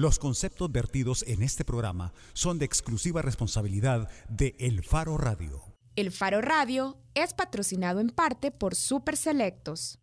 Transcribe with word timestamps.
Los 0.00 0.18
conceptos 0.18 0.72
vertidos 0.72 1.26
en 1.28 1.42
este 1.42 1.62
programa 1.62 2.14
son 2.32 2.58
de 2.58 2.64
exclusiva 2.64 3.20
responsabilidad 3.20 4.08
de 4.30 4.56
El 4.58 4.82
Faro 4.82 5.18
Radio. 5.18 5.62
El 5.94 6.10
Faro 6.10 6.40
Radio 6.40 6.96
es 7.12 7.34
patrocinado 7.34 8.00
en 8.00 8.08
parte 8.08 8.50
por 8.50 8.74
Super 8.74 9.14
Selectos. 9.18 9.98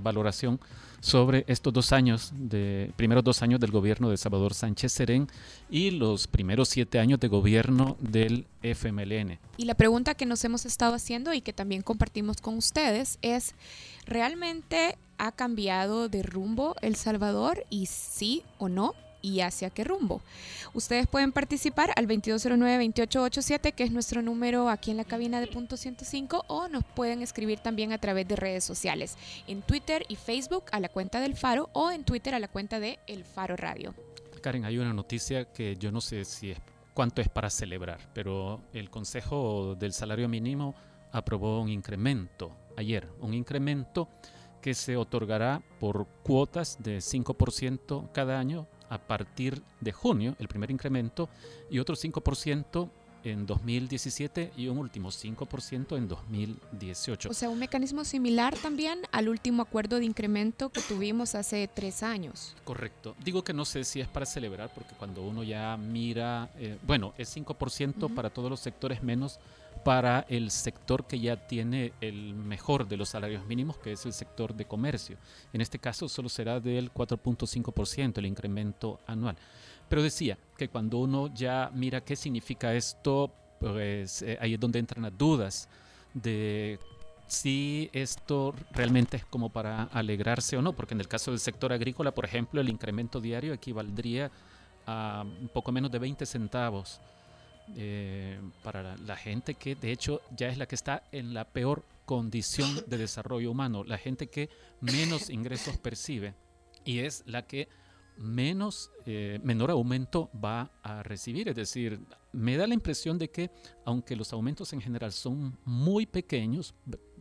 Valoración 0.00 0.60
sobre 1.00 1.44
estos 1.48 1.72
dos 1.72 1.92
años, 1.92 2.30
de, 2.32 2.92
primeros 2.96 3.24
dos 3.24 3.42
años 3.42 3.58
del 3.58 3.72
gobierno 3.72 4.08
de 4.08 4.16
Salvador 4.16 4.54
Sánchez 4.54 4.92
Serén 4.92 5.28
y 5.68 5.90
los 5.90 6.28
primeros 6.28 6.68
siete 6.68 7.00
años 7.00 7.18
de 7.18 7.26
gobierno 7.26 7.96
del 8.00 8.46
FMLN. 8.62 9.38
Y 9.56 9.64
la 9.64 9.74
pregunta 9.74 10.14
que 10.14 10.26
nos 10.26 10.44
hemos 10.44 10.64
estado 10.64 10.94
haciendo 10.94 11.34
y 11.34 11.40
que 11.40 11.52
también 11.52 11.82
compartimos 11.82 12.40
con 12.40 12.56
ustedes 12.56 13.18
es, 13.20 13.56
¿realmente 14.06 14.96
ha 15.18 15.32
cambiado 15.32 16.08
de 16.08 16.22
rumbo 16.22 16.76
El 16.82 16.94
Salvador 16.94 17.64
y 17.68 17.86
sí 17.86 18.44
o 18.58 18.68
no? 18.68 18.94
Y 19.22 19.40
hacia 19.40 19.70
qué 19.70 19.84
rumbo. 19.84 20.20
Ustedes 20.74 21.06
pueden 21.06 21.32
participar 21.32 21.92
al 21.96 22.06
2209-2887, 22.08 23.72
que 23.72 23.84
es 23.84 23.92
nuestro 23.92 24.20
número 24.20 24.68
aquí 24.68 24.90
en 24.90 24.96
la 24.98 25.04
cabina 25.04 25.40
de 25.40 25.46
punto 25.46 25.76
105, 25.76 26.44
o 26.48 26.68
nos 26.68 26.84
pueden 26.84 27.22
escribir 27.22 27.60
también 27.60 27.92
a 27.92 27.98
través 27.98 28.28
de 28.28 28.36
redes 28.36 28.64
sociales, 28.64 29.16
en 29.46 29.62
Twitter 29.62 30.04
y 30.08 30.16
Facebook 30.16 30.64
a 30.72 30.80
la 30.80 30.88
cuenta 30.88 31.20
del 31.20 31.36
Faro 31.36 31.70
o 31.72 31.90
en 31.90 32.04
Twitter 32.04 32.34
a 32.34 32.38
la 32.38 32.48
cuenta 32.48 32.80
de 32.80 32.98
El 33.06 33.24
Faro 33.24 33.56
Radio. 33.56 33.94
Karen, 34.42 34.64
hay 34.64 34.76
una 34.78 34.92
noticia 34.92 35.44
que 35.52 35.76
yo 35.76 35.92
no 35.92 36.00
sé 36.00 36.24
si 36.24 36.50
es 36.50 36.58
cuánto 36.94 37.22
es 37.22 37.28
para 37.28 37.48
celebrar, 37.48 38.00
pero 38.12 38.60
el 38.72 38.90
Consejo 38.90 39.76
del 39.76 39.92
Salario 39.92 40.28
Mínimo 40.28 40.74
aprobó 41.12 41.60
un 41.60 41.68
incremento 41.68 42.50
ayer, 42.76 43.08
un 43.20 43.34
incremento 43.34 44.08
que 44.60 44.74
se 44.74 44.96
otorgará 44.96 45.62
por 45.80 46.06
cuotas 46.22 46.78
de 46.80 46.98
5% 46.98 48.10
cada 48.12 48.38
año 48.38 48.66
a 48.92 48.98
partir 48.98 49.62
de 49.80 49.90
junio, 49.90 50.36
el 50.38 50.48
primer 50.48 50.70
incremento, 50.70 51.30
y 51.70 51.78
otro 51.78 51.96
5% 51.96 52.90
en 53.24 53.46
2017 53.46 54.52
y 54.56 54.68
un 54.68 54.78
último 54.78 55.08
5% 55.08 55.96
en 55.96 56.08
2018. 56.08 57.30
O 57.30 57.34
sea, 57.34 57.48
un 57.48 57.58
mecanismo 57.58 58.04
similar 58.04 58.54
también 58.58 59.00
al 59.12 59.28
último 59.28 59.62
acuerdo 59.62 59.98
de 59.98 60.04
incremento 60.04 60.70
que 60.70 60.80
tuvimos 60.82 61.34
hace 61.34 61.68
tres 61.72 62.02
años. 62.02 62.54
Correcto. 62.64 63.14
Digo 63.24 63.44
que 63.44 63.54
no 63.54 63.64
sé 63.64 63.84
si 63.84 64.00
es 64.00 64.08
para 64.08 64.26
celebrar, 64.26 64.70
porque 64.74 64.94
cuando 64.98 65.22
uno 65.22 65.42
ya 65.42 65.76
mira, 65.76 66.50
eh, 66.58 66.76
bueno, 66.86 67.14
es 67.16 67.34
5% 67.34 68.14
para 68.14 68.28
todos 68.28 68.50
los 68.50 68.60
sectores 68.60 69.02
menos 69.02 69.38
para 69.84 70.26
el 70.28 70.50
sector 70.50 71.06
que 71.06 71.18
ya 71.18 71.36
tiene 71.36 71.92
el 72.00 72.34
mejor 72.34 72.86
de 72.86 72.96
los 72.96 73.08
salarios 73.08 73.44
mínimos, 73.46 73.78
que 73.78 73.92
es 73.92 74.06
el 74.06 74.12
sector 74.12 74.54
de 74.54 74.64
comercio. 74.64 75.16
En 75.52 75.60
este 75.60 75.78
caso 75.78 76.08
solo 76.08 76.28
será 76.28 76.60
del 76.60 76.92
4.5% 76.92 78.18
el 78.18 78.26
incremento 78.26 79.00
anual. 79.06 79.36
Pero 79.88 80.02
decía 80.02 80.38
que 80.56 80.68
cuando 80.68 80.98
uno 80.98 81.32
ya 81.34 81.70
mira 81.74 82.02
qué 82.02 82.16
significa 82.16 82.74
esto, 82.74 83.32
pues 83.60 84.22
eh, 84.22 84.38
ahí 84.40 84.54
es 84.54 84.60
donde 84.60 84.78
entran 84.78 85.02
las 85.02 85.16
dudas 85.16 85.68
de 86.14 86.78
si 87.26 87.88
esto 87.92 88.54
realmente 88.72 89.16
es 89.16 89.24
como 89.24 89.48
para 89.48 89.84
alegrarse 89.84 90.56
o 90.56 90.62
no, 90.62 90.74
porque 90.74 90.94
en 90.94 91.00
el 91.00 91.08
caso 91.08 91.30
del 91.30 91.40
sector 91.40 91.72
agrícola, 91.72 92.12
por 92.12 92.24
ejemplo, 92.24 92.60
el 92.60 92.68
incremento 92.68 93.20
diario 93.20 93.54
equivaldría 93.54 94.30
a 94.86 95.24
un 95.40 95.48
poco 95.48 95.72
menos 95.72 95.90
de 95.90 95.98
20 95.98 96.26
centavos 96.26 97.00
eh, 97.76 98.40
para 98.62 98.96
la, 98.96 99.16
gente 99.16 99.54
que 99.54 99.74
de 99.74 99.92
hecho 99.92 100.20
ya 100.36 100.48
es 100.48 100.58
la 100.58 100.66
que 100.66 100.74
está 100.74 101.04
en 101.12 101.34
la 101.34 101.44
peor 101.44 101.84
condición 102.04 102.68
de 102.86 102.98
desarrollo 102.98 103.50
humano, 103.50 103.84
la 103.84 103.98
gente 103.98 104.28
que 104.28 104.50
menos 104.80 105.30
ingresos 105.30 105.78
percibe 105.78 106.34
y 106.84 107.00
es 107.00 107.22
la 107.26 107.46
que 107.46 107.68
menos, 108.16 108.90
eh, 109.06 109.40
menor 109.42 109.70
aumento 109.70 110.30
va 110.32 110.70
a 110.82 111.02
recibir. 111.02 111.48
Es 111.48 111.56
decir, 111.56 112.00
me 112.32 112.56
da 112.56 112.66
la 112.66 112.74
impresión 112.74 113.18
de 113.18 113.30
que 113.30 113.50
aunque 113.84 114.16
los 114.16 114.32
aumentos 114.32 114.72
en 114.72 114.80
general 114.80 115.12
son 115.12 115.58
muy 115.64 116.06
pequeños, 116.06 116.74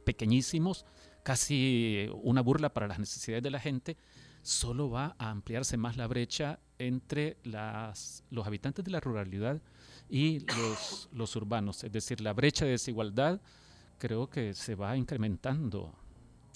pequeñísimos, 0.03 0.85
casi 1.23 2.09
una 2.23 2.41
burla 2.41 2.73
para 2.73 2.87
las 2.87 2.99
necesidades 2.99 3.43
de 3.43 3.51
la 3.51 3.59
gente, 3.59 3.97
solo 4.41 4.89
va 4.89 5.16
a 5.19 5.29
ampliarse 5.29 5.77
más 5.77 5.97
la 5.97 6.07
brecha 6.07 6.59
entre 6.79 7.37
las, 7.43 8.23
los 8.31 8.47
habitantes 8.47 8.83
de 8.83 8.91
la 8.91 8.99
ruralidad 8.99 9.61
y 10.11 10.41
los, 10.41 11.09
los 11.13 11.35
urbanos. 11.38 11.83
Es 11.83 11.91
decir, 11.91 12.22
la 12.22 12.33
brecha 12.33 12.66
de 12.66 12.72
desigualdad 12.72 13.39
creo 13.97 14.29
que 14.29 14.53
se 14.53 14.75
va 14.75 14.97
incrementando. 14.97 15.94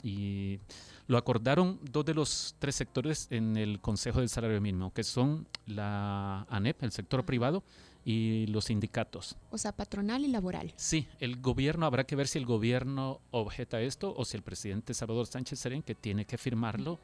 Y 0.03 0.59
lo 1.07 1.17
acordaron 1.17 1.79
dos 1.81 2.05
de 2.05 2.13
los 2.13 2.55
tres 2.59 2.75
sectores 2.75 3.27
en 3.31 3.55
el 3.55 3.79
Consejo 3.79 4.19
del 4.19 4.29
Salario 4.29 4.59
Mínimo, 4.59 4.93
que 4.93 5.03
son 5.03 5.47
la 5.65 6.45
ANEP, 6.49 6.83
el 6.83 6.91
sector 6.91 7.25
privado, 7.25 7.63
y 8.03 8.45
los 8.47 8.65
sindicatos. 8.65 9.35
O 9.49 9.57
sea, 9.57 9.71
patronal 9.71 10.25
y 10.25 10.27
laboral. 10.27 10.73
Sí, 10.75 11.07
el 11.19 11.41
gobierno, 11.41 11.87
habrá 11.87 12.03
que 12.03 12.15
ver 12.15 12.27
si 12.27 12.37
el 12.37 12.45
gobierno 12.45 13.21
objeta 13.31 13.81
esto 13.81 14.13
o 14.15 14.25
si 14.25 14.37
el 14.37 14.43
presidente 14.43 14.93
Salvador 14.93 15.25
Sánchez 15.25 15.59
Serén, 15.59 15.81
que 15.81 15.95
tiene 15.95 16.25
que 16.25 16.37
firmarlo, 16.37 16.99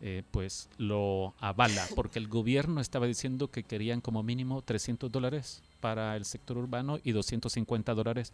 eh, 0.00 0.22
pues 0.30 0.68
lo 0.78 1.34
avala, 1.40 1.86
porque 1.94 2.18
el 2.18 2.28
gobierno 2.28 2.80
estaba 2.80 3.06
diciendo 3.06 3.50
que 3.50 3.62
querían 3.62 4.00
como 4.00 4.22
mínimo 4.22 4.62
300 4.62 5.10
dólares 5.10 5.62
para 5.80 6.16
el 6.16 6.24
sector 6.24 6.58
urbano 6.58 6.98
y 7.02 7.12
250 7.12 7.94
dólares 7.94 8.32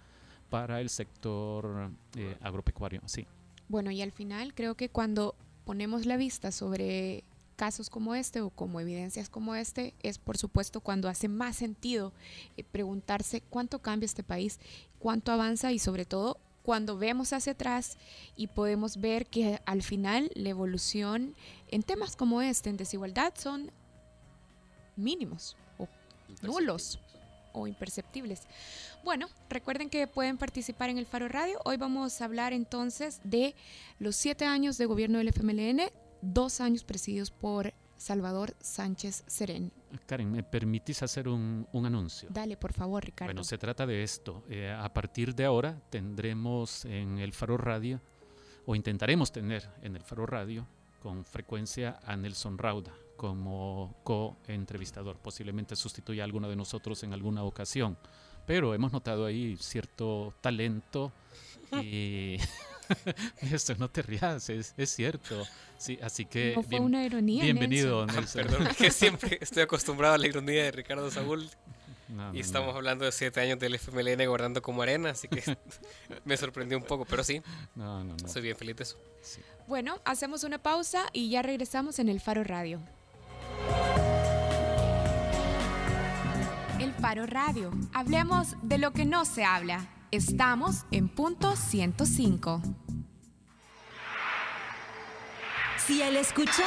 para 0.51 0.81
el 0.81 0.91
sector 0.91 1.91
eh, 2.17 2.37
agropecuario, 2.41 3.01
sí. 3.06 3.27
Bueno, 3.69 3.91
y 3.91 4.03
al 4.03 4.12
final 4.12 4.55
creo 4.55 4.75
que 4.75 4.89
cuando 4.89 5.34
ponemos 5.65 6.05
la 6.05 6.17
vista 6.17 6.53
sobre 6.53 7.25
casos 7.56 7.91
como 7.91 8.15
este 8.15 8.41
o 8.41 8.51
como 8.51 8.81
evidencias 8.81 9.28
como 9.28 9.55
este, 9.55 9.95
es 10.03 10.19
por 10.19 10.37
supuesto 10.37 10.81
cuando 10.81 11.09
hace 11.09 11.28
más 11.28 11.56
sentido 11.56 12.12
eh, 12.56 12.65
preguntarse 12.65 13.41
cuánto 13.41 13.78
cambia 13.78 14.06
este 14.06 14.25
país, 14.25 14.59
cuánto 14.99 15.33
avanza 15.33 15.71
y 15.71 15.78
sobre 15.78 16.05
todo 16.05 16.39
cuando 16.62 16.97
vemos 16.97 17.33
hacia 17.33 17.53
atrás 17.53 17.99
y 18.37 18.47
podemos 18.47 19.00
ver 19.00 19.27
que 19.27 19.61
al 19.67 19.83
final 19.83 20.31
la 20.34 20.50
evolución 20.50 21.34
en 21.69 21.83
temas 21.83 22.17
como 22.17 22.43
este, 22.43 22.71
en 22.71 22.77
desigualdad, 22.77 23.33
son 23.37 23.71
mínimos 24.97 25.56
o 25.78 25.89
nulos 26.43 26.99
o 27.53 27.67
imperceptibles. 27.67 28.43
Bueno, 29.05 29.28
recuerden 29.49 29.91
que 29.91 30.06
pueden 30.06 30.39
participar 30.39 30.91
en 30.91 30.99
el 30.99 31.06
Faro 31.06 31.28
Radio. 31.28 31.61
Hoy 31.65 31.77
vamos 31.77 32.21
a 32.21 32.25
hablar 32.25 32.53
entonces 32.53 33.21
de 33.25 33.55
los 33.99 34.17
siete 34.17 34.45
años 34.45 34.78
de 34.78 34.87
gobierno 34.87 35.19
del 35.19 35.28
FMLN, 35.28 35.91
dos 36.21 36.61
años 36.61 36.84
presididos 36.84 37.31
por 37.31 37.75
Salvador 37.97 38.55
Sánchez 38.61 39.25
Serén. 39.27 39.72
Karen, 40.06 40.30
¿me 40.30 40.42
permitís 40.42 41.03
hacer 41.03 41.28
un, 41.28 41.66
anuncio? 41.72 42.28
Dale, 42.32 42.56
por 42.56 42.72
favor, 42.72 43.04
Ricardo. 43.04 43.28
Bueno, 43.28 43.44
se 43.44 43.58
trata 43.58 43.86
de 43.86 44.03
esto. 44.03 44.44
Eh, 44.48 44.70
a 44.70 44.92
partir 44.92 45.34
de 45.34 45.44
ahora 45.44 45.80
tendremos 45.91 46.84
en 46.84 47.19
el 47.19 47.32
Faro 47.32 47.56
Radio, 47.56 48.00
o 48.66 48.75
intentaremos 48.75 49.32
tener 49.32 49.69
en 49.82 49.97
el 49.97 50.03
Faro 50.03 50.26
Radio, 50.26 50.66
con 51.00 51.25
frecuencia 51.25 51.98
a 52.04 52.16
Nelson 52.16 52.58
Rauda 52.58 52.92
como 53.16 53.94
co-entrevistador. 54.03 55.16
Posiblemente 55.19 55.76
sustituya 55.76 56.22
a 56.22 56.26
alguno 56.26 56.48
de 56.48 56.56
nosotros 56.56 57.04
en 57.04 57.12
alguna 57.12 57.44
ocasión. 57.44 57.97
Pero 58.47 58.74
hemos 58.74 58.92
notado 58.92 59.26
ahí 59.26 59.56
cierto 59.60 60.34
talento 60.41 61.12
y 61.80 62.38
Eso 63.53 63.75
no 63.78 63.88
te 63.88 64.03
rías, 64.03 64.48
es, 64.50 64.75
cierto. 64.87 65.47
Sí, 65.78 65.98
así 66.03 66.25
que 66.26 66.59
fue 66.69 66.81
una 66.81 67.04
ironía, 67.04 67.43
bienvenido, 67.44 68.03
ah, 68.09 68.22
perdón, 68.32 68.69
que 68.76 68.91
siempre 68.91 69.38
estoy 69.41 69.62
acostumbrado 69.62 70.15
a 70.15 70.19
la 70.19 70.26
ironía 70.26 70.65
de 70.65 70.70
Ricardo 70.70 71.10
Saúl. 71.10 71.48
y 72.32 72.41
estamos 72.41 72.75
hablando 72.75 73.04
de 73.04 73.12
siete 73.12 73.41
años 73.41 73.59
del 73.59 73.75
FMLN 73.75 74.26
guardando 74.26 74.62
como 74.62 74.82
arena, 74.82 75.10
así 75.10 75.28
que 75.28 75.42
me 76.25 76.37
sorprendió 76.37 76.78
un 76.78 76.84
poco, 76.84 77.04
pero 77.04 77.25
sí, 77.25 77.42
soy 78.26 78.42
bien 78.42 78.56
feliz 78.56 78.76
de 78.76 78.82
eso. 78.84 78.98
Bueno, 79.66 80.00
hacemos 80.04 80.44
una 80.44 80.59
pausa 80.59 81.06
y 81.12 81.31
ya 81.31 81.42
regresamos 81.42 81.98
en 81.98 82.09
el 82.09 82.21
Faro 82.21 82.44
Radio. 82.44 82.81
El 86.78 86.92
Faro 86.95 87.27
Radio. 87.27 87.71
Hablemos 87.95 88.57
de 88.62 88.78
lo 88.78 88.92
que 88.92 89.04
no 89.04 89.24
se 89.24 89.45
habla. 89.45 90.02
Estamos 90.12 90.84
en 90.91 91.09
punto 91.09 91.56
105. 91.56 92.60
Si 95.86 96.03
al 96.03 96.16
escuchar 96.16 96.66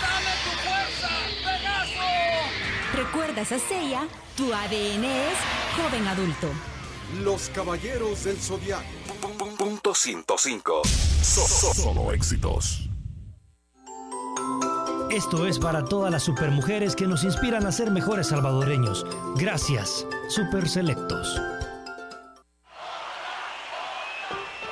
¡Dame 0.00 0.30
tu 0.44 0.50
fuerza, 0.62 1.08
Pegaso! 1.44 2.94
Recuerdas 2.94 3.50
a 3.50 3.58
Seiya, 3.58 4.06
tu 4.36 4.54
ADN 4.54 5.04
es 5.04 5.36
joven 5.76 6.06
adulto. 6.06 6.48
Los 7.24 7.48
caballeros 7.48 8.22
del 8.22 8.36
zodiaco. 8.36 8.84
Punto 9.58 9.92
105. 9.92 10.82
solo 10.84 12.12
éxitos. 12.12 12.88
Esto 15.10 15.44
es 15.48 15.58
para 15.58 15.84
todas 15.84 16.12
las 16.12 16.22
supermujeres 16.22 16.94
que 16.94 17.08
nos 17.08 17.24
inspiran 17.24 17.66
a 17.66 17.72
ser 17.72 17.90
mejores 17.90 18.28
salvadoreños. 18.28 19.04
Gracias, 19.34 20.06
Super 20.28 20.68
Selectos. 20.68 21.36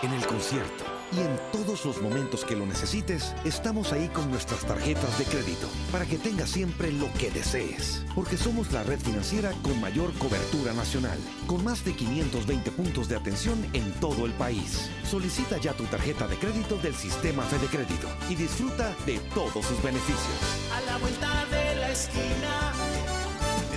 En 0.00 0.12
el 0.12 0.24
concierto 0.26 0.84
Y 1.12 1.20
en 1.20 1.40
todos 1.50 1.84
los 1.84 2.00
momentos 2.00 2.44
que 2.44 2.54
lo 2.54 2.66
necesites, 2.66 3.34
estamos 3.44 3.92
ahí 3.92 4.08
con 4.08 4.30
nuestras 4.30 4.60
tarjetas 4.64 5.18
de 5.18 5.24
crédito 5.24 5.66
para 5.90 6.04
que 6.04 6.18
tengas 6.18 6.50
siempre 6.50 6.92
lo 6.92 7.12
que 7.14 7.30
desees. 7.30 8.04
Porque 8.14 8.36
somos 8.36 8.70
la 8.72 8.84
red 8.84 9.00
financiera 9.00 9.52
con 9.62 9.80
mayor 9.80 10.12
cobertura 10.18 10.72
nacional, 10.74 11.18
con 11.46 11.64
más 11.64 11.84
de 11.84 11.94
520 11.94 12.70
puntos 12.72 13.08
de 13.08 13.16
atención 13.16 13.58
en 13.72 13.90
todo 13.94 14.26
el 14.26 14.32
país. 14.32 14.88
Solicita 15.04 15.56
ya 15.58 15.72
tu 15.72 15.84
tarjeta 15.84 16.28
de 16.28 16.36
crédito 16.36 16.76
del 16.76 16.94
sistema 16.94 17.42
Fede 17.44 17.66
Crédito 17.66 18.08
y 18.28 18.34
disfruta 18.34 18.94
de 19.06 19.18
todos 19.34 19.64
sus 19.64 19.82
beneficios. 19.82 20.38
A 20.76 20.80
la 20.82 20.98
vuelta 20.98 21.46
de 21.46 21.76
la 21.76 21.90
esquina, 21.90 22.72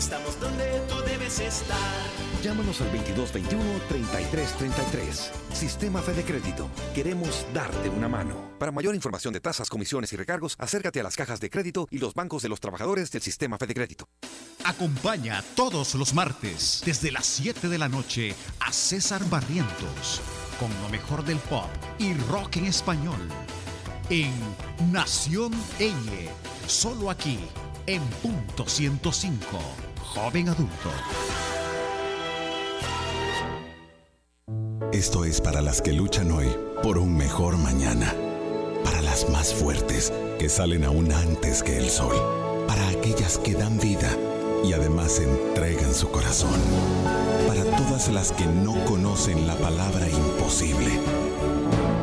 estamos 0.01 0.37
donde 0.39 0.65
tú 0.89 0.95
debes 1.05 1.39
estar. 1.39 1.77
Llámanos 2.41 2.81
al 2.81 2.91
2221-3333. 2.91 5.29
Sistema 5.53 6.01
Fede 6.01 6.23
Crédito. 6.23 6.67
Queremos 6.95 7.45
darte 7.53 7.87
una 7.87 8.07
mano. 8.07 8.49
Para 8.57 8.71
mayor 8.71 8.95
información 8.95 9.31
de 9.31 9.41
tasas, 9.41 9.69
comisiones 9.69 10.11
y 10.11 10.15
recargos, 10.15 10.55
acércate 10.57 10.99
a 10.99 11.03
las 11.03 11.15
cajas 11.15 11.39
de 11.39 11.51
crédito 11.51 11.87
y 11.91 11.99
los 11.99 12.15
bancos 12.15 12.41
de 12.41 12.49
los 12.49 12.59
trabajadores 12.59 13.11
del 13.11 13.21
Sistema 13.21 13.59
Fede 13.59 13.75
Crédito. 13.75 14.09
Acompaña 14.63 15.43
todos 15.55 15.93
los 15.93 16.15
martes, 16.15 16.81
desde 16.83 17.11
las 17.11 17.27
7 17.27 17.69
de 17.69 17.77
la 17.77 17.87
noche, 17.87 18.33
a 18.59 18.73
César 18.73 19.23
Barrientos, 19.29 20.19
con 20.59 20.71
lo 20.81 20.89
mejor 20.89 21.23
del 21.23 21.37
pop 21.37 21.69
y 21.99 22.15
rock 22.31 22.57
en 22.57 22.65
español. 22.65 23.19
En 24.09 24.33
Nación 24.91 25.53
Eñe, 25.77 26.27
solo 26.65 27.11
aquí, 27.11 27.37
en 27.85 28.01
punto 28.23 28.67
105, 28.67 29.90
joven 30.13 30.49
adulto. 30.49 30.89
Esto 34.91 35.23
es 35.23 35.39
para 35.39 35.61
las 35.61 35.81
que 35.81 35.93
luchan 35.93 36.31
hoy 36.31 36.47
por 36.83 36.97
un 36.97 37.15
mejor 37.15 37.57
mañana. 37.57 38.13
Para 38.83 39.01
las 39.01 39.29
más 39.29 39.53
fuertes 39.53 40.11
que 40.37 40.49
salen 40.49 40.83
aún 40.83 41.11
antes 41.13 41.63
que 41.63 41.77
el 41.77 41.89
sol. 41.89 42.15
Para 42.67 42.89
aquellas 42.89 43.37
que 43.37 43.53
dan 43.53 43.79
vida 43.79 44.09
y 44.65 44.73
además 44.73 45.19
entregan 45.19 45.93
su 45.93 46.09
corazón. 46.11 46.59
Para 47.47 47.63
todas 47.63 48.09
las 48.09 48.33
que 48.33 48.45
no 48.45 48.83
conocen 48.85 49.47
la 49.47 49.55
palabra 49.55 50.09
imposible. 50.09 50.91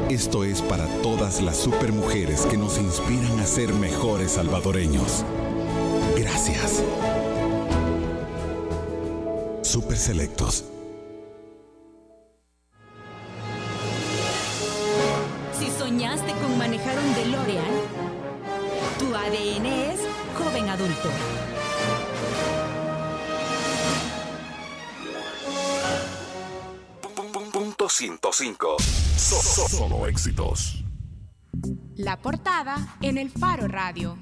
Esto 0.08 0.44
es 0.44 0.62
para 0.62 0.86
todas 1.02 1.42
las 1.42 1.58
supermujeres 1.58 2.46
que 2.46 2.56
nos 2.56 2.78
inspiran 2.78 3.38
a 3.38 3.46
ser 3.46 3.74
mejores 3.74 4.32
salvadoreños. 4.32 5.24
Gracias. 6.16 6.82
Super 9.68 9.98
Selectos 9.98 10.64
¿Soñaste 15.78 16.32
con 16.40 16.56
manejar 16.56 16.96
un 16.98 17.14
DeLorean? 17.14 17.64
Tu 18.98 19.14
ADN 19.14 19.66
es 19.66 20.00
joven 20.38 20.68
adulto. 20.70 21.10
Punto 27.52 27.88
105. 27.90 28.76
solo 28.78 30.06
éxitos. 30.06 30.82
La 31.96 32.16
portada 32.16 32.96
en 33.02 33.18
el 33.18 33.30
Faro 33.30 33.68
Radio. 33.68 34.16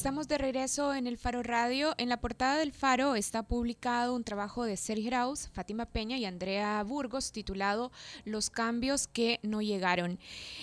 Estamos 0.00 0.28
de 0.28 0.38
regreso 0.38 0.94
en 0.94 1.06
el 1.06 1.18
Faro 1.18 1.42
Radio. 1.42 1.92
En 1.98 2.08
la 2.08 2.22
portada 2.22 2.56
del 2.56 2.72
Faro 2.72 3.16
está 3.16 3.42
publicado 3.42 4.16
un 4.16 4.24
trabajo 4.24 4.64
de 4.64 4.78
Sergio 4.78 5.10
Raus, 5.10 5.50
Fátima 5.52 5.84
Peña 5.84 6.16
y 6.16 6.24
Andrea 6.24 6.82
Burgos 6.84 7.32
titulado 7.32 7.92
Los 8.24 8.48
cambios 8.48 9.06
que 9.06 9.40
no 9.42 9.60
llegaron. 9.60 10.18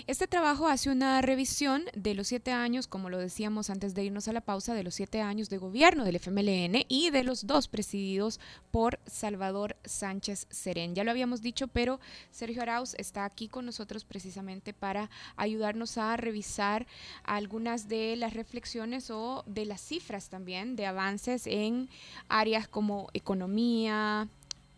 Este 0.07 0.25
trabajo 0.25 0.67
hace 0.67 0.89
una 0.89 1.21
revisión 1.21 1.83
de 1.93 2.15
los 2.15 2.29
siete 2.29 2.51
años, 2.51 2.87
como 2.87 3.11
lo 3.11 3.19
decíamos 3.19 3.69
antes 3.69 3.93
de 3.93 4.05
irnos 4.05 4.27
a 4.27 4.33
la 4.33 4.41
pausa, 4.41 4.73
de 4.73 4.83
los 4.83 4.95
siete 4.95 5.21
años 5.21 5.49
de 5.49 5.59
gobierno 5.59 6.03
del 6.03 6.15
FMLN 6.15 6.85
y 6.87 7.11
de 7.11 7.23
los 7.23 7.45
dos 7.45 7.67
presididos 7.67 8.39
por 8.71 8.99
Salvador 9.05 9.77
Sánchez 9.85 10.47
Serén. 10.49 10.95
Ya 10.95 11.03
lo 11.03 11.11
habíamos 11.11 11.43
dicho, 11.43 11.67
pero 11.67 11.99
Sergio 12.31 12.63
Arauz 12.63 12.95
está 12.95 13.23
aquí 13.23 13.49
con 13.49 13.67
nosotros 13.67 14.03
precisamente 14.03 14.73
para 14.73 15.11
ayudarnos 15.35 15.99
a 15.99 16.17
revisar 16.17 16.87
algunas 17.23 17.87
de 17.87 18.15
las 18.15 18.33
reflexiones 18.33 19.11
o 19.11 19.26
de 19.45 19.65
las 19.65 19.81
cifras 19.81 20.29
también 20.29 20.75
de 20.75 20.85
avances 20.85 21.47
en 21.47 21.89
áreas 22.27 22.67
como 22.67 23.09
economía, 23.13 24.27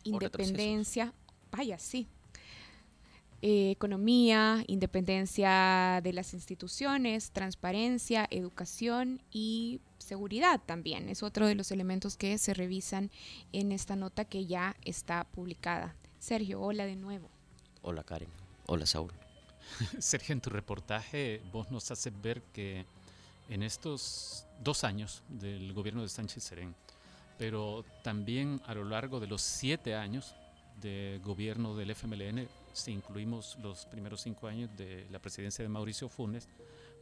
independencia, 0.04 1.14
vaya, 1.52 1.78
sí, 1.80 2.08
eh, 3.42 3.72
economía, 3.72 4.66
independencia 4.68 6.02
de 6.04 6.12
las 6.12 6.34
instituciones, 6.34 7.32
transparencia, 7.32 8.28
educación 8.32 9.22
y 9.32 9.80
seguridad 9.98 10.60
también. 10.66 11.08
Es 11.08 11.24
otro 11.24 11.48
de 11.48 11.56
los 11.56 11.72
elementos 11.72 12.18
que 12.18 12.38
se 12.38 12.54
revisan 12.54 13.12
en 13.54 13.72
esta 13.72 13.96
nota 13.96 14.26
que 14.26 14.46
ya 14.46 14.76
está 14.84 15.24
publicada. 15.24 15.96
Sergio, 16.20 16.60
hola 16.60 16.86
de 16.86 16.98
nuevo. 16.98 17.30
Hola 17.82 18.04
Karen, 18.04 18.30
hola 18.66 18.86
Saúl. 18.86 19.14
Sergio, 20.00 20.34
en 20.34 20.42
tu 20.42 20.50
reportaje 20.50 21.42
vos 21.54 21.72
nos 21.72 21.92
haces 21.92 22.12
ver 22.22 22.42
que 22.52 22.86
en 23.50 23.64
estos 23.64 24.46
dos 24.62 24.84
años 24.84 25.24
del 25.28 25.74
gobierno 25.74 26.02
de 26.02 26.10
Sánchez 26.10 26.44
Serén, 26.44 26.76
pero 27.38 27.84
también 28.04 28.62
a 28.66 28.74
lo 28.74 28.86
largo 28.86 29.20
de 29.20 29.28
los 29.28 29.42
siete 29.42 29.96
años 29.96 30.36
de 30.80 31.20
gobierno 31.24 31.76
del 31.76 31.92
FMLN, 31.92 32.48
si 32.74 32.92
incluimos 32.92 33.58
los 33.62 33.86
primeros 33.86 34.22
cinco 34.22 34.48
años 34.48 34.70
de 34.78 35.08
la 35.10 35.20
presidencia 35.20 35.64
de 35.64 35.70
Mauricio 35.70 36.10
Funes, 36.10 36.48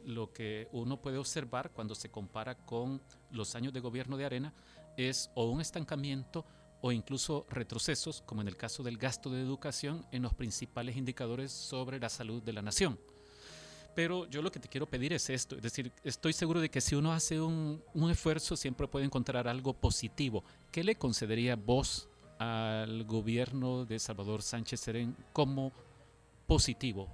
lo 0.04 0.32
que 0.32 0.68
uno 0.72 0.96
puede 1.00 1.18
observar 1.18 1.70
cuando 1.70 1.94
se 1.94 2.10
compara 2.10 2.54
con 2.54 3.00
los 3.30 3.54
años 3.54 3.72
de 3.72 3.80
gobierno 3.80 4.16
de 4.16 4.24
Arena 4.24 4.52
es 4.96 5.30
o 5.34 5.44
un 5.44 5.60
estancamiento 5.60 6.44
o 6.80 6.92
incluso 6.92 7.46
retrocesos, 7.50 8.22
como 8.22 8.40
en 8.40 8.48
el 8.48 8.56
caso 8.56 8.82
del 8.82 8.98
gasto 8.98 9.30
de 9.30 9.42
educación 9.42 10.06
en 10.12 10.22
los 10.22 10.34
principales 10.34 10.96
indicadores 10.96 11.52
sobre 11.52 11.98
la 11.98 12.08
salud 12.08 12.42
de 12.42 12.52
la 12.52 12.62
nación. 12.62 12.98
Pero 13.98 14.30
yo 14.30 14.42
lo 14.42 14.52
que 14.52 14.60
te 14.60 14.68
quiero 14.68 14.86
pedir 14.86 15.12
es 15.12 15.28
esto, 15.28 15.56
es 15.56 15.62
decir, 15.62 15.90
estoy 16.04 16.32
seguro 16.32 16.60
de 16.60 16.68
que 16.68 16.80
si 16.80 16.94
uno 16.94 17.12
hace 17.12 17.40
un, 17.40 17.82
esfuerzo 18.08 18.56
siempre 18.56 18.86
puede 18.86 19.04
encontrar 19.04 19.48
algo 19.48 19.72
positivo. 19.72 20.44
¿Qué 20.70 20.84
le 20.84 20.94
concedería 20.94 21.56
vos 21.56 22.08
al 22.38 23.02
gobierno 23.02 23.84
de 23.86 23.98
Salvador 23.98 24.42
Sánchez 24.42 24.78
Serén 24.78 25.16
como 25.32 25.72
positivo, 26.46 27.08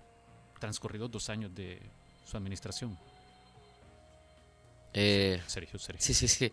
transcurridos 0.61 1.11
dos 1.11 1.31
años 1.31 1.55
de 1.55 1.81
su 2.31 2.37
administración? 2.37 2.99
Eh, 4.93 5.41
Sergio, 5.47 5.79
Sergio. 5.79 6.05
Sí, 6.05 6.13
sí, 6.13 6.29
sí. 6.29 6.53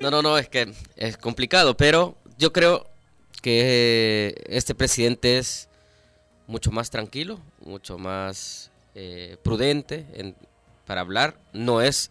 No, 0.00 0.10
no, 0.10 0.22
no, 0.22 0.36
es 0.38 0.48
que 0.48 0.74
es 0.96 1.16
complicado, 1.16 1.76
pero 1.76 2.18
yo 2.36 2.52
creo 2.52 2.84
que 3.40 4.44
este 4.48 4.74
presidente 4.74 5.38
es 5.38 5.68
mucho 6.48 6.72
más 6.72 6.90
tranquilo, 6.90 7.40
mucho 7.60 7.96
más 7.96 8.72
eh, 9.00 9.36
prudente 9.44 10.04
para 10.84 11.02
hablar, 11.02 11.38
no 11.52 11.80
es, 11.80 12.10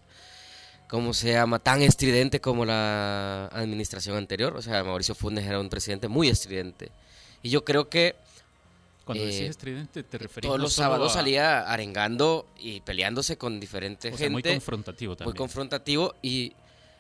como 0.88 1.13
se 1.13 1.34
llama?, 1.34 1.60
tan 1.60 1.82
estridente 1.82 2.39
como 2.39 2.63
la 2.63 3.48
administración 3.48 4.15
anterior. 4.15 4.56
O 4.56 4.62
sea, 4.62 4.86
Mauricio 4.86 5.13
Funes 5.13 5.46
era 5.46 5.60
un 5.60 5.67
presidente 5.67 6.08
muy 6.08 6.29
estridente. 6.29 6.89
Y 7.44 7.50
yo 7.50 7.65
creo 7.65 7.89
que... 7.89 8.15
Cuando 9.03 9.25
decís 9.25 9.41
eh, 9.41 9.48
estridente, 9.48 10.03
te 10.03 10.17
referís 10.17 10.48
Todos 10.48 10.62
los 10.62 10.72
sábados 10.72 11.12
salía 11.12 11.70
arengando 11.70 12.48
y 12.58 12.79
peleándose 12.79 13.38
con 13.38 13.60
diferentes 13.60 14.12
gente. 14.12 14.29
muy 14.29 14.44
confrontativo 14.44 15.17
también. 15.17 15.34
Muy 15.34 15.38
confrontativo 15.38 16.15
y 16.22 16.53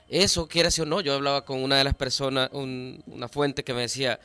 eso, 0.09 0.49
quiera 0.49 0.69
o 0.81 0.85
no, 0.85 0.99
yo 0.99 1.13
hablaba 1.13 1.45
con 1.45 1.63
una 1.63 1.77
de 1.77 1.85
las 1.85 1.95
personas, 1.95 2.49
una 2.51 3.27
fuente 3.29 3.63
que 3.63 3.73
me 3.73 3.81
decía, 3.81 4.19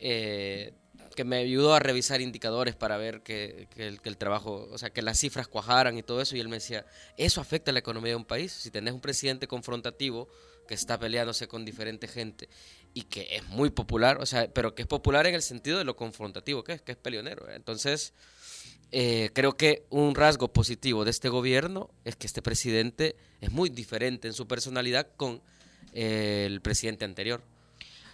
eh, 0.00 0.72
que 1.18 1.24
me 1.24 1.38
ayudó 1.38 1.74
a 1.74 1.80
revisar 1.80 2.20
indicadores 2.20 2.76
para 2.76 2.96
ver 2.96 3.22
que, 3.22 3.66
el, 3.74 4.16
trabajo, 4.16 4.68
o 4.70 4.78
sea, 4.78 4.90
que 4.90 5.02
las 5.02 5.18
cifras 5.18 5.48
cuajaran 5.48 5.98
y 5.98 6.04
todo 6.04 6.20
eso. 6.20 6.36
Y 6.36 6.40
él 6.40 6.48
me 6.48 6.58
decía, 6.58 6.86
eso 7.16 7.40
afecta 7.40 7.72
a 7.72 7.74
la 7.74 7.80
economía 7.80 8.10
de 8.10 8.14
un 8.16 8.24
país. 8.24 8.52
Si 8.52 8.70
tenés 8.70 8.94
un 8.94 9.00
presidente 9.00 9.48
confrontativo 9.48 10.28
que 10.68 10.74
está 10.74 10.96
peleándose 10.96 11.48
con 11.48 11.64
diferente 11.64 12.06
gente 12.06 12.48
y 12.94 13.02
que 13.02 13.34
es 13.34 13.44
muy 13.48 13.70
popular, 13.70 14.18
o 14.20 14.26
sea, 14.26 14.48
pero 14.48 14.76
que 14.76 14.82
es 14.82 14.86
popular 14.86 15.26
en 15.26 15.34
el 15.34 15.42
sentido 15.42 15.78
de 15.78 15.84
lo 15.84 15.96
confrontativo 15.96 16.62
que 16.62 16.74
es, 16.74 16.82
que 16.82 16.92
es 16.92 16.98
peleonero. 16.98 17.50
Entonces, 17.50 18.12
eh, 18.92 19.30
creo 19.32 19.56
que 19.56 19.86
un 19.90 20.14
rasgo 20.14 20.52
positivo 20.52 21.04
de 21.04 21.10
este 21.10 21.28
gobierno 21.30 21.90
es 22.04 22.14
que 22.14 22.28
este 22.28 22.42
presidente 22.42 23.16
es 23.40 23.50
muy 23.50 23.70
diferente 23.70 24.28
en 24.28 24.34
su 24.34 24.46
personalidad 24.46 25.08
con 25.16 25.42
el 25.94 26.60
presidente 26.60 27.04
anterior. 27.04 27.42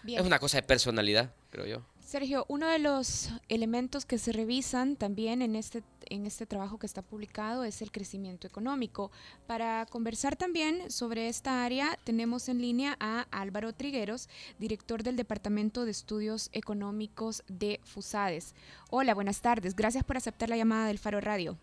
Es 0.06 0.22
una 0.22 0.38
cosa 0.38 0.56
de 0.56 0.62
personalidad, 0.62 1.34
creo 1.50 1.66
yo. 1.66 1.93
Sergio, 2.14 2.44
uno 2.46 2.68
de 2.68 2.78
los 2.78 3.28
elementos 3.48 4.06
que 4.06 4.18
se 4.18 4.30
revisan 4.30 4.94
también 4.94 5.42
en 5.42 5.56
este, 5.56 5.82
en 6.08 6.26
este 6.26 6.46
trabajo 6.46 6.78
que 6.78 6.86
está 6.86 7.02
publicado 7.02 7.64
es 7.64 7.82
el 7.82 7.90
crecimiento 7.90 8.46
económico. 8.46 9.10
Para 9.48 9.84
conversar 9.86 10.36
también 10.36 10.92
sobre 10.92 11.26
esta 11.26 11.64
área, 11.64 11.98
tenemos 12.04 12.48
en 12.48 12.60
línea 12.60 12.96
a 13.00 13.26
Álvaro 13.32 13.72
Trigueros, 13.72 14.28
director 14.60 15.02
del 15.02 15.16
Departamento 15.16 15.84
de 15.84 15.90
Estudios 15.90 16.50
Económicos 16.52 17.42
de 17.48 17.80
FUSADES. 17.82 18.54
Hola, 18.90 19.12
buenas 19.12 19.40
tardes. 19.40 19.74
Gracias 19.74 20.04
por 20.04 20.16
aceptar 20.16 20.48
la 20.48 20.56
llamada 20.56 20.86
del 20.86 21.00
Faro 21.00 21.20
Radio. 21.20 21.56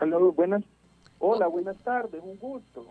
Hola, 0.00 0.18
buenas, 0.18 0.62
hola, 1.18 1.48
buenas 1.48 1.76
tardes. 1.78 2.22
Un 2.22 2.38
gusto. 2.38 2.86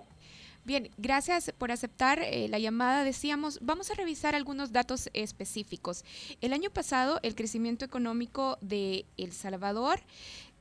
Bien, 0.65 0.89
gracias 0.97 1.51
por 1.57 1.73
aceptar 1.73 2.19
eh, 2.19 2.47
la 2.47 2.57
llamada. 2.57 3.03
Decíamos, 3.03 3.59
vamos 3.61 3.91
a 3.91 3.95
revisar 3.95 4.33
algunos 4.33 4.71
datos 4.71 5.09
específicos. 5.11 6.05
El 6.39 6.53
año 6.53 6.69
pasado, 6.69 7.19
el 7.21 7.35
crecimiento 7.35 7.83
económico 7.83 8.57
de 8.61 9.05
El 9.17 9.33
Salvador 9.33 9.99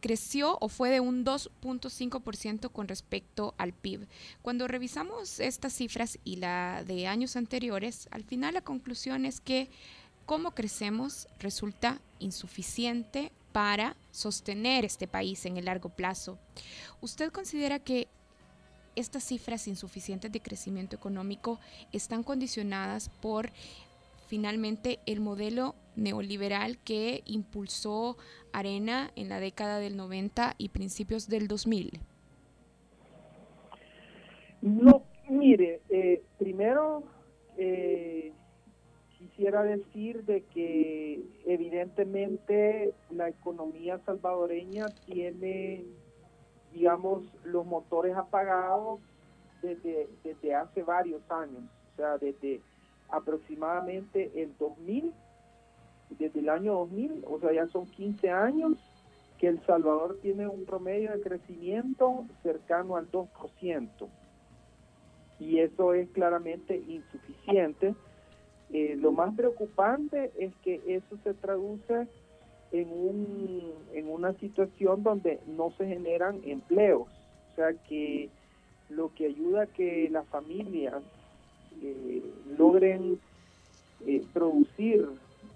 creció 0.01 0.59
o 0.61 0.69
fue 0.69 0.91
de 0.91 0.99
un 0.99 1.25
2.5% 1.25 2.73
con 2.73 2.89
respecto 2.89 3.55
al 3.59 3.73
PIB. 3.73 4.09
Cuando 4.43 4.67
revisamos 4.67 5.39
estas 5.39 5.73
cifras 5.73 6.19
y 6.25 6.37
la 6.37 6.83
de 6.85 7.07
años 7.07 7.37
anteriores, 7.37 8.09
al 8.11 8.25
final 8.25 8.55
la 8.55 8.63
conclusión 8.63 9.25
es 9.25 9.41
que 9.41 9.71
cómo 10.27 10.51
crecemos 10.51 11.29
resulta 11.39 12.01
insuficiente 12.19 13.31
para 13.53 13.97
sostener 14.11 14.85
este 14.85 15.07
país 15.07 15.47
en 15.47 15.59
el 15.59 15.67
largo 15.67 15.91
plazo. 15.91 16.39
¿Usted 17.01 17.31
considera 17.31 17.79
que 17.79 18.09
estas 18.97 19.25
cifras 19.25 19.69
insuficientes 19.69 20.31
de 20.31 20.41
crecimiento 20.41 20.97
económico 20.97 21.59
están 21.93 22.23
condicionadas 22.23 23.09
por 23.09 23.51
finalmente 24.27 24.99
el 25.07 25.21
modelo 25.21 25.75
neoliberal 25.97 26.79
que 26.79 27.23
impulsó 27.27 28.17
Arena 28.53 29.11
en 29.17 29.29
la 29.29 29.41
década 29.41 29.79
del 29.79 29.97
90 29.97 30.55
y 30.59 30.71
principios 30.71 31.29
del 31.29 31.49
2000? 31.49 32.01
No, 34.63 35.03
mire, 35.29 35.81
eh, 35.91 36.23
primero 36.39 37.03
eh, 37.59 38.33
quisiera 39.19 39.63
decir 39.65 40.25
de 40.25 40.43
que 40.45 41.23
evidentemente 41.47 42.95
la 43.11 43.29
economía 43.29 43.99
salvadoreña 44.07 44.87
tiene 45.07 45.85
digamos, 46.75 47.23
los 47.45 47.67
motores 47.67 48.17
apagados 48.17 49.01
desde, 49.63 50.09
desde 50.25 50.55
hace 50.55 50.83
varios 50.83 51.23
años, 51.31 51.63
o 51.93 51.97
sea, 51.97 52.19
desde 52.19 52.61
aproximadamente 53.09 54.33
el 54.35 54.57
2000, 54.59 55.13
desde 56.19 56.41
el 56.41 56.49
año 56.49 56.75
2000, 56.75 57.25
o 57.29 57.39
sea, 57.41 57.53
ya 57.53 57.67
son 57.69 57.87
15 57.87 58.31
años 58.31 58.73
que 59.39 59.49
El 59.49 59.65
Salvador 59.67 60.19
tiene 60.23 60.47
un 60.47 60.65
promedio 60.65 61.13
de 61.13 61.21
crecimiento 61.21 62.25
cercano 62.43 62.97
al 62.97 63.11
2%. 63.11 63.89
Y 65.41 65.59
eso 65.59 65.95
es 65.95 66.09
claramente 66.11 66.77
insuficiente. 66.77 67.95
Eh, 68.71 68.97
lo 68.97 69.11
más 69.11 69.35
preocupante 69.35 70.31
es 70.39 70.55
que 70.63 70.81
eso 70.87 71.19
se 71.25 71.35
traduce 71.35 72.07
en, 72.73 72.89
un, 72.91 73.73
en 73.93 74.09
una 74.09 74.33
situación 74.35 75.03
donde 75.03 75.41
no 75.47 75.71
se 75.77 75.87
generan 75.87 76.41
empleos. 76.45 77.09
O 77.53 77.55
sea 77.55 77.73
que 77.89 78.31
lo 78.89 79.13
que 79.15 79.27
ayuda 79.27 79.63
a 79.63 79.67
que 79.67 80.09
las 80.11 80.27
familias 80.29 81.03
eh, 81.83 82.23
logren 82.59 83.19
eh, 84.07 84.23
producir 84.33 85.07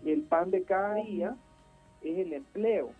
el 0.05 0.23
pan 0.23 0.51
de 0.51 0.63
cada 0.63 0.97
día 0.97 1.37
es 2.03 2.19
el 2.19 2.33
empleo. 2.33 2.91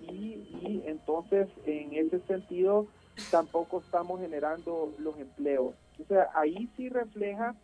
Y, 0.00 0.48
y 0.62 0.82
entonces 0.86 1.48
en 1.64 1.94
ese 1.94 2.18
sentido 2.20 2.86
tampoco 3.30 3.80
estamos 3.80 4.20
generando 4.20 4.92
los 4.98 5.16
empleos. 5.18 5.74
O 6.00 6.04
sea, 6.08 6.28
ahí 6.34 6.68
sí 6.76 6.88
refleja 6.88 7.54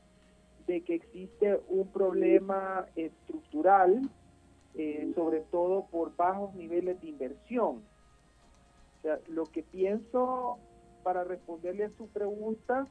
de 0.67 0.83
que 0.83 0.95
existe 0.95 1.59
un 1.69 1.89
problema 1.89 2.87
estructural 2.95 4.09
eh, 4.79 5.13
sobre 5.15 5.41
todo 5.41 5.87
por 5.91 6.15
bajos 6.15 6.55
niveles 6.55 7.01
de 7.01 7.09
inversión. 7.09 7.83
lo 9.29 9.45
que 9.47 9.63
pienso 9.63 10.59
para 11.03 11.25
responderle 11.25 11.85
a 11.85 11.91
su 11.97 12.07
pregunta 12.09 12.87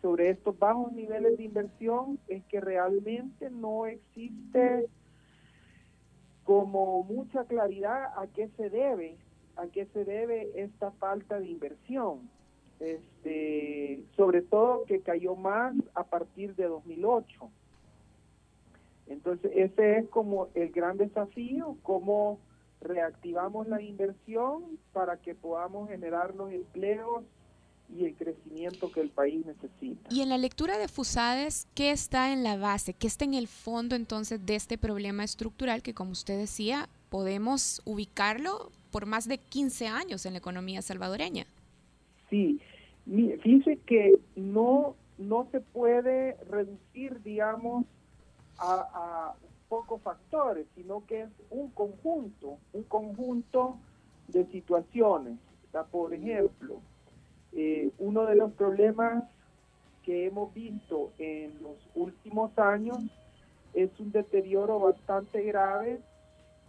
sobre 0.00 0.30
estos 0.30 0.58
bajos 0.58 0.92
niveles 0.92 1.36
de 1.36 1.44
inversión 1.44 2.18
es 2.28 2.44
que 2.44 2.60
realmente 2.60 3.50
no 3.50 3.86
existe 3.86 4.88
como 6.44 7.02
mucha 7.02 7.44
claridad 7.44 8.12
a 8.16 8.26
qué 8.28 8.48
se 8.56 8.70
debe, 8.70 9.16
a 9.56 9.66
qué 9.66 9.86
se 9.86 10.04
debe 10.04 10.50
esta 10.54 10.92
falta 10.92 11.38
de 11.40 11.48
inversión. 11.48 12.30
Este, 12.78 14.02
sobre 14.16 14.42
todo 14.42 14.84
que 14.84 15.00
cayó 15.00 15.34
más 15.34 15.74
a 15.94 16.04
partir 16.04 16.54
de 16.54 16.68
2008. 16.68 17.50
Entonces, 19.06 19.52
ese 19.54 19.98
es 19.98 20.08
como 20.08 20.48
el 20.54 20.70
gran 20.70 20.96
desafío, 20.96 21.76
cómo 21.82 22.40
reactivamos 22.80 23.68
la 23.68 23.80
inversión 23.80 24.78
para 24.92 25.16
que 25.16 25.34
podamos 25.34 25.88
generar 25.88 26.34
los 26.34 26.52
empleos 26.52 27.24
y 27.94 28.04
el 28.04 28.14
crecimiento 28.16 28.90
que 28.90 29.00
el 29.00 29.10
país 29.10 29.46
necesita. 29.46 30.08
Y 30.10 30.22
en 30.22 30.28
la 30.28 30.38
lectura 30.38 30.76
de 30.76 30.88
Fusades, 30.88 31.68
¿qué 31.74 31.90
está 31.90 32.32
en 32.32 32.42
la 32.42 32.56
base? 32.56 32.94
¿Qué 32.94 33.06
está 33.06 33.24
en 33.24 33.34
el 33.34 33.46
fondo 33.46 33.94
entonces 33.94 34.44
de 34.44 34.56
este 34.56 34.76
problema 34.76 35.24
estructural 35.24 35.82
que, 35.82 35.94
como 35.94 36.10
usted 36.10 36.38
decía, 36.38 36.88
podemos 37.10 37.80
ubicarlo 37.84 38.70
por 38.90 39.06
más 39.06 39.28
de 39.28 39.38
15 39.38 39.86
años 39.86 40.26
en 40.26 40.32
la 40.32 40.38
economía 40.38 40.82
salvadoreña? 40.82 41.46
Sí, 42.28 42.60
fíjese 43.06 43.78
que 43.86 44.18
no, 44.34 44.96
no 45.18 45.46
se 45.52 45.60
puede 45.60 46.36
reducir, 46.50 47.22
digamos, 47.22 47.86
a, 48.58 49.34
pocos 49.68 50.00
factores, 50.00 50.66
sino 50.76 51.04
que 51.06 51.22
es 51.22 51.28
un 51.50 51.70
conjunto, 51.70 52.58
un 52.72 52.84
conjunto 52.84 53.78
de 54.28 54.46
situaciones. 54.46 55.38
Por 55.90 56.14
ejemplo, 56.14 56.80
eh, 57.52 57.90
uno 57.98 58.26
de 58.26 58.36
los 58.36 58.52
problemas 58.52 59.24
que 60.04 60.26
hemos 60.26 60.54
visto 60.54 61.10
en 61.18 61.60
los 61.62 61.76
últimos 61.96 62.56
años 62.58 62.98
es 63.74 63.90
un 63.98 64.12
deterioro 64.12 64.78
bastante 64.78 65.42
grave 65.42 66.00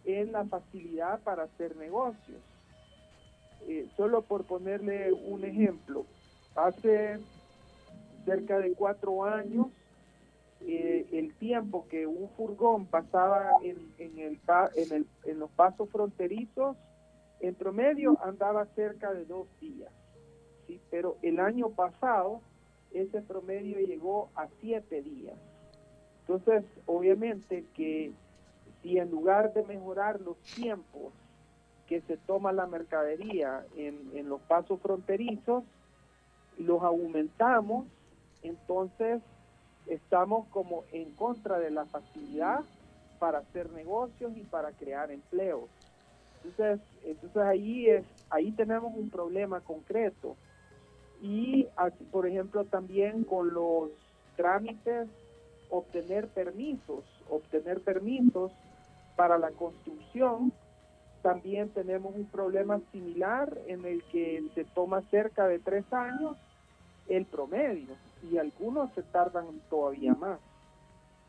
en 0.04 0.32
la 0.32 0.44
facilidad 0.46 1.20
para 1.20 1.44
hacer 1.44 1.76
negocios. 1.78 2.42
Eh, 3.68 3.88
solo 3.96 4.24
por 4.24 4.44
ponerle 4.46 5.14
un 5.14 5.46
ejemplo, 5.46 6.06
hace 6.56 7.20
cerca 8.26 8.60
de 8.60 8.74
cuatro 8.74 9.24
años 9.24 9.68
eh, 10.62 11.08
el 11.12 11.34
tiempo 11.36 11.88
que 11.88 12.08
un 12.08 12.30
furgón 12.30 12.86
pasaba 12.86 13.52
en, 13.62 13.78
en, 14.00 14.20
el, 14.20 14.40
en, 14.76 14.94
el, 14.94 15.06
en 15.26 15.40
los 15.40 15.50
pasos 15.52 15.90
fronterizos, 15.90 16.76
en 17.40 17.54
promedio 17.56 18.18
andaba 18.24 18.66
cerca 18.76 19.14
de 19.14 19.26
dos 19.26 19.48
días. 19.62 19.92
¿sí? 20.66 20.80
Pero 20.90 21.18
el 21.22 21.40
año 21.40 21.70
pasado 21.70 22.42
ese 22.92 23.22
promedio 23.22 23.80
llegó 23.80 24.30
a 24.36 24.48
siete 24.60 25.02
días. 25.02 25.36
Entonces, 26.22 26.64
obviamente 26.86 27.66
que 27.74 28.12
si 28.82 28.98
en 28.98 29.12
lugar 29.12 29.54
de 29.54 29.64
mejorar 29.64 30.20
los 30.22 30.38
tiempos 30.56 31.14
que 31.88 32.02
se 32.02 32.18
toma 32.18 32.52
la 32.52 32.68
mercadería 32.68 33.66
en, 33.78 34.12
en 34.14 34.28
los 34.28 34.42
pasos 34.42 34.80
fronterizos, 34.82 35.64
los 36.58 36.82
aumentamos, 36.84 37.86
entonces 38.42 39.22
estamos 39.90 40.48
como 40.50 40.84
en 40.92 41.12
contra 41.12 41.60
de 41.60 41.72
la 41.72 41.86
facilidad 41.86 42.62
para 43.20 43.40
hacer 43.40 43.72
negocios 43.72 44.36
y 44.36 44.42
para 44.42 44.72
crear 44.72 45.12
empleos. 45.12 45.70
Entonces, 46.44 46.80
entonces 47.04 47.42
ahí 47.42 47.90
es 47.90 48.06
ahí 48.30 48.52
tenemos 48.52 48.94
un 48.96 49.10
problema 49.10 49.62
concreto. 49.62 50.36
Y 51.22 51.68
por 52.12 52.28
ejemplo 52.28 52.66
también 52.66 53.24
con 53.24 53.54
los 53.54 53.90
trámites 54.36 55.08
obtener 55.70 56.28
permisos, 56.28 57.04
obtener 57.30 57.82
permisos 57.82 58.52
para 59.16 59.38
la 59.38 59.50
construcción, 59.52 60.54
también 61.24 61.70
tenemos 61.70 62.16
un 62.16 62.26
problema 62.26 62.80
similar 62.92 63.58
en 63.68 63.84
el 63.86 64.04
que 64.04 64.44
se 64.54 64.64
toma 64.64 65.02
cerca 65.10 65.48
de 65.48 65.60
tres 65.60 65.92
años 65.92 66.38
el 67.10 67.26
promedio 67.26 67.96
y 68.32 68.38
algunos 68.38 68.92
se 68.94 69.04
tardan 69.04 69.46
todavía 69.70 70.14
más. 70.14 70.40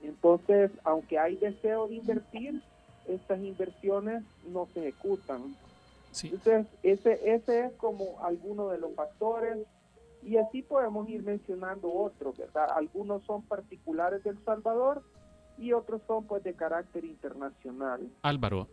Entonces, 0.03 0.71
aunque 0.85 1.19
hay 1.19 1.37
deseo 1.37 1.89
de 1.89 1.97
invertir, 1.97 2.63
estas 3.07 3.41
inversiones 3.41 4.23
no 4.49 4.67
se 4.73 4.81
ejecutan. 4.81 5.57
Entonces, 6.23 6.67
ese, 6.83 7.35
ese 7.35 7.67
es 7.67 7.73
como 7.75 8.23
alguno 8.23 8.69
de 8.69 8.79
los 8.79 8.95
factores 8.95 9.59
y 10.23 10.37
así 10.37 10.63
podemos 10.63 11.09
ir 11.09 11.23
mencionando 11.23 11.93
otros, 11.93 12.37
¿verdad? 12.39 12.69
Algunos 12.75 13.23
son 13.25 13.43
particulares 13.43 14.23
del 14.25 14.39
Salvador 14.45 15.03
y 15.59 15.73
otros 15.73 16.01
son 16.07 16.25
pues 16.25 16.43
de 16.45 16.55
carácter 16.55 17.05
internacional. 17.05 18.09
Álvaro, 18.23 18.69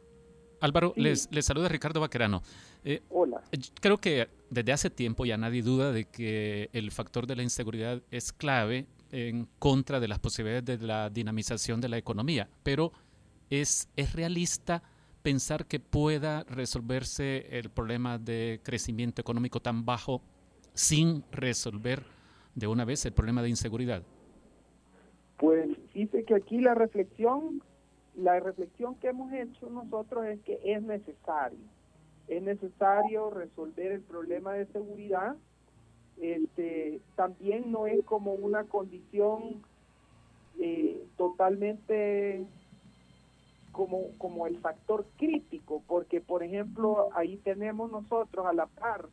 Álvaro, 0.66 0.94
les, 0.96 1.30
les, 1.32 1.46
saluda 1.46 1.70
Ricardo 1.70 2.00
Vaquerano. 2.00 2.42
Eh, 2.84 3.02
Hola. 3.10 3.42
Creo 3.80 3.98
que 3.98 4.28
desde 4.50 4.72
hace 4.72 4.90
tiempo 4.90 5.26
ya 5.26 5.38
nadie 5.38 5.62
duda 5.62 5.92
de 5.92 6.06
que 6.06 6.70
el 6.74 6.92
factor 6.92 7.28
de 7.28 7.36
la 7.36 7.44
inseguridad 7.44 8.02
es 8.12 8.34
clave 8.34 8.88
en 9.12 9.48
contra 9.60 10.00
de 10.00 10.08
las 10.08 10.20
posibilidades 10.20 10.66
de 10.66 10.86
la 10.86 11.10
dinamización 11.10 11.80
de 11.82 11.90
la 11.90 11.98
economía, 11.98 12.50
pero 12.64 12.92
es, 13.50 13.88
es 13.96 14.14
realista 14.14 14.84
pensar 15.22 15.66
que 15.66 15.80
pueda 15.80 16.44
resolverse 16.44 17.48
el 17.58 17.70
problema 17.70 18.18
de 18.18 18.60
crecimiento 18.64 19.22
económico 19.22 19.60
tan 19.60 19.86
bajo 19.86 20.22
sin 20.74 21.24
resolver 21.32 22.04
de 22.56 22.68
una 22.68 22.86
vez 22.86 23.06
el 23.06 23.14
problema 23.14 23.42
de 23.42 23.50
inseguridad? 23.50 24.04
Pues 25.38 25.70
dice 25.94 26.24
que 26.24 26.36
aquí 26.36 26.60
la 26.60 26.74
reflexión, 26.74 27.62
la 28.18 28.40
reflexión 28.40 28.96
que 28.96 29.10
hemos 29.10 29.32
hecho 29.34 29.70
nosotros 29.70 30.26
es 30.26 30.40
que 30.42 30.60
es 30.64 30.82
necesario, 30.82 31.60
es 32.28 32.42
necesario 32.42 33.30
resolver 33.30 33.92
el 33.92 34.02
problema 34.02 34.54
de 34.54 34.66
seguridad. 34.68 35.36
Este, 36.18 37.02
también 37.16 37.72
no 37.72 37.88
es 37.88 38.04
como 38.06 38.34
una 38.34 38.64
condición 38.64 39.62
eh, 40.60 41.06
totalmente 41.18 42.46
como, 43.74 44.12
como 44.18 44.48
el 44.48 44.58
factor 44.60 45.06
crítico, 45.18 45.84
porque 45.86 46.22
por 46.22 46.42
ejemplo 46.42 47.10
ahí 47.14 47.36
tenemos 47.38 47.92
nosotros 47.92 48.46
a 48.46 48.54
la 48.54 48.68
par 48.68 49.10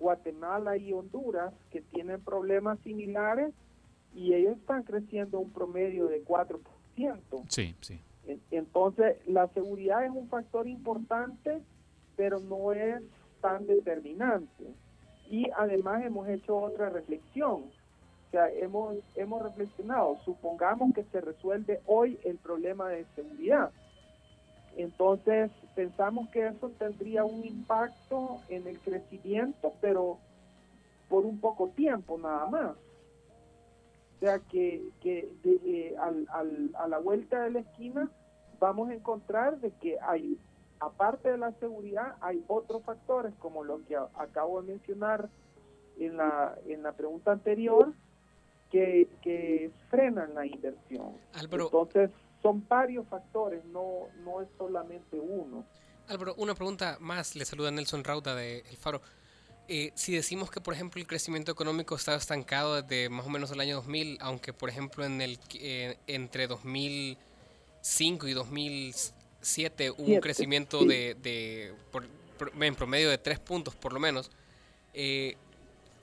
Guatemala 0.00 0.76
y 0.76 0.92
Honduras 0.92 1.54
que 1.70 1.82
tienen 1.82 2.20
problemas 2.20 2.80
similares 2.80 3.54
y 4.12 4.34
ellos 4.34 4.56
están 4.56 4.82
creciendo 4.82 5.38
un 5.38 5.50
promedio 5.50 6.08
de 6.08 6.24
4%. 6.24 6.58
Sí, 7.48 7.76
sí. 7.80 8.00
Entonces, 8.50 9.16
la 9.26 9.48
seguridad 9.48 10.04
es 10.04 10.10
un 10.10 10.28
factor 10.28 10.68
importante, 10.68 11.62
pero 12.16 12.38
no 12.40 12.72
es 12.72 13.02
tan 13.40 13.66
determinante. 13.66 14.64
Y 15.28 15.48
además 15.56 16.04
hemos 16.04 16.28
hecho 16.28 16.56
otra 16.56 16.90
reflexión. 16.90 17.62
O 17.62 18.30
sea, 18.30 18.48
hemos, 18.50 18.96
hemos 19.16 19.42
reflexionado, 19.42 20.18
supongamos 20.24 20.94
que 20.94 21.02
se 21.04 21.20
resuelve 21.20 21.80
hoy 21.86 22.18
el 22.24 22.36
problema 22.36 22.88
de 22.88 23.04
seguridad 23.16 23.70
entonces 24.76 25.50
pensamos 25.74 26.28
que 26.30 26.46
eso 26.46 26.70
tendría 26.78 27.24
un 27.24 27.44
impacto 27.44 28.40
en 28.48 28.66
el 28.66 28.78
crecimiento, 28.80 29.72
pero 29.80 30.18
por 31.08 31.24
un 31.26 31.40
poco 31.40 31.68
tiempo 31.68 32.18
nada 32.18 32.46
más. 32.46 32.76
O 34.20 34.26
sea 34.26 34.38
que, 34.38 34.82
que 35.00 35.32
eh, 35.44 35.96
a 35.98 36.86
la 36.88 36.98
vuelta 36.98 37.42
de 37.44 37.52
la 37.52 37.60
esquina 37.60 38.10
vamos 38.58 38.90
a 38.90 38.94
encontrar 38.94 39.58
de 39.60 39.70
que 39.70 39.96
hay, 39.98 40.36
aparte 40.78 41.30
de 41.30 41.38
la 41.38 41.52
seguridad, 41.52 42.16
hay 42.20 42.44
otros 42.46 42.82
factores 42.84 43.32
como 43.38 43.64
lo 43.64 43.82
que 43.86 43.96
acabo 43.96 44.60
de 44.60 44.72
mencionar 44.72 45.30
en 45.98 46.18
la, 46.18 46.54
en 46.66 46.82
la 46.82 46.92
pregunta 46.92 47.32
anterior, 47.32 47.94
que, 48.70 49.08
que 49.22 49.70
frenan 49.88 50.34
la 50.34 50.44
inversión. 50.44 51.16
Entonces, 51.40 52.10
son 52.42 52.62
varios 52.68 53.08
factores, 53.08 53.64
no, 53.64 54.08
no 54.22 54.42
es 54.42 54.48
solamente 54.58 55.18
uno. 55.18 55.64
Álvaro, 56.08 56.34
una 56.36 56.54
pregunta 56.54 56.98
más, 57.00 57.36
le 57.36 57.46
saluda 57.46 57.70
Nelson 57.70 58.04
Rauda 58.04 58.34
de 58.34 58.58
El 58.58 58.76
Faro. 58.76 59.00
Eh, 59.72 59.92
si 59.94 60.12
decimos 60.12 60.50
que, 60.50 60.60
por 60.60 60.74
ejemplo, 60.74 61.00
el 61.00 61.06
crecimiento 61.06 61.52
económico 61.52 61.94
está 61.94 62.16
estancado 62.16 62.82
desde 62.82 63.08
más 63.08 63.24
o 63.24 63.30
menos 63.30 63.52
el 63.52 63.60
año 63.60 63.76
2000, 63.76 64.18
aunque, 64.20 64.52
por 64.52 64.68
ejemplo, 64.68 65.04
en 65.04 65.20
el 65.20 65.38
eh, 65.54 65.96
entre 66.08 66.48
2005 66.48 68.26
y 68.26 68.32
2007 68.32 69.92
hubo 69.92 70.14
un 70.14 70.20
crecimiento 70.20 70.84
de, 70.84 71.14
de 71.14 71.72
en 72.60 72.74
promedio 72.74 73.10
de 73.10 73.18
tres 73.18 73.38
puntos, 73.38 73.76
por 73.76 73.92
lo 73.92 74.00
menos, 74.00 74.32
eh, 74.92 75.36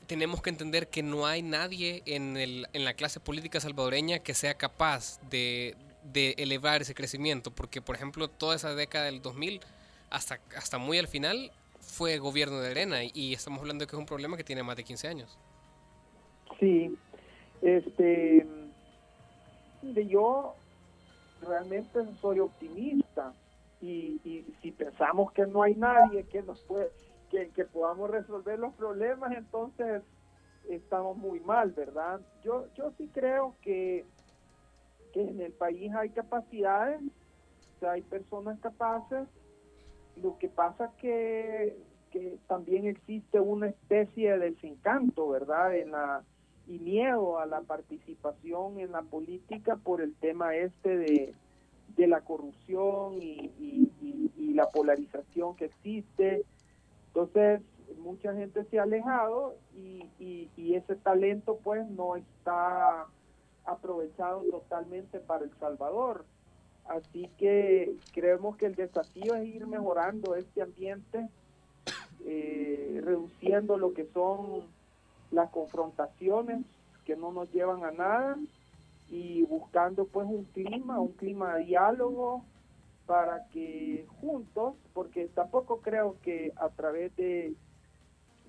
tenemos 0.07 0.41
que 0.41 0.49
entender 0.49 0.87
que 0.87 1.03
no 1.03 1.27
hay 1.27 1.41
nadie 1.41 2.03
en, 2.05 2.37
el, 2.37 2.69
en 2.71 2.85
la 2.85 2.93
clase 2.93 3.19
política 3.19 3.59
salvadoreña 3.59 4.19
que 4.19 4.33
sea 4.33 4.53
capaz 4.53 5.19
de, 5.29 5.75
de 6.03 6.35
elevar 6.37 6.83
ese 6.83 6.95
crecimiento, 6.95 7.51
porque 7.51 7.81
por 7.81 7.97
ejemplo 7.97 8.29
toda 8.29 8.55
esa 8.55 8.73
década 8.75 9.07
del 9.07 9.21
2000 9.21 9.59
hasta, 10.09 10.39
hasta 10.55 10.77
muy 10.77 10.99
al 10.99 11.09
final 11.09 11.51
fue 11.87 12.17
gobierno 12.19 12.59
de 12.59 12.71
arena 12.71 12.97
y, 13.03 13.33
estamos 13.33 13.59
hablando 13.61 13.83
de 13.83 13.87
que 13.87 13.95
es 13.95 13.99
un 13.99 14.05
problema 14.05 14.37
que 14.37 14.43
tiene 14.43 14.63
más 14.63 14.75
de 14.75 14.83
15 14.83 15.07
años. 15.07 15.37
Sí, 16.59 16.95
este, 17.61 18.45
yo 19.81 20.53
realmente 21.41 21.99
soy 22.21 22.39
optimista 22.39 23.33
y, 23.81 24.19
y, 24.23 24.45
si 24.61 24.71
pensamos 24.71 25.31
que 25.31 25.45
no 25.47 25.63
hay 25.63 25.75
nadie 25.75 26.23
que 26.25 26.41
nos 26.43 26.61
puede, 26.61 26.91
que, 27.31 27.49
que 27.49 27.65
podamos 27.65 28.09
resolver 28.09 28.59
los 28.59 28.73
problemas, 28.73 29.31
entonces 29.35 30.03
estamos 30.69 31.17
muy 31.17 31.39
mal, 31.39 31.71
¿verdad? 31.71 32.19
Yo, 32.43 32.67
yo 32.75 32.91
sí 32.97 33.09
creo 33.13 33.55
que 33.61 34.05
en 35.13 35.41
el 35.41 35.51
país 35.53 35.93
hay 35.95 36.09
capacidades, 36.09 37.01
hay 37.81 38.01
personas 38.03 38.59
capaces, 38.59 39.27
lo 40.21 40.37
que 40.37 40.49
pasa 40.49 40.91
que, 40.99 41.77
también 42.47 42.87
existe 42.87 43.39
una 43.39 43.67
especie 43.67 44.37
de 44.37 44.51
desencanto, 44.51 45.29
¿verdad? 45.29 45.75
En 45.75 45.91
la, 45.91 46.23
y 46.67 46.79
miedo 46.79 47.39
a 47.39 47.45
la 47.45 47.61
participación 47.61 48.79
en 48.79 48.91
la 48.91 49.01
política 49.01 49.77
por 49.77 50.01
el 50.01 50.13
tema 50.15 50.55
este 50.55 50.97
de, 50.97 51.33
de 51.95 52.07
la 52.07 52.21
corrupción 52.21 53.21
y, 53.21 53.51
y, 53.59 54.53
la 54.53 54.69
polarización 54.69 55.55
que 55.55 55.65
existe. 55.65 56.43
Entonces, 57.09 57.61
mucha 57.99 58.33
gente 58.33 58.63
se 58.65 58.79
ha 58.79 58.83
alejado 58.83 59.55
y, 59.75 60.03
y, 60.57 60.73
ese 60.73 60.95
talento 60.95 61.59
pues 61.63 61.87
no 61.91 62.15
está 62.15 63.05
aprovechado 63.65 64.41
totalmente 64.49 65.19
para 65.19 65.43
El 65.43 65.51
Salvador. 65.59 66.25
Así 66.85 67.29
que 67.37 67.95
creemos 68.13 68.57
que 68.57 68.65
el 68.65 68.73
desafío 68.75 69.35
es 69.35 69.45
ir 69.45 69.67
mejorando 69.67 70.35
este 70.35 70.63
ambiente, 70.63 71.29
eh, 72.29 73.01
reduciendo 73.05 73.77
lo 73.77 73.93
que 73.93 74.05
son 74.13 74.63
las 75.31 75.49
confrontaciones 75.49 76.65
que 77.05 77.15
no 77.15 77.31
nos 77.31 77.49
llevan 77.53 77.85
a 77.85 77.91
nada 77.91 78.37
y 79.09 79.43
buscando 79.43 80.05
pues 80.05 80.27
un 80.27 80.43
clima, 80.43 80.99
un 80.99 81.13
clima 81.13 81.55
de 81.55 81.63
diálogo 81.63 82.43
para 83.05 83.47
que 83.53 84.05
juntos, 84.19 84.75
porque 84.93 85.29
tampoco 85.33 85.79
creo 85.79 86.17
que 86.21 86.51
a 86.57 86.67
través 86.67 87.15
de 87.15 87.53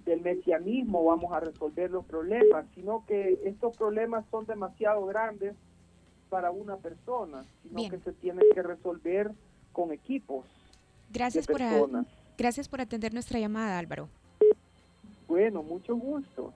del 0.05 0.23
mesianismo 0.23 1.05
vamos 1.05 1.33
a 1.33 1.41
resolver 1.41 1.91
los 1.91 2.05
problemas, 2.05 2.67
sino 2.75 3.05
que 3.07 3.39
estos 3.45 3.77
problemas 3.77 4.25
son 4.31 4.47
demasiado 4.47 5.05
grandes 5.07 5.55
para 6.31 6.51
una 6.51 6.79
persona, 6.79 7.45
sino 7.63 7.91
que 7.91 7.99
se 7.99 8.13
tienen 8.15 8.45
que 8.55 8.63
resolver 8.63 9.31
con 9.73 9.93
equipos. 9.93 10.47
Gracias 11.13 11.47
por, 11.47 11.61
gracias 12.39 12.69
por 12.69 12.81
atender 12.81 13.13
nuestra 13.13 13.39
llamada, 13.39 13.79
Álvaro. 13.79 14.09
Bueno, 15.27 15.63
mucho 15.63 15.95
gusto. 15.95 16.55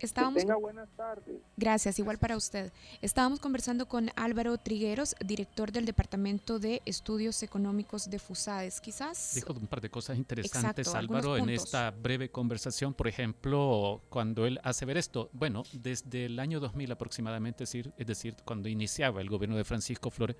Estábamos, 0.00 0.40
tenga 0.40 0.56
buenas 0.56 0.88
tardes. 0.96 1.36
Gracias, 1.56 1.98
igual 1.98 2.18
para 2.18 2.36
usted. 2.36 2.70
Estábamos 3.00 3.40
conversando 3.40 3.86
con 3.86 4.10
Álvaro 4.16 4.58
Trigueros, 4.58 5.16
director 5.24 5.72
del 5.72 5.86
Departamento 5.86 6.58
de 6.58 6.82
Estudios 6.84 7.42
Económicos 7.42 8.10
de 8.10 8.18
FUSADES. 8.18 8.80
Quizás. 8.80 9.32
Dijo 9.34 9.54
un 9.54 9.66
par 9.66 9.80
de 9.80 9.88
cosas 9.88 10.18
interesantes, 10.18 10.94
Álvaro, 10.94 11.38
en 11.38 11.48
esta 11.48 11.90
breve 11.90 12.28
conversación. 12.28 12.92
Por 12.92 13.08
ejemplo, 13.08 14.02
cuando 14.10 14.46
él 14.46 14.60
hace 14.62 14.84
ver 14.84 14.98
esto, 14.98 15.30
bueno, 15.32 15.62
desde 15.72 16.26
el 16.26 16.38
año 16.38 16.60
2000 16.60 16.92
aproximadamente, 16.92 17.64
es 17.64 18.06
decir 18.06 18.36
cuando 18.44 18.68
iniciaba 18.68 19.22
el 19.22 19.30
gobierno 19.30 19.56
de 19.56 19.64
Francisco 19.64 20.10
Flores, 20.10 20.36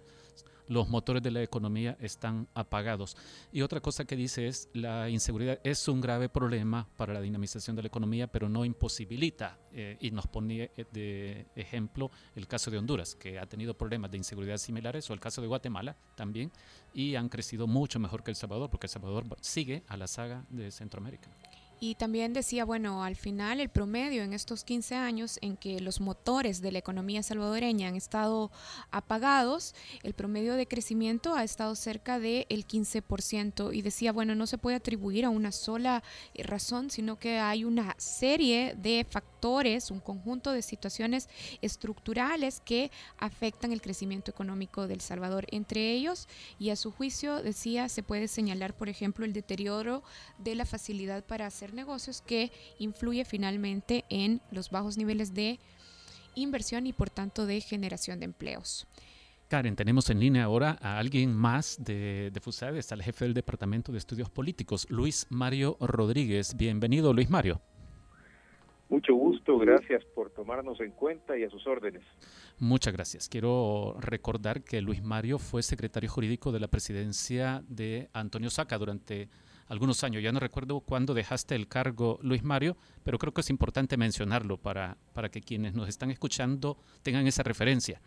los 0.69 0.89
motores 0.89 1.23
de 1.23 1.31
la 1.31 1.43
economía 1.43 1.97
están 2.01 2.49
apagados. 2.55 3.17
Y 3.53 3.63
otra 3.63 3.81
cosa 3.81 4.05
que 4.05 4.17
dice 4.17 4.47
es, 4.47 4.69
la 4.73 5.09
inseguridad 5.09 5.59
es 5.65 5.87
un 5.89 6.01
grave 6.01 6.29
problema 6.29 6.89
para 6.97 7.13
la 7.13 7.21
dinamización 7.21 7.77
de 7.77 7.83
la 7.83 7.89
economía, 7.89 8.27
pero 8.27 8.49
no 8.49 8.65
imposibilita. 8.65 9.59
Eh, 9.77 9.97
y 10.01 10.13
nos 10.13 10.29
pone 10.29 10.71
de 10.93 11.47
ejemplo 11.57 12.11
el 12.37 12.47
caso 12.47 12.71
de 12.71 12.79
Honduras, 12.79 13.17
que 13.17 13.39
ha 13.41 13.47
tenido 13.47 13.75
problemas 13.75 14.11
de 14.11 14.19
inseguridad 14.19 14.57
similares, 14.57 15.11
o 15.11 15.15
el 15.15 15.21
caso 15.21 15.41
de 15.41 15.49
Guatemala 15.49 15.97
también, 16.15 16.53
y 16.93 17.17
han 17.17 17.29
crecido 17.29 17.67
mucho 17.67 17.99
mejor 17.99 18.23
que 18.23 18.31
El 18.31 18.37
Salvador, 18.37 18.71
porque 18.71 18.87
El 18.87 18.93
Salvador 18.93 19.25
sigue 19.41 19.83
a 19.89 19.97
la 19.97 20.07
saga 20.07 20.45
de 20.49 20.71
Centroamérica. 20.71 21.29
Y 21.87 21.97
también 21.97 22.33
decía, 22.33 22.65
bueno, 22.65 23.05
al 23.05 23.15
final 23.15 23.61
el 23.61 23.69
promedio 23.69 24.23
en 24.23 24.33
estos 24.33 24.65
15 24.65 24.95
años 24.95 25.39
en 25.43 25.59
que 25.59 25.81
los 25.81 26.01
motores 26.01 26.63
de 26.63 26.73
la 26.73 26.79
economía 26.79 27.23
salvadoreña 27.23 27.89
han 27.89 27.95
estado 27.95 28.51
apagados, 28.91 29.75
el 30.03 30.15
promedio 30.15 30.55
de 30.55 30.67
crecimiento 30.67 31.35
ha 31.35 31.45
estado 31.45 31.75
cerca 31.75 32.19
del 32.19 32.47
15%. 32.49 33.75
Y 33.75 33.83
decía, 33.83 34.13
bueno, 34.13 34.35
no 34.35 34.47
se 34.47 34.57
puede 34.57 34.79
atribuir 34.79 35.27
a 35.27 35.29
una 35.29 35.53
sola 35.53 36.03
eh, 36.33 36.43
razón, 36.43 36.89
sino 36.89 37.19
que 37.19 37.39
hay 37.39 37.65
una 37.65 37.95
serie 37.99 38.75
de 38.79 39.07
factores, 39.07 39.91
un 39.91 40.01
conjunto 40.01 40.53
de 40.53 40.63
situaciones 40.63 41.29
estructurales 41.61 42.63
que 42.65 42.91
afectan 43.19 43.73
el 43.73 43.83
crecimiento 43.83 44.31
económico 44.31 44.89
del 44.89 45.03
Salvador. 45.03 45.45
Entre 45.51 45.93
ellos, 45.93 46.29
y 46.59 46.71
a 46.71 46.77
su 46.77 46.91
juicio, 46.91 47.43
decía, 47.43 47.91
se 47.91 48.03
puede 48.03 48.27
señalar, 48.27 48.75
por 48.75 48.89
ejemplo, 48.89 49.27
el 49.27 49.35
deterioro 49.35 50.03
de 50.39 50.55
la 50.55 50.65
facilidad 50.65 51.23
para 51.23 51.47
hacer 51.47 51.74
negocios 51.75 52.23
que 52.23 52.53
influye 52.79 53.25
finalmente 53.25 54.05
en 54.09 54.41
los 54.51 54.71
bajos 54.71 54.97
niveles 54.97 55.35
de 55.35 55.59
inversión 56.35 56.87
y 56.87 56.93
por 56.93 57.11
tanto 57.11 57.47
de 57.47 57.61
generación 57.61 58.19
de 58.21 58.27
empleos. 58.27 58.87
Karen, 59.49 59.77
tenemos 59.77 60.09
en 60.11 60.21
línea 60.21 60.45
ahora 60.45 60.79
a 60.81 60.99
alguien 60.99 61.35
más 61.35 61.77
de, 61.85 62.31
de 62.33 62.41
FUSAD, 62.41 62.77
está 62.77 62.95
el 62.95 63.03
jefe 63.03 63.27
del 63.27 63.35
Departamento 63.35 63.93
de 63.93 63.99
Estudios 63.99 64.31
Políticos, 64.31 64.87
Luis 64.91 65.27
Mario 65.31 65.77
Rodríguez. 65.81 66.57
Bienvenido, 66.57 67.13
Luis 67.13 67.29
Mario. 67.29 67.61
Mucho 68.89 69.15
gusto, 69.15 69.59
gracias 69.59 70.05
por 70.15 70.31
tomarnos 70.31 70.79
en 70.81 70.93
cuenta 70.93 71.37
y 71.39 71.43
a 71.43 71.51
sus 71.51 71.67
órdenes. 71.67 72.03
Muchas 72.59 72.93
gracias. 72.93 73.29
Quiero 73.29 73.97
recordar 73.99 74.63
que 74.63 74.81
Luis 74.81 75.03
Mario 75.03 75.39
fue 75.39 75.63
secretario 75.63 76.11
jurídico 76.11 76.53
de 76.53 76.61
la 76.61 76.69
presidencia 76.69 77.65
de 77.67 78.09
Antonio 78.13 78.51
Saca 78.51 78.79
durante 78.79 79.29
algunos 79.69 80.05
años. 80.05 80.23
Ya 80.23 80.33
no 80.33 80.41
recuerdo 80.41 80.81
cuándo 80.81 81.15
dejaste 81.15 81.55
el 81.55 81.69
cargo, 81.69 82.19
Luis 82.23 82.43
Mario, 82.43 82.77
pero 83.03 83.19
creo 83.19 83.33
que 83.33 83.41
es 83.41 83.51
importante 83.51 83.97
mencionarlo 83.97 84.57
para, 84.57 84.97
para 85.13 85.29
que 85.29 85.41
quienes 85.41 85.75
nos 85.75 85.89
están 85.89 86.11
escuchando 86.11 86.77
tengan 87.03 87.27
esa 87.27 87.43
referencia. 87.43 88.01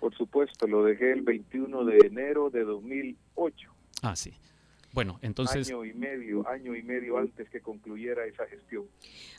Por 0.00 0.14
supuesto, 0.14 0.66
lo 0.66 0.84
dejé 0.84 1.12
el 1.12 1.22
21 1.22 1.84
de 1.84 1.98
enero 2.06 2.50
de 2.50 2.64
2008. 2.64 3.70
Ah, 4.02 4.16
sí. 4.16 4.34
Bueno, 4.94 5.18
entonces... 5.22 5.68
Año 5.68 5.84
y 5.84 5.92
medio, 5.92 6.48
año 6.48 6.76
y 6.76 6.82
medio 6.84 7.18
antes 7.18 7.50
que 7.50 7.60
concluyera 7.60 8.24
esa 8.26 8.46
gestión. 8.46 8.86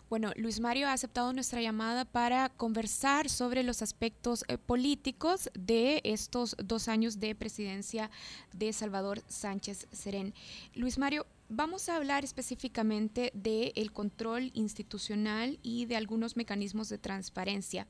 Bueno, 0.10 0.34
Luis 0.36 0.60
Mario 0.60 0.88
ha 0.88 0.92
aceptado 0.92 1.32
nuestra 1.32 1.62
llamada 1.62 2.04
para 2.04 2.50
conversar 2.50 3.30
sobre 3.30 3.64
los 3.64 3.82
aspectos 3.82 4.44
eh, 4.50 4.58
políticos 4.58 5.50
de 5.58 6.02
estos 6.04 6.58
dos 6.62 6.90
años 6.90 7.22
de 7.22 7.36
presidencia 7.36 8.12
de 8.52 8.74
Salvador 8.74 9.22
Sánchez 9.28 9.88
Serén. 9.94 10.34
Luis 10.76 10.98
Mario, 10.98 11.26
Vamos 11.48 11.90
a 11.90 11.96
hablar 11.96 12.24
específicamente 12.24 13.32
del 13.36 13.92
control 13.92 14.50
institucional 14.56 15.60
y 15.62 15.86
de 15.86 15.96
algunos 15.96 16.36
mecanismos 16.38 16.90
de 16.90 16.98
transparencia. 16.98 17.86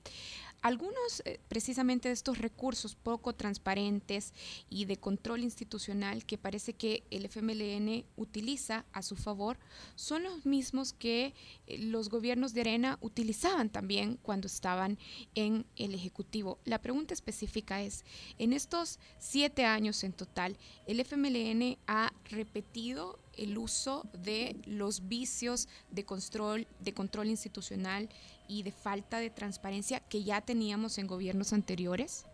Algunos 0.65 1.21
eh, 1.25 1.39
precisamente 1.47 2.07
de 2.07 2.15
estos 2.15 2.39
recursos 2.39 2.95
poco 2.95 3.35
transparentes 3.35 4.33
y 4.67 4.85
de 4.85 4.97
control 4.97 5.41
institucional 5.41 6.25
que 6.25 6.39
parece 6.39 6.73
que 6.73 7.03
el 7.11 7.25
FMLN 7.25 8.03
utiliza 8.17 8.83
a 8.91 9.03
su 9.03 9.15
favor 9.15 9.59
son 9.93 10.23
los 10.23 10.47
mismos 10.47 10.91
que 10.91 11.35
eh, 11.67 11.77
los 11.77 12.09
gobiernos 12.09 12.55
de 12.55 12.61
Arena 12.61 12.97
utilizaban 13.01 13.69
también 13.69 14.17
cuando 14.23 14.47
estaban 14.47 14.97
en 15.35 15.67
el 15.75 15.93
Ejecutivo. 15.93 16.57
La 16.65 16.81
pregunta 16.81 17.13
específica 17.13 17.83
es, 17.83 18.03
en 18.39 18.51
estos 18.51 18.97
siete 19.19 19.65
años 19.65 20.03
en 20.03 20.13
total, 20.13 20.57
¿el 20.87 20.99
FMLN 20.99 21.77
ha 21.85 22.11
repetido 22.31 23.19
el 23.37 23.57
uso 23.57 24.07
de 24.23 24.55
los 24.65 25.07
vicios 25.07 25.67
de 25.91 26.05
control, 26.05 26.67
de 26.79 26.93
control 26.93 27.27
institucional 27.27 28.09
y 28.47 28.63
de 28.63 28.71
falta 28.71 29.19
de 29.19 29.29
transparencia 29.29 29.99
que 30.09 30.23
ya 30.23 30.41
teníamos 30.41 30.97
en 30.97 31.07
gobiernos 31.07 31.53
anteriores? 31.53 32.25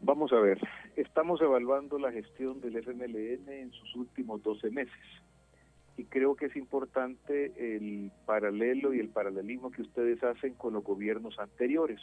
Vamos 0.00 0.32
a 0.32 0.40
ver, 0.40 0.58
estamos 0.96 1.40
evaluando 1.40 1.98
la 1.98 2.10
gestión 2.10 2.60
del 2.60 2.76
FMLN 2.76 3.48
en 3.48 3.70
sus 3.72 3.94
últimos 3.94 4.42
12 4.42 4.70
meses 4.70 5.22
y 5.96 6.04
creo 6.04 6.34
que 6.34 6.46
es 6.46 6.56
importante 6.56 7.52
el 7.76 8.10
paralelo 8.24 8.94
y 8.94 9.00
el 9.00 9.08
paralelismo 9.08 9.70
que 9.70 9.82
ustedes 9.82 10.22
hacen 10.22 10.54
con 10.54 10.72
los 10.72 10.84
gobiernos 10.84 11.38
anteriores, 11.38 12.00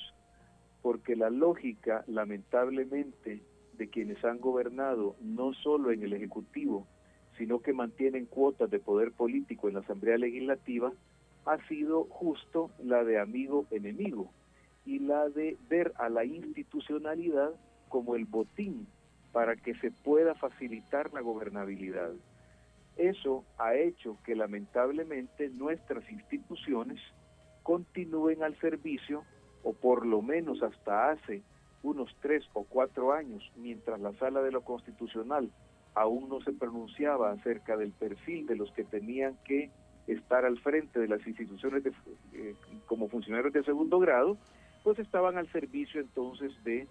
porque 0.82 1.16
la 1.16 1.30
lógica, 1.30 2.04
lamentablemente, 2.08 3.42
de 3.74 3.90
quienes 3.90 4.24
han 4.24 4.40
gobernado 4.40 5.16
no 5.22 5.54
solo 5.54 5.92
en 5.92 6.04
el 6.04 6.14
Ejecutivo, 6.14 6.86
sino 7.38 7.60
que 7.60 7.74
mantienen 7.74 8.26
cuotas 8.26 8.70
de 8.70 8.80
poder 8.80 9.12
político 9.12 9.68
en 9.68 9.76
la 9.76 9.80
Asamblea 9.80 10.18
Legislativa, 10.18 10.92
ha 11.46 11.58
sido 11.68 12.06
justo 12.06 12.70
la 12.84 13.04
de 13.04 13.20
amigo-enemigo 13.20 14.32
y 14.86 15.00
la 15.00 15.30
de 15.30 15.58
ver 15.70 15.94
a 15.98 16.10
la 16.10 16.26
institucionalidad 16.26 17.52
como 17.90 18.16
el 18.16 18.26
botín 18.26 18.88
para 19.32 19.56
que 19.56 19.76
se 19.76 19.92
pueda 19.92 20.36
facilitar 20.36 21.14
la 21.14 21.22
gobernabilidad. 21.22 22.12
Eso 22.98 23.46
ha 23.58 23.76
hecho 23.76 24.18
que 24.26 24.36
lamentablemente 24.36 25.50
nuestras 25.50 26.10
instituciones 26.12 27.00
continúen 27.64 28.44
al 28.44 28.60
servicio, 28.60 29.24
o 29.64 29.74
por 29.74 30.06
lo 30.06 30.22
menos 30.22 30.64
hasta 30.64 31.12
hace 31.12 31.44
unos 31.84 32.14
tres 32.22 32.44
o 32.54 32.64
cuatro 32.64 33.14
años, 33.14 33.52
mientras 33.56 34.00
la 34.00 34.14
sala 34.14 34.42
de 34.42 34.52
lo 34.52 34.62
constitucional 34.62 35.52
aún 35.96 36.30
no 36.30 36.42
se 36.42 36.52
pronunciaba 36.52 37.32
acerca 37.32 37.78
del 37.78 37.92
perfil 37.92 38.48
de 38.48 38.56
los 38.56 38.72
que 38.72 38.84
tenían 38.84 39.38
que 39.46 39.70
estar 40.14 40.46
al 40.46 40.60
frente 40.60 41.00
de 41.00 41.08
las 41.08 41.26
instituciones 41.26 41.84
eh, 42.34 42.56
como 42.86 43.10
funcionarios 43.10 43.54
de 43.54 43.64
segundo 43.64 44.00
grado, 44.00 44.38
pues 44.84 45.00
estaban 45.00 45.38
al 45.38 45.52
servicio 45.52 46.02
entonces 46.02 46.52
de 46.64 46.88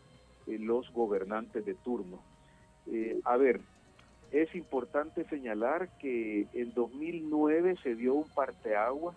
eh, 0.47 0.59
los 0.59 0.91
gobernantes 0.93 1.65
de 1.65 1.75
turno. 1.75 2.23
Eh, 2.87 3.21
a 3.25 3.37
ver, 3.37 3.61
es 4.31 4.55
importante 4.55 5.25
señalar 5.25 5.89
que 5.99 6.47
en 6.53 6.73
2009 6.75 7.77
se 7.83 7.95
dio 7.95 8.15
un 8.15 8.29
parteaguas 8.29 9.17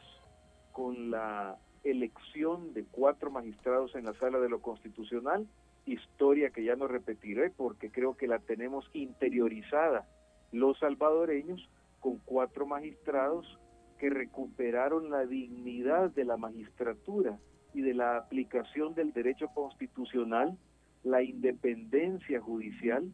con 0.71 1.11
la 1.11 1.57
elección 1.83 2.73
de 2.73 2.85
cuatro 2.85 3.29
magistrados 3.29 3.95
en 3.95 4.05
la 4.05 4.13
sala 4.13 4.39
de 4.39 4.49
lo 4.49 4.61
constitucional, 4.61 5.47
historia 5.85 6.51
que 6.51 6.63
ya 6.63 6.75
no 6.75 6.87
repetiré 6.87 7.49
porque 7.49 7.91
creo 7.91 8.15
que 8.15 8.27
la 8.27 8.39
tenemos 8.39 8.89
interiorizada 8.93 10.07
los 10.51 10.77
salvadoreños 10.79 11.67
con 11.99 12.17
cuatro 12.25 12.65
magistrados 12.65 13.59
que 14.01 14.09
recuperaron 14.09 15.11
la 15.11 15.27
dignidad 15.27 16.09
de 16.09 16.25
la 16.25 16.35
magistratura 16.35 17.37
y 17.71 17.81
de 17.81 17.93
la 17.93 18.17
aplicación 18.17 18.95
del 18.95 19.13
derecho 19.13 19.49
constitucional, 19.53 20.57
la 21.03 21.21
independencia 21.21 22.41
judicial 22.41 23.13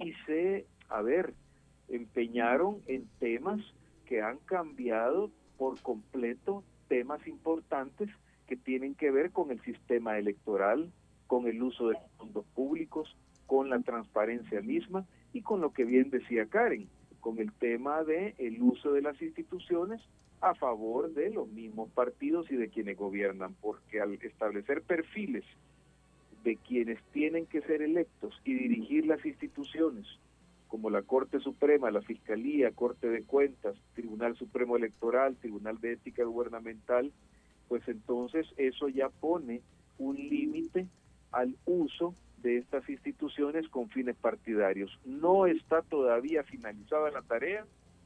y 0.00 0.12
se, 0.26 0.66
a 0.88 1.02
ver, 1.02 1.34
empeñaron 1.88 2.80
en 2.88 3.06
temas 3.20 3.60
que 4.06 4.22
han 4.22 4.38
cambiado 4.38 5.30
por 5.56 5.80
completo 5.82 6.64
temas 6.88 7.24
importantes 7.28 8.10
que 8.48 8.56
tienen 8.56 8.96
que 8.96 9.12
ver 9.12 9.30
con 9.30 9.52
el 9.52 9.60
sistema 9.60 10.18
electoral, 10.18 10.90
con 11.28 11.46
el 11.46 11.62
uso 11.62 11.90
de 11.90 11.96
fondos 12.18 12.44
públicos, 12.56 13.16
con 13.46 13.70
la 13.70 13.78
transparencia 13.78 14.60
misma 14.62 15.06
y 15.32 15.42
con 15.42 15.60
lo 15.60 15.72
que 15.72 15.84
bien 15.84 16.10
decía 16.10 16.46
Karen, 16.46 16.88
con 17.20 17.38
el 17.38 17.52
tema 17.52 18.02
de 18.02 18.34
el 18.38 18.60
uso 18.60 18.90
de 18.90 19.00
las 19.00 19.22
instituciones 19.22 20.02
a 20.40 20.54
favor 20.54 21.12
de 21.12 21.30
los 21.30 21.48
mismos 21.48 21.90
partidos 21.90 22.50
y 22.50 22.56
de 22.56 22.68
quienes 22.68 22.96
gobiernan, 22.96 23.54
porque 23.60 24.00
al 24.00 24.14
establecer 24.14 24.82
perfiles 24.82 25.44
de 26.42 26.56
quienes 26.56 27.02
tienen 27.12 27.46
que 27.46 27.62
ser 27.62 27.82
electos 27.82 28.40
y 28.44 28.54
dirigir 28.54 29.06
las 29.06 29.24
instituciones, 29.24 30.06
como 30.68 30.90
la 30.90 31.02
Corte 31.02 31.40
Suprema, 31.40 31.90
la 31.90 32.02
Fiscalía, 32.02 32.72
Corte 32.72 33.08
de 33.08 33.22
Cuentas, 33.22 33.76
Tribunal 33.94 34.36
Supremo 34.36 34.76
Electoral, 34.76 35.36
Tribunal 35.36 35.80
de 35.80 35.92
Ética 35.92 36.24
Gubernamental, 36.24 37.12
pues 37.68 37.86
entonces 37.88 38.46
eso 38.56 38.88
ya 38.88 39.08
pone 39.08 39.62
un 39.98 40.16
límite 40.16 40.86
al 41.32 41.56
uso 41.64 42.14
de 42.42 42.58
estas 42.58 42.88
instituciones 42.90 43.68
con 43.68 43.88
fines 43.88 44.16
partidarios. 44.16 44.98
No 45.04 45.46
está 45.46 45.82
todavía 45.82 46.42
finalizada 46.42 47.10
la 47.10 47.22
tarea, 47.22 47.64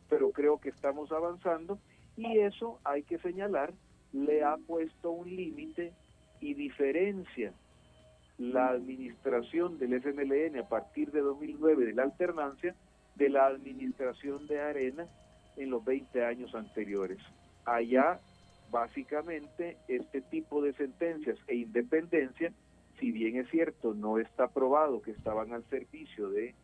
pero 0.08 0.30
creo 0.30 0.58
que 0.58 0.68
estamos 0.68 1.10
avanzando 1.10 1.78
y 2.18 2.40
eso 2.40 2.80
hay 2.82 3.04
que 3.04 3.18
señalar, 3.18 3.72
le 4.12 4.42
ha 4.42 4.56
puesto 4.56 5.12
un 5.12 5.34
límite 5.34 5.92
y 6.40 6.54
diferencia 6.54 7.52
la 8.38 8.70
administración 8.70 9.78
del 9.78 9.94
FMLN 9.94 10.58
a 10.58 10.68
partir 10.68 11.12
de 11.12 11.20
2009 11.20 11.86
de 11.86 11.92
la 11.92 12.02
alternancia 12.02 12.74
de 13.14 13.28
la 13.28 13.46
administración 13.46 14.48
de 14.48 14.60
Arena 14.60 15.06
en 15.56 15.70
los 15.70 15.84
20 15.84 16.24
años 16.24 16.54
anteriores. 16.56 17.18
Allá, 17.64 18.18
básicamente, 18.70 19.76
este 19.86 20.20
tipo 20.20 20.60
de 20.60 20.72
sentencias 20.72 21.38
e 21.46 21.54
independencia, 21.54 22.52
si 22.98 23.12
bien 23.12 23.36
es 23.36 23.48
cierto, 23.50 23.94
no 23.94 24.18
está 24.18 24.48
probado 24.48 25.02
que 25.02 25.12
estaban 25.12 25.52
al 25.52 25.64
servicio 25.68 26.30
de 26.30 26.54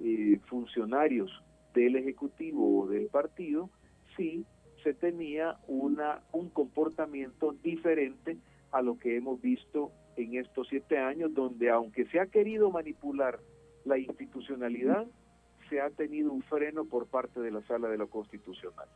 eh, 0.00 0.40
funcionarios 0.46 1.30
del 1.74 1.96
Ejecutivo 1.96 2.80
o 2.80 2.86
del 2.86 3.08
partido, 3.08 3.68
sí 4.16 4.46
se 4.82 4.94
tenía 4.94 5.58
una, 5.66 6.22
un 6.32 6.48
comportamiento 6.50 7.54
diferente 7.62 8.38
a 8.70 8.82
lo 8.82 8.98
que 8.98 9.16
hemos 9.16 9.40
visto 9.40 9.92
en 10.16 10.36
estos 10.36 10.68
siete 10.68 10.98
años, 10.98 11.32
donde 11.34 11.70
aunque 11.70 12.06
se 12.06 12.20
ha 12.20 12.26
querido 12.26 12.70
manipular 12.70 13.40
la 13.84 13.98
institucionalidad, 13.98 15.06
se 15.68 15.80
ha 15.80 15.90
tenido 15.90 16.32
un 16.32 16.42
freno 16.42 16.84
por 16.84 17.06
parte 17.06 17.40
de 17.40 17.50
la 17.50 17.62
Sala 17.62 17.88
de 17.88 17.98
lo 17.98 18.08
Constitucional. 18.08 18.88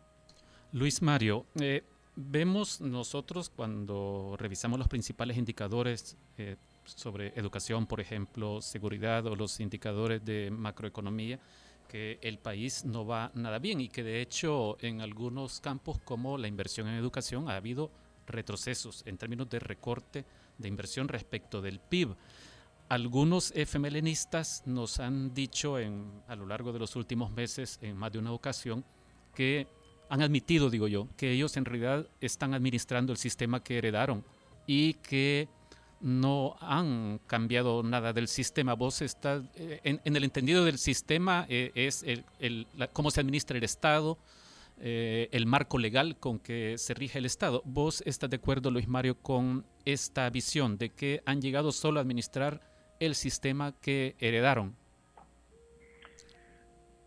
Luis 0.73 1.01
Mario, 1.01 1.47
eh, 1.61 1.83
vemos 2.17 2.81
nosotros 2.81 3.51
cuando 3.51 4.37
revisamos 4.39 4.79
los 4.79 4.89
principales 4.89 5.37
indicadores 5.37 6.17
eh, 6.39 6.57
sobre 6.85 7.29
educación, 7.37 7.87
por 7.87 8.01
ejemplo, 8.01 8.61
seguridad 8.61 9.27
o 9.27 9.37
los 9.37 9.61
indicadores 9.61 10.25
de 10.25 10.51
macroeconomía, 10.51 11.41
que 11.89 12.19
el 12.23 12.39
país 12.39 12.85
no 12.85 13.07
va 13.07 13.31
nada 13.35 13.59
bien 13.59 13.81
y 13.81 13.89
que 13.89 14.03
de 14.03 14.21
hecho 14.21 14.77
en 14.81 15.01
algunos 15.01 15.61
campos 15.61 15.99
como 16.05 16.39
la 16.39 16.49
inversión 16.49 16.89
en 16.89 16.95
educación 16.95 17.49
ha 17.49 17.57
habido 17.57 17.91
retrocesos 18.27 19.03
en 19.07 19.19
términos 19.19 19.49
de 19.49 19.59
recorte 19.59 20.25
de 20.59 20.69
inversión 20.69 21.09
respecto 21.09 21.63
del 21.63 21.81
PIB. 21.81 22.15
Algunos 22.89 23.53
FMLNistas 23.53 24.63
nos 24.67 25.01
han 25.01 25.35
dicho 25.35 25.79
en, 25.79 26.23
a 26.29 26.37
lo 26.37 26.47
largo 26.47 26.73
de 26.73 26.79
los 26.79 26.95
últimos 26.95 27.33
meses, 27.33 27.79
en 27.83 27.97
más 27.97 28.13
de 28.13 28.19
una 28.19 28.33
ocasión, 28.33 28.85
que 29.35 29.67
han 30.09 30.23
admitido, 30.23 30.71
digo 30.71 30.87
yo, 30.87 31.09
que 31.17 31.33
ellos 31.33 31.57
en 31.57 31.65
realidad 31.65 32.09
están 32.21 32.55
administrando 32.55 33.13
el 33.13 33.19
sistema 33.19 33.63
que 33.63 33.79
heredaron 33.79 34.25
y 34.67 34.95
que 34.95 35.49
no 36.01 36.57
han 36.61 37.19
cambiado 37.27 37.83
nada 37.83 38.13
del 38.13 38.29
sistema. 38.29 38.75
Vos 38.75 39.03
estás, 39.03 39.43
eh, 39.57 39.81
en, 39.83 40.01
el 40.05 40.25
entendido 40.25 40.65
del 40.65 40.79
sistema 40.79 41.47
eh, 41.49 41.73
es 41.75 42.05
el, 42.05 42.67
cómo 42.93 43.11
se 43.11 43.21
administra 43.21 43.57
el 43.57 43.65
Estado, 43.65 44.19
eh, 44.79 45.29
el 45.33 45.47
marco 45.47 45.79
legal 45.79 46.19
con 46.19 46.39
que 46.39 46.77
se 46.79 46.95
rige 46.95 47.19
el 47.19 47.27
Estado. 47.27 47.63
¿Vos 47.65 48.03
estás 48.07 48.31
de 48.31 48.37
acuerdo, 48.37 48.71
Luis 48.71 48.89
Mario, 48.89 49.17
con 49.17 49.65
esta 49.85 50.29
visión 50.31 50.77
de 50.77 50.91
que 50.91 51.23
han 51.25 51.41
llegado 51.41 51.73
solo 51.73 51.99
a 51.99 52.03
administrar 52.03 52.61
el 53.01 53.15
sistema 53.15 53.73
que 53.81 54.17
heredaron? 54.19 54.75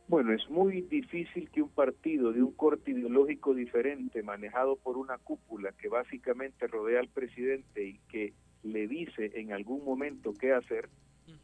Bueno, 0.08 0.34
es 0.34 0.50
muy 0.50 0.82
difícil 0.82 1.52
que 1.52 1.62
un 1.62 1.70
partido 1.70 2.34
de 2.34 2.42
un 2.42 2.52
corte 2.54 2.90
ideológico 2.90 3.54
diferente, 3.54 4.24
manejado 4.24 4.76
por 4.76 4.98
una 4.98 5.20
cúpula 5.20 5.72
que 5.74 5.88
básicamente 5.88 6.66
rodea 6.66 7.00
al 7.00 7.10
presidente 7.10 7.86
y 7.86 8.00
que 8.10 8.34
le 8.64 8.88
dice 8.88 9.32
en 9.36 9.54
algún 9.54 9.84
momento 9.84 10.34
qué 10.34 10.54
hacer 10.54 10.90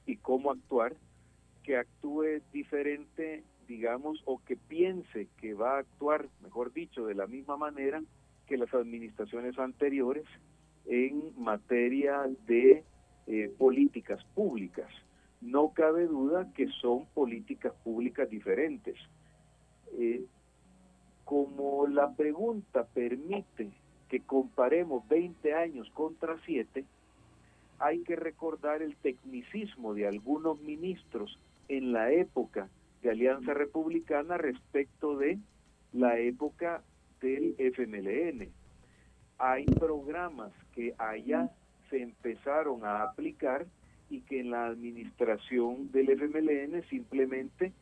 y 0.06 0.17
cómo 0.17 0.51
actuar, 0.51 0.95
que 1.63 1.78
actúe 1.78 2.41
diferente, 2.54 3.43
digamos, 3.67 4.21
o 4.25 4.41
que 4.43 4.56
piense 4.56 5.28
que 5.38 5.54
va 5.54 5.75
a 5.75 5.80
actuar, 5.80 6.28
mejor 6.43 6.73
dicho, 6.73 7.06
de 7.06 7.15
la 7.15 7.28
misma 7.28 7.58
manera 7.58 8.04
que 8.47 8.58
las 8.58 8.73
administraciones 8.73 9.58
anteriores 9.58 10.25
en 10.86 11.34
materia 11.38 12.23
de 12.47 12.84
eh, 13.28 13.51
políticas 13.58 14.23
públicas. 14.36 14.89
No 15.41 15.73
cabe 15.73 16.06
duda 16.06 16.51
que 16.54 16.67
son 16.67 17.06
políticas 17.08 17.73
públicas 17.84 18.30
diferentes. 18.30 18.95
Eh, 19.97 20.23
como 21.23 21.88
la 21.88 22.13
pregunta 22.13 22.86
permite 22.86 23.71
que 24.10 24.21
comparemos 24.21 25.08
20 25.08 25.54
años 25.54 25.89
contra 25.91 26.38
7, 26.45 26.86
hay 27.80 28.04
que 28.04 28.16
recordar 28.16 28.82
el 28.82 28.96
tecnicismo 28.98 29.94
de 29.94 30.08
algunos 30.08 30.60
ministros 30.62 31.40
en 31.68 31.92
la 31.92 32.12
época 32.12 32.70
de 33.02 33.12
Alianza 33.12 33.54
Republicana 33.54 34.38
respecto 34.38 35.18
de 35.18 35.40
la 35.94 36.18
época 36.20 36.84
del 37.22 37.56
FMLN. 37.58 38.50
Hay 39.38 39.66
programas 39.66 40.52
que 40.74 40.94
allá 40.98 41.52
se 41.90 42.02
empezaron 42.02 42.86
a 42.86 43.04
aplicar 43.04 43.66
y 44.10 44.22
que 44.22 44.40
en 44.40 44.52
la 44.52 44.68
administración 44.68 45.92
del 45.92 46.10
FMLN 46.10 46.84
simplemente 46.90 47.74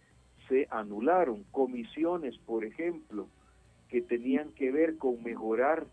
se 0.47 0.67
anularon. 0.71 1.43
Comisiones, 1.51 2.37
por 2.39 2.65
ejemplo, 2.65 3.27
que 3.89 4.01
tenían 4.01 4.51
que 4.53 4.71
ver 4.71 4.97
con 4.97 5.21
mejorar 5.23 5.85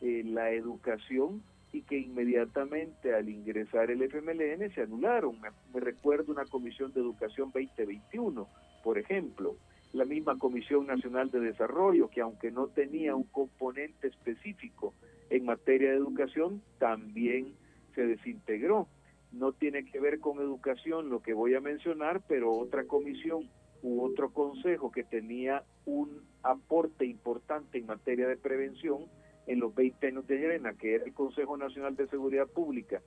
eh, 0.00 0.22
la 0.24 0.50
educación 0.50 1.42
y 1.72 1.82
que 1.82 1.98
inmediatamente 1.98 3.14
al 3.14 3.28
ingresar 3.28 3.90
el 3.90 4.02
FMLN 4.02 4.72
se 4.74 4.82
anularon. 4.82 5.38
Me, 5.40 5.80
recuerdo 5.80 6.32
una 6.32 6.46
Comisión 6.46 6.92
de 6.92 7.00
Educación 7.00 7.50
2021, 7.52 8.48
por 8.82 8.98
ejemplo, 8.98 9.56
la 9.92 10.04
misma 10.04 10.38
Comisión 10.38 10.86
Nacional 10.86 11.30
de 11.30 11.40
Desarrollo, 11.40 12.08
que 12.08 12.20
aunque 12.20 12.50
no 12.50 12.68
tenía 12.68 13.14
un 13.14 13.24
componente 13.24 14.08
específico 14.08 14.94
en 15.30 15.44
materia 15.44 15.90
de 15.90 15.96
educación, 15.96 16.62
también 16.78 17.54
se 17.94 18.06
desintegró. 18.06 18.88
No 19.32 19.52
tiene 19.52 19.84
que 19.84 20.00
ver 20.00 20.20
con 20.20 20.38
educación 20.38 21.10
lo 21.10 21.20
que 21.20 21.34
voy 21.34 21.54
a 21.54 21.60
mencionar, 21.60 22.22
pero 22.26 22.52
otra 22.52 22.84
comisión 22.84 23.48
u 23.82 24.02
otro 24.02 24.30
consejo 24.32 24.90
que 24.90 25.04
tenía 25.04 25.64
un 25.84 26.22
aporte 26.42 27.04
importante 27.04 27.78
en 27.78 27.86
materia 27.86 28.26
de 28.26 28.36
prevención 28.36 29.06
en 29.48 29.60
los 29.60 29.74
20 29.74 30.06
años 30.06 30.26
de 30.26 30.38
Llerena, 30.38 30.74
que 30.74 30.96
era 30.96 31.04
el 31.04 31.14
Consejo 31.14 31.56
Nacional 31.56 31.96
de 31.96 32.06
Seguridad 32.06 32.46
Pública, 32.46 33.00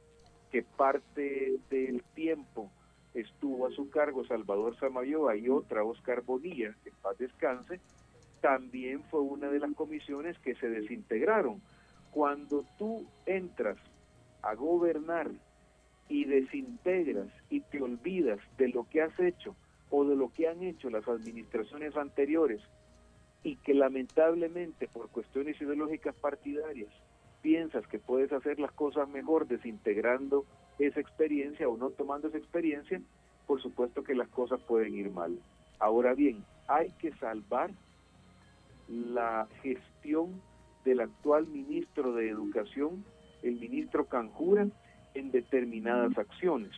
que 0.52 0.64
parte 0.64 1.60
del 1.70 2.04
tiempo 2.16 2.72
estuvo 3.14 3.68
a 3.68 3.72
su 3.72 3.90
cargo 3.90 4.26
Salvador 4.26 4.76
Samayoa 4.78 5.38
y 5.38 5.50
otra 5.50 5.84
Oscar 5.84 6.24
Bonilla, 6.24 6.76
que 6.84 6.92
paz 7.02 7.18
descanse, 7.20 7.80
también 8.42 9.04
fue 9.04 9.22
una 9.22 9.50
de 9.50 9.60
las 9.60 9.72
comisiones 9.76 10.38
que 10.40 10.56
se 10.56 10.68
desintegraron. 10.68 11.62
Cuando 12.10 12.66
tú 12.78 13.06
entras 13.28 13.78
a 14.42 14.56
gobernar 14.56 15.30
y 16.10 16.26
desintegras 16.26 17.28
y 17.50 17.62
te 17.62 17.82
olvidas 17.82 18.40
de 18.58 18.70
lo 18.70 18.90
que 18.90 19.04
has 19.04 19.18
hecho 19.20 19.56
o 19.92 20.06
de 20.06 20.16
lo 20.16 20.34
que 20.34 20.48
han 20.48 20.64
hecho 20.64 20.90
las 20.90 21.08
administraciones 21.08 21.96
anteriores 21.96 22.62
y 23.44 23.56
que 23.58 23.74
lamentablemente 23.74 24.88
por 24.88 25.10
cuestiones 25.10 25.60
ideológicas 25.62 26.16
partidarias 26.16 26.90
piensas 27.42 27.88
que 27.88 28.00
puedes 28.00 28.32
hacer 28.32 28.60
las 28.60 28.72
cosas 28.72 29.10
mejor 29.10 29.48
desintegrando 29.48 30.46
esa 30.78 31.00
experiencia 31.00 31.68
o 31.68 31.78
no 31.78 31.90
tomando 31.90 32.28
esa 32.28 32.38
experiencia, 32.38 33.02
por 33.48 33.62
supuesto 33.62 34.04
que 34.04 34.16
las 34.16 34.30
cosas 34.30 34.60
pueden 34.62 34.94
ir 34.96 35.12
mal. 35.12 35.40
Ahora 35.80 36.14
bien, 36.14 36.44
hay 36.68 36.92
que 37.00 37.12
salvar 37.14 37.72
la 38.88 39.48
gestión 39.64 40.42
del 40.86 41.02
actual 41.02 41.48
ministro 41.48 42.14
de 42.14 42.30
Educación, 42.30 43.04
el 43.42 43.60
ministro 43.60 44.06
Canjura, 44.06 44.68
en 45.14 45.32
determinadas 45.32 46.18
acciones. 46.18 46.72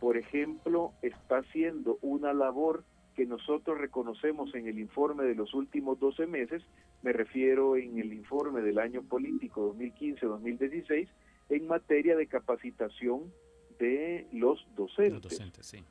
Por 0.00 0.16
ejemplo, 0.16 0.92
está 1.02 1.38
haciendo 1.38 1.98
una 2.02 2.32
labor 2.32 2.84
que 3.14 3.26
nosotros 3.26 3.78
reconocemos 3.78 4.54
en 4.54 4.66
el 4.66 4.78
informe 4.78 5.24
de 5.24 5.34
los 5.34 5.54
últimos 5.54 5.98
12 5.98 6.26
meses, 6.26 6.62
me 7.02 7.12
refiero 7.12 7.76
en 7.76 7.98
el 7.98 8.12
informe 8.12 8.60
del 8.60 8.78
año 8.78 9.02
político 9.02 9.74
2015-2016, 9.74 11.08
en 11.50 11.66
materia 11.66 12.16
de 12.16 12.26
capacitación 12.26 13.32
de 13.78 14.26
los 14.32 14.66
docentes. 14.76 15.40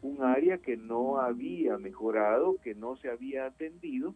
Un 0.01 0.23
área 0.23 0.57
que 0.57 0.77
no 0.77 1.19
había 1.19 1.77
mejorado, 1.77 2.57
que 2.63 2.75
no 2.75 2.95
se 2.97 3.09
había 3.09 3.45
atendido 3.45 4.15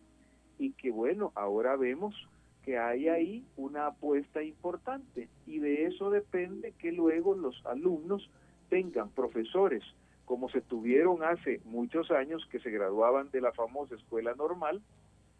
y 0.57 0.71
que 0.71 0.91
bueno, 0.91 1.31
ahora 1.35 1.75
vemos 1.75 2.15
que 2.63 2.77
hay 2.77 3.07
ahí 3.07 3.45
una 3.55 3.87
apuesta 3.87 4.43
importante 4.43 5.29
y 5.45 5.59
de 5.59 5.85
eso 5.85 6.09
depende 6.09 6.73
que 6.77 6.91
luego 6.91 7.35
los 7.35 7.65
alumnos 7.65 8.29
tengan 8.69 9.09
profesores 9.09 9.83
como 10.27 10.49
se 10.49 10.59
tuvieron 10.59 11.23
hace 11.23 11.61
muchos 11.63 12.11
años 12.11 12.45
que 12.51 12.59
se 12.59 12.69
graduaban 12.69 13.31
de 13.31 13.39
la 13.39 13.53
famosa 13.53 13.95
escuela 13.95 14.35
normal, 14.35 14.81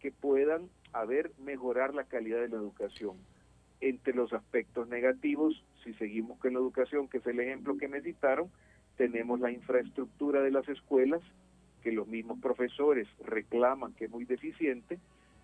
que 0.00 0.10
puedan 0.10 0.70
haber 0.94 1.30
mejorar 1.38 1.94
la 1.94 2.04
calidad 2.04 2.40
de 2.40 2.48
la 2.48 2.56
educación. 2.56 3.18
Entre 3.82 4.14
los 4.14 4.32
aspectos 4.32 4.88
negativos, 4.88 5.62
si 5.84 5.92
seguimos 5.94 6.38
con 6.38 6.54
la 6.54 6.60
educación, 6.60 7.06
que 7.06 7.18
es 7.18 7.26
el 7.26 7.38
ejemplo 7.38 7.76
que 7.76 7.86
me 7.86 8.00
citaron, 8.00 8.50
tenemos 8.96 9.38
la 9.40 9.52
infraestructura 9.52 10.40
de 10.40 10.52
las 10.52 10.66
escuelas, 10.70 11.20
que 11.82 11.92
los 11.92 12.08
mismos 12.08 12.40
profesores 12.40 13.06
reclaman 13.26 13.92
que 13.92 14.06
es 14.06 14.10
muy 14.10 14.24
deficiente, 14.24 14.98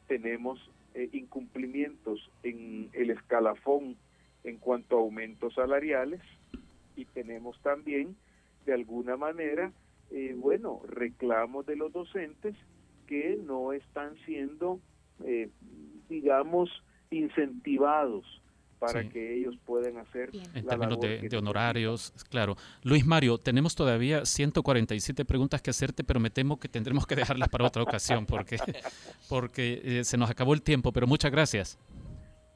tenemos 0.09 0.59
eh, 0.94 1.11
incumplimientos 1.12 2.30
en 2.44 2.88
el 2.94 3.11
escalafón 3.11 3.98
en 4.42 4.57
cuanto 4.57 4.96
a 4.96 5.00
aumentos 5.00 5.52
salariales 5.52 6.22
y 6.96 7.04
tenemos 7.04 7.61
también 7.61 8.16
de 8.64 8.74
alguna 8.74 9.16
manera, 9.16 9.72
eh, 10.11 10.35
bueno, 10.37 10.81
reclamos 10.87 11.66
de 11.66 11.77
los 11.77 11.92
docentes 11.92 12.55
que 13.07 13.38
no 13.44 13.72
están 13.72 14.16
siendo, 14.24 14.81
eh, 15.24 15.50
digamos, 16.09 16.70
incentivados 17.11 18.24
para 18.79 19.09
que 19.09 19.38
ellos 19.38 19.57
puedan 19.64 19.96
hacer 19.96 20.31
en 20.55 20.66
términos 20.66 21.00
de, 21.00 21.37
honorarios, 21.37 22.12
claro. 22.29 22.57
Luis 22.83 23.07
Mario, 23.07 23.38
tenemos 23.38 23.74
todavía 23.74 24.27
147 24.27 25.24
preguntas 25.24 25.62
que 25.62 25.70
hacerte, 25.70 26.05
pero 26.05 26.20
me 26.20 26.29
temo 26.29 26.59
que 26.59 26.68
tendremos 26.68 27.07
que 27.07 27.16
dejarlas 27.16 27.48
para 27.48 27.66
otra 27.66 27.83
ocasión 27.83 28.27
porque 28.27 28.59
porque 29.29 29.81
eh, 29.83 30.05
se 30.05 30.18
nos 30.18 30.29
acabó 30.29 30.53
el 30.53 30.62
tiempo, 30.62 30.92
pero 30.92 31.07
muchas 31.07 31.31
gracias. 31.31 31.79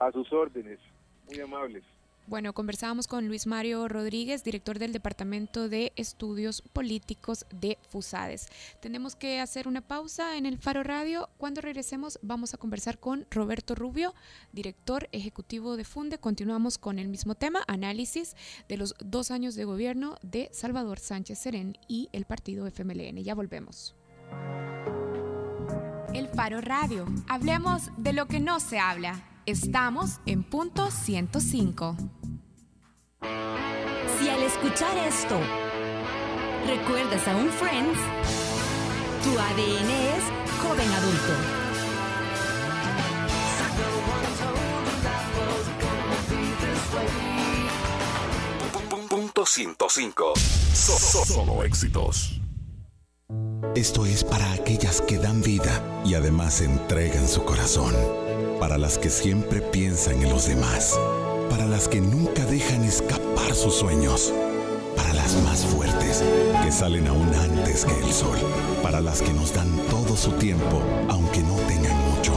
A 0.00 0.12
sus 0.12 0.30
órdenes, 0.32 0.78
muy 1.26 1.40
amables. 1.40 1.84
Bueno, 2.28 2.52
conversábamos 2.52 3.06
con 3.06 3.26
Luis 3.26 3.46
Mario 3.46 3.88
Rodríguez, 3.88 4.44
director 4.44 4.78
del 4.78 4.92
Departamento 4.92 5.70
de 5.70 5.94
Estudios 5.96 6.60
Políticos 6.60 7.46
de 7.50 7.78
FUSADES. 7.88 8.48
Tenemos 8.82 9.16
que 9.16 9.40
hacer 9.40 9.66
una 9.66 9.80
pausa 9.80 10.36
en 10.36 10.44
el 10.44 10.58
Faro 10.58 10.82
Radio. 10.82 11.30
Cuando 11.38 11.62
regresemos 11.62 12.18
vamos 12.20 12.52
a 12.52 12.58
conversar 12.58 12.98
con 12.98 13.26
Roberto 13.30 13.74
Rubio, 13.74 14.14
director 14.52 15.08
ejecutivo 15.12 15.78
de 15.78 15.84
FUNDE. 15.84 16.18
Continuamos 16.18 16.76
con 16.76 16.98
el 16.98 17.08
mismo 17.08 17.34
tema, 17.34 17.62
análisis 17.66 18.36
de 18.68 18.76
los 18.76 18.94
dos 19.02 19.30
años 19.30 19.54
de 19.54 19.64
gobierno 19.64 20.16
de 20.20 20.50
Salvador 20.52 20.98
Sánchez 20.98 21.38
Serén 21.38 21.78
y 21.88 22.10
el 22.12 22.26
partido 22.26 22.66
FMLN. 22.66 23.24
Ya 23.24 23.34
volvemos. 23.34 23.94
El 26.12 26.28
Faro 26.28 26.60
Radio. 26.60 27.06
Hablemos 27.26 27.84
de 27.96 28.12
lo 28.12 28.28
que 28.28 28.38
no 28.38 28.60
se 28.60 28.78
habla. 28.78 29.24
Estamos 29.46 30.20
en 30.26 30.44
punto 30.44 30.90
105. 30.90 32.17
Si 33.20 34.28
al 34.28 34.42
escuchar 34.42 34.96
esto 34.98 35.38
recuerdas 36.66 37.26
a 37.26 37.36
un 37.36 37.48
Friends, 37.50 37.98
tu 39.24 39.30
ADN 39.38 39.90
es 39.90 40.24
joven 40.62 40.92
adulto. 40.92 41.32
Punto 49.08 49.46
105. 49.46 50.34
solo 50.36 51.64
éxitos. 51.64 52.40
Esto 53.74 54.06
es 54.06 54.24
para 54.24 54.52
aquellas 54.52 55.00
que 55.02 55.18
dan 55.18 55.42
vida 55.42 55.82
y 56.04 56.14
además 56.14 56.60
entregan 56.60 57.28
su 57.28 57.44
corazón. 57.44 57.94
Para 58.58 58.78
las 58.78 58.98
que 58.98 59.10
siempre 59.10 59.60
piensan 59.60 60.22
en 60.22 60.30
los 60.30 60.46
demás 60.46 60.98
para 61.50 61.66
las 61.66 61.88
que 61.88 62.00
nunca 62.00 62.44
dejan 62.44 62.84
escapar 62.84 63.54
sus 63.54 63.74
sueños, 63.74 64.32
para 64.96 65.12
las 65.14 65.34
más 65.42 65.64
fuertes, 65.64 66.22
que 66.62 66.72
salen 66.72 67.06
aún 67.06 67.28
antes 67.34 67.84
que 67.84 67.98
el 67.98 68.12
sol, 68.12 68.38
para 68.82 69.00
las 69.00 69.22
que 69.22 69.32
nos 69.32 69.52
dan 69.52 69.76
todo 69.90 70.16
su 70.16 70.32
tiempo, 70.32 70.82
aunque 71.08 71.40
no 71.40 71.56
tengan 71.68 71.96
mucho. 72.10 72.32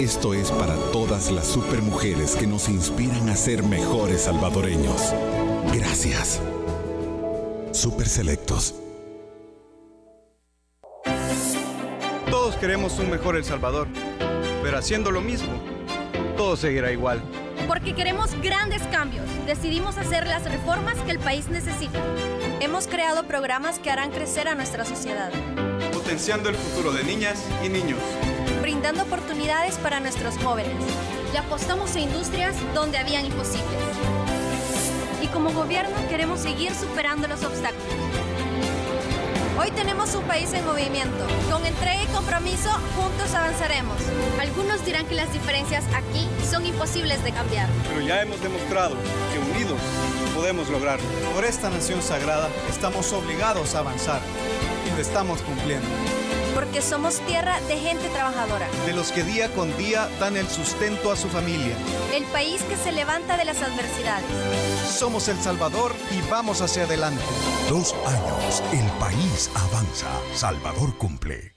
Esto 0.00 0.34
es 0.34 0.50
para 0.50 0.74
todas 0.92 1.30
las 1.30 1.46
supermujeres 1.46 2.34
que 2.34 2.46
nos 2.46 2.68
inspiran 2.68 3.28
a 3.28 3.36
ser 3.36 3.62
mejores 3.62 4.22
salvadoreños. 4.22 5.12
Gracias. 5.74 6.40
Super 7.72 8.08
Selectos. 8.08 8.74
Todos 12.30 12.56
queremos 12.56 12.98
un 12.98 13.10
mejor 13.10 13.36
El 13.36 13.44
Salvador, 13.44 13.88
pero 14.62 14.78
haciendo 14.78 15.10
lo 15.10 15.20
mismo, 15.20 15.52
todo 16.36 16.56
seguirá 16.56 16.90
igual. 16.92 17.22
Porque 17.70 17.94
queremos 17.94 18.34
grandes 18.42 18.82
cambios, 18.90 19.24
decidimos 19.46 19.96
hacer 19.96 20.26
las 20.26 20.42
reformas 20.42 20.96
que 21.06 21.12
el 21.12 21.20
país 21.20 21.46
necesita. 21.46 22.00
Hemos 22.58 22.88
creado 22.88 23.28
programas 23.28 23.78
que 23.78 23.92
harán 23.92 24.10
crecer 24.10 24.48
a 24.48 24.56
nuestra 24.56 24.84
sociedad. 24.84 25.30
Potenciando 25.92 26.48
el 26.48 26.56
futuro 26.56 26.90
de 26.90 27.04
niñas 27.04 27.46
y 27.64 27.68
niños. 27.68 28.00
Brindando 28.60 29.04
oportunidades 29.04 29.78
para 29.78 30.00
nuestros 30.00 30.36
jóvenes. 30.38 30.74
Y 31.32 31.36
apostamos 31.36 31.94
a 31.94 32.00
industrias 32.00 32.56
donde 32.74 32.98
habían 32.98 33.24
imposibles. 33.24 33.78
Y 35.22 35.28
como 35.28 35.52
gobierno 35.52 35.94
queremos 36.08 36.40
seguir 36.40 36.74
superando 36.74 37.28
los 37.28 37.44
obstáculos 37.44 38.29
Hoy 39.60 39.70
tenemos 39.72 40.14
un 40.14 40.24
país 40.24 40.50
en 40.54 40.64
movimiento. 40.64 41.26
Con 41.50 41.66
entrega 41.66 42.02
y 42.02 42.06
compromiso, 42.06 42.70
juntos 42.96 43.34
avanzaremos. 43.34 43.94
Algunos 44.40 44.82
dirán 44.86 45.04
que 45.04 45.14
las 45.14 45.30
diferencias 45.34 45.84
aquí 45.92 46.26
son 46.50 46.64
imposibles 46.64 47.22
de 47.22 47.32
cambiar. 47.32 47.68
Pero 47.86 48.00
ya 48.00 48.22
hemos 48.22 48.40
demostrado 48.40 48.96
que 49.30 49.38
unidos 49.38 49.78
podemos 50.34 50.70
lograrlo. 50.70 51.04
Por 51.34 51.44
esta 51.44 51.68
nación 51.68 52.00
sagrada 52.00 52.48
estamos 52.70 53.12
obligados 53.12 53.74
a 53.74 53.80
avanzar 53.80 54.22
y 54.86 54.96
lo 54.96 55.02
estamos 55.02 55.42
cumpliendo 55.42 55.86
porque 56.54 56.82
somos 56.82 57.20
tierra 57.26 57.60
de 57.62 57.76
gente 57.76 58.08
trabajadora. 58.08 58.66
De 58.86 58.92
los 58.92 59.12
que 59.12 59.22
día 59.22 59.48
con 59.52 59.76
día 59.76 60.08
dan 60.18 60.36
el 60.36 60.48
sustento 60.48 61.10
a 61.12 61.16
su 61.16 61.28
familia. 61.28 61.76
El 62.14 62.24
país 62.24 62.62
que 62.62 62.76
se 62.76 62.92
levanta 62.92 63.36
de 63.36 63.44
las 63.44 63.62
adversidades. 63.62 64.26
Somos 64.88 65.28
El 65.28 65.38
Salvador 65.38 65.92
y 66.10 66.30
vamos 66.30 66.60
hacia 66.60 66.84
adelante. 66.84 67.22
Dos 67.68 67.94
años, 68.06 68.62
el 68.72 68.86
país 68.98 69.50
avanza. 69.54 70.10
Salvador 70.34 70.96
cumple. 70.96 71.54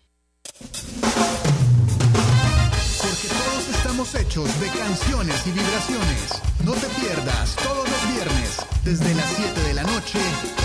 Porque 3.02 3.28
todos 3.28 3.70
estamos 3.76 4.16
hechos 4.16 4.60
de 4.60 4.68
canciones 4.68 5.48
y 5.48 5.52
vibraciones. 5.52 6.42
No 6.64 6.74
te 6.74 6.88
pierdas 7.02 7.56
todos 7.56 7.90
los 7.90 8.14
viernes, 8.14 8.58
desde 8.84 9.14
las 9.16 9.30
7 9.36 9.62
de 9.62 9.74
la 9.74 9.84
noche, 9.84 10.20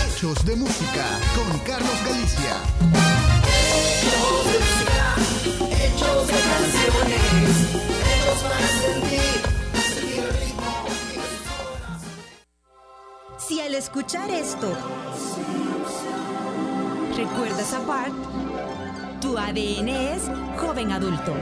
Hechos 0.07 0.45
de 0.45 0.55
Música 0.55 1.05
con 1.35 1.59
Carlos 1.59 1.97
Galicia 2.05 3.08
Si 13.37 13.59
al 13.61 13.75
escuchar 13.75 14.29
esto 14.29 14.71
recuerdas 17.15 17.73
a 17.73 17.79
Bart, 17.79 18.13
tu 19.21 19.37
ADN 19.37 19.89
es 19.89 20.23
joven 20.57 20.91
adulto. 20.91 21.33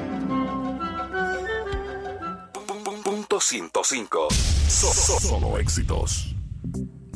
Punto 3.04 3.40
105. 3.40 4.28
solo 4.68 5.58
éxitos. 5.58 6.36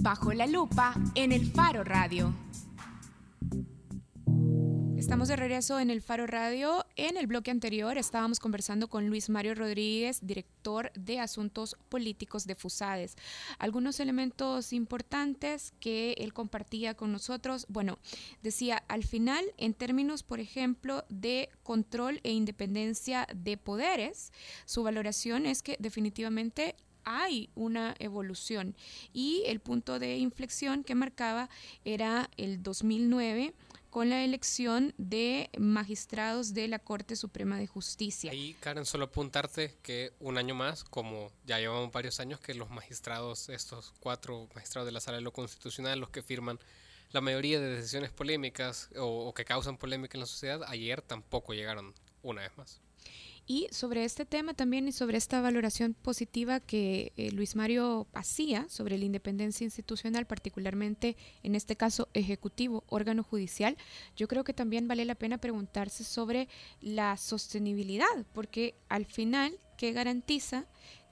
Bajo 0.01 0.33
la 0.33 0.47
lupa 0.47 0.93
en 1.15 1.31
el 1.31 1.51
Faro 1.51 1.83
Radio. 1.83 2.33
Estamos 5.11 5.27
de 5.27 5.35
regreso 5.35 5.77
en 5.77 5.89
el 5.89 6.01
Faro 6.01 6.25
Radio. 6.25 6.85
En 6.95 7.17
el 7.17 7.27
bloque 7.27 7.51
anterior 7.51 7.97
estábamos 7.97 8.39
conversando 8.39 8.87
con 8.87 9.09
Luis 9.09 9.29
Mario 9.29 9.55
Rodríguez, 9.55 10.19
director 10.25 10.89
de 10.93 11.19
Asuntos 11.19 11.75
Políticos 11.89 12.47
de 12.47 12.55
FUSADES. 12.55 13.17
Algunos 13.59 13.99
elementos 13.99 14.71
importantes 14.71 15.73
que 15.81 16.13
él 16.13 16.33
compartía 16.33 16.93
con 16.93 17.11
nosotros. 17.11 17.65
Bueno, 17.67 17.99
decía, 18.41 18.85
al 18.87 19.03
final, 19.03 19.43
en 19.57 19.73
términos, 19.73 20.23
por 20.23 20.39
ejemplo, 20.39 21.03
de 21.09 21.49
control 21.61 22.21
e 22.23 22.31
independencia 22.31 23.27
de 23.35 23.57
poderes, 23.57 24.31
su 24.63 24.81
valoración 24.81 25.45
es 25.45 25.61
que 25.61 25.75
definitivamente 25.77 26.77
hay 27.03 27.49
una 27.53 27.95
evolución 27.99 28.77
y 29.11 29.43
el 29.47 29.59
punto 29.59 29.99
de 29.99 30.17
inflexión 30.17 30.85
que 30.85 30.95
marcaba 30.95 31.49
era 31.83 32.29
el 32.37 32.63
2009 32.63 33.53
con 33.91 34.09
la 34.09 34.23
elección 34.23 34.95
de 34.97 35.49
magistrados 35.59 36.53
de 36.53 36.69
la 36.69 36.79
Corte 36.79 37.15
Suprema 37.17 37.59
de 37.59 37.67
Justicia. 37.67 38.33
Y 38.33 38.53
Karen, 38.55 38.85
solo 38.85 39.05
apuntarte 39.05 39.77
que 39.83 40.13
un 40.19 40.37
año 40.37 40.55
más, 40.55 40.85
como 40.85 41.29
ya 41.45 41.59
llevamos 41.59 41.91
varios 41.91 42.21
años, 42.21 42.39
que 42.39 42.53
los 42.53 42.69
magistrados, 42.69 43.49
estos 43.49 43.93
cuatro 43.99 44.47
magistrados 44.55 44.87
de 44.87 44.93
la 44.93 45.01
Sala 45.01 45.17
de 45.17 45.23
lo 45.23 45.33
Constitucional, 45.33 45.99
los 45.99 46.09
que 46.09 46.23
firman 46.23 46.57
la 47.11 47.19
mayoría 47.19 47.59
de 47.59 47.75
decisiones 47.75 48.11
polémicas 48.11 48.89
o, 48.95 49.27
o 49.27 49.33
que 49.33 49.43
causan 49.43 49.77
polémica 49.77 50.17
en 50.17 50.21
la 50.21 50.25
sociedad, 50.25 50.61
ayer 50.67 51.01
tampoco 51.01 51.53
llegaron 51.53 51.93
una 52.23 52.43
vez 52.43 52.57
más. 52.57 52.79
Y 53.47 53.67
sobre 53.71 54.05
este 54.05 54.25
tema 54.25 54.53
también 54.53 54.87
y 54.87 54.91
sobre 54.91 55.17
esta 55.17 55.41
valoración 55.41 55.93
positiva 55.93 56.59
que 56.59 57.11
eh, 57.17 57.31
Luis 57.31 57.55
Mario 57.55 58.07
hacía 58.13 58.69
sobre 58.69 58.97
la 58.97 59.05
independencia 59.05 59.65
institucional, 59.65 60.25
particularmente 60.25 61.17
en 61.43 61.55
este 61.55 61.75
caso 61.75 62.07
ejecutivo, 62.13 62.83
órgano 62.87 63.23
judicial, 63.23 63.77
yo 64.15 64.27
creo 64.27 64.43
que 64.43 64.53
también 64.53 64.87
vale 64.87 65.05
la 65.05 65.15
pena 65.15 65.39
preguntarse 65.39 66.03
sobre 66.03 66.47
la 66.81 67.17
sostenibilidad, 67.17 68.25
porque 68.31 68.75
al 68.89 69.05
final, 69.05 69.59
¿qué 69.77 69.91
garantiza? 69.91 70.67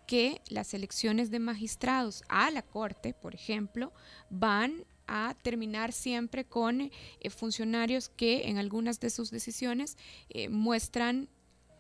que 0.10 0.42
las 0.50 0.74
elecciones 0.74 1.30
de 1.30 1.38
magistrados 1.38 2.24
a 2.30 2.50
la 2.50 2.64
Corte, 2.64 3.14
por 3.14 3.36
ejemplo, 3.36 3.94
van 4.32 4.84
a 5.06 5.36
terminar 5.44 5.92
siempre 5.92 6.46
con 6.46 6.82
eh, 6.82 6.92
funcionarios 7.30 8.10
que 8.10 8.48
en 8.48 8.58
algunas 8.58 9.00
de 9.00 9.12
sus 9.12 9.30
decisiones 9.30 10.00
eh, 10.30 10.50
muestran 10.50 11.30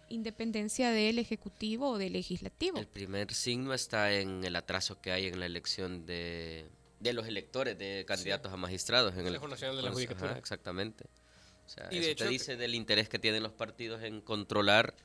independencia 0.10 0.91
del 0.91 1.19
Ejecutivo 1.19 1.91
o 1.91 1.98
del 1.98 2.13
Legislativo. 2.13 2.80
El 2.80 2.88
primer 2.88 3.34
signo 3.34 3.74
está 3.74 4.13
en 4.13 4.43
el 4.43 4.56
atraso 4.56 5.02
que 5.02 5.12
hay 5.12 5.28
en 5.28 5.39
la 5.39 5.45
elección 5.45 6.06
de, 6.06 6.65
de 7.00 7.13
los 7.13 7.28
electores 7.28 7.78
de 7.78 8.06
candidatos 8.08 8.52
a 8.52 8.58
magistrados. 8.58 9.15
En 9.15 9.28
el 9.28 9.39
Consejo 9.39 9.76
de 9.76 9.82
la 9.82 9.91
Judicatura. 9.91 10.38
exactamente. 10.38 11.06
O 11.65 11.69
sea, 11.69 11.88
y 11.91 12.00
eso 12.00 12.15
te 12.15 12.28
dice 12.28 12.58
del 12.58 12.74
interés 12.74 13.10
que 13.10 13.19
tienen 13.19 13.43
los 13.43 13.54
partidos 13.54 14.02
en 14.04 14.22
controlar 14.22 14.95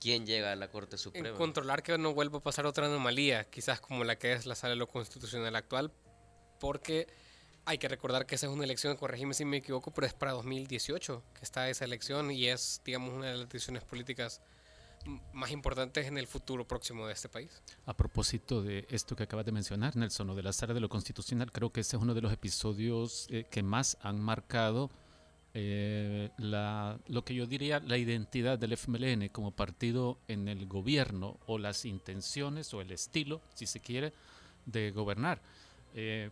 quién 0.00 0.26
llega 0.26 0.52
a 0.52 0.56
la 0.56 0.68
Corte 0.68 0.98
Suprema. 0.98 1.36
controlar 1.38 1.82
que 1.84 1.96
no 1.96 2.12
vuelva 2.12 2.38
a 2.38 2.42
pasar 2.42 2.66
otra 2.66 2.86
anomalía, 2.86 3.44
quizás 3.44 3.80
como 3.80 4.02
la 4.02 4.18
que 4.18 4.32
es 4.32 4.46
la 4.46 4.56
sala 4.56 4.70
de 4.70 4.76
lo 4.76 4.88
constitucional 4.88 5.54
actual, 5.54 5.92
porque 6.58 7.06
hay 7.64 7.78
que 7.78 7.88
recordar 7.88 8.26
que 8.26 8.34
esa 8.34 8.46
es 8.46 8.52
una 8.52 8.64
elección, 8.64 8.96
corregime 8.96 9.34
si 9.34 9.44
me 9.44 9.58
equivoco, 9.58 9.90
pero 9.92 10.06
es 10.06 10.14
para 10.14 10.32
2018 10.32 11.22
que 11.34 11.44
está 11.44 11.68
esa 11.68 11.84
elección 11.84 12.30
y 12.30 12.46
es, 12.46 12.80
digamos, 12.84 13.12
una 13.12 13.26
de 13.26 13.36
las 13.36 13.48
decisiones 13.48 13.84
políticas 13.84 14.40
más 15.32 15.50
importantes 15.50 16.06
en 16.06 16.16
el 16.16 16.26
futuro 16.26 16.66
próximo 16.66 17.06
de 17.06 17.12
este 17.12 17.28
país. 17.28 17.62
A 17.86 17.96
propósito 17.96 18.62
de 18.62 18.86
esto 18.88 19.16
que 19.16 19.24
acabas 19.24 19.44
de 19.44 19.52
mencionar, 19.52 19.96
Nelson, 19.96 20.30
o 20.30 20.34
de 20.34 20.42
la 20.42 20.52
sala 20.52 20.74
de 20.74 20.80
lo 20.80 20.88
constitucional, 20.88 21.50
creo 21.50 21.72
que 21.72 21.80
ese 21.80 21.96
es 21.96 22.02
uno 22.02 22.14
de 22.14 22.20
los 22.20 22.32
episodios 22.32 23.26
eh, 23.30 23.46
que 23.50 23.62
más 23.62 23.98
han 24.02 24.20
marcado 24.20 24.90
eh, 25.54 26.30
lo 26.38 27.24
que 27.24 27.34
yo 27.34 27.46
diría 27.46 27.80
la 27.80 27.98
identidad 27.98 28.58
del 28.58 28.72
FMLN 28.72 29.28
como 29.28 29.50
partido 29.50 30.18
en 30.26 30.48
el 30.48 30.66
gobierno 30.66 31.38
o 31.46 31.58
las 31.58 31.84
intenciones 31.84 32.72
o 32.72 32.80
el 32.80 32.90
estilo, 32.90 33.42
si 33.54 33.66
se 33.66 33.80
quiere, 33.80 34.12
de 34.64 34.92
gobernar. 34.92 35.42
Eh, 35.94 36.30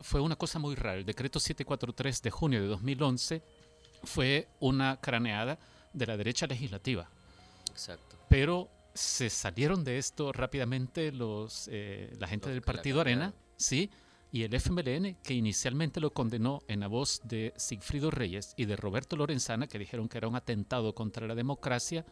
fue 0.00 0.20
una 0.20 0.36
cosa 0.36 0.58
muy 0.58 0.74
rara. 0.74 0.98
El 0.98 1.04
decreto 1.04 1.40
743 1.40 2.22
de 2.22 2.30
junio 2.30 2.62
de 2.62 2.68
2011 2.68 3.42
fue 4.04 4.48
una 4.60 5.00
craneada 5.00 5.58
de 5.92 6.06
la 6.06 6.16
derecha 6.16 6.46
legislativa. 6.46 7.08
Exacto. 7.70 8.16
Pero 8.28 8.68
se 8.94 9.30
salieron 9.30 9.84
de 9.84 9.98
esto 9.98 10.32
rápidamente 10.32 11.12
los, 11.12 11.68
eh, 11.70 12.14
la 12.18 12.26
gente 12.26 12.50
del 12.50 12.62
Partido 12.62 13.00
Arena, 13.00 13.32
sí, 13.56 13.90
y 14.30 14.42
el 14.42 14.52
FMLN, 14.52 15.16
que 15.22 15.34
inicialmente 15.34 16.00
lo 16.00 16.12
condenó 16.12 16.62
en 16.68 16.80
la 16.80 16.88
voz 16.88 17.20
de 17.24 17.54
Sigfrido 17.56 18.10
Reyes 18.10 18.54
y 18.56 18.66
de 18.66 18.76
Roberto 18.76 19.16
Lorenzana, 19.16 19.66
que 19.66 19.78
dijeron 19.78 20.08
que 20.08 20.18
era 20.18 20.28
un 20.28 20.36
atentado 20.36 20.94
contra 20.94 21.26
la 21.26 21.34
democracia, 21.34 22.04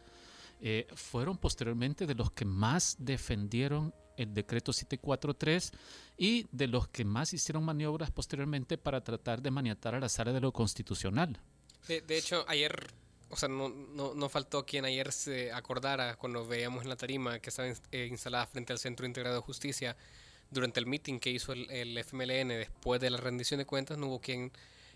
eh, 0.59 0.87
fueron 0.95 1.37
posteriormente 1.37 2.07
de 2.07 2.15
los 2.15 2.31
que 2.31 2.45
más 2.45 2.95
defendieron 2.99 3.93
el 4.17 4.33
decreto 4.33 4.73
743 4.73 5.71
y 6.17 6.47
de 6.51 6.67
los 6.67 6.87
que 6.87 7.05
más 7.05 7.33
hicieron 7.33 7.63
maniobras 7.63 8.11
posteriormente 8.11 8.77
para 8.77 9.03
tratar 9.03 9.41
de 9.41 9.51
maniatar 9.51 9.95
a 9.95 9.99
la 9.99 10.09
sala 10.09 10.33
de 10.33 10.41
lo 10.41 10.51
constitucional. 10.51 11.39
De, 11.87 12.17
hecho, 12.17 12.43
ayer, 12.49 12.87
o 13.29 13.37
sea, 13.37 13.47
no, 13.47 13.69
no, 13.69 14.29
faltó 14.29 14.65
quien 14.65 14.83
ayer 14.83 15.13
se 15.13 15.53
acordara 15.53 16.17
cuando 16.17 16.45
veíamos 16.45 16.83
en 16.83 16.89
la 16.89 16.97
tarima 16.97 17.39
que 17.39 17.49
estaba 17.49 17.69
eh, 17.91 18.07
instalada 18.11 18.45
frente 18.47 18.73
al 18.73 18.79
Centro 18.79 19.05
Integrado 19.05 19.37
de 19.37 19.41
Justicia 19.41 19.95
durante 20.49 20.79
el 20.79 20.85
meeting 20.85 21.19
que 21.19 21.29
hizo 21.29 21.53
el, 21.53 21.97
FMLN 21.97 22.49
después 22.49 22.99
de 22.99 23.09
la 23.09 23.17
rendición 23.17 23.59
de 23.59 23.65
cuentas, 23.65 23.97
no 23.97 24.07
hubo 24.07 24.19
quien, 24.19 24.51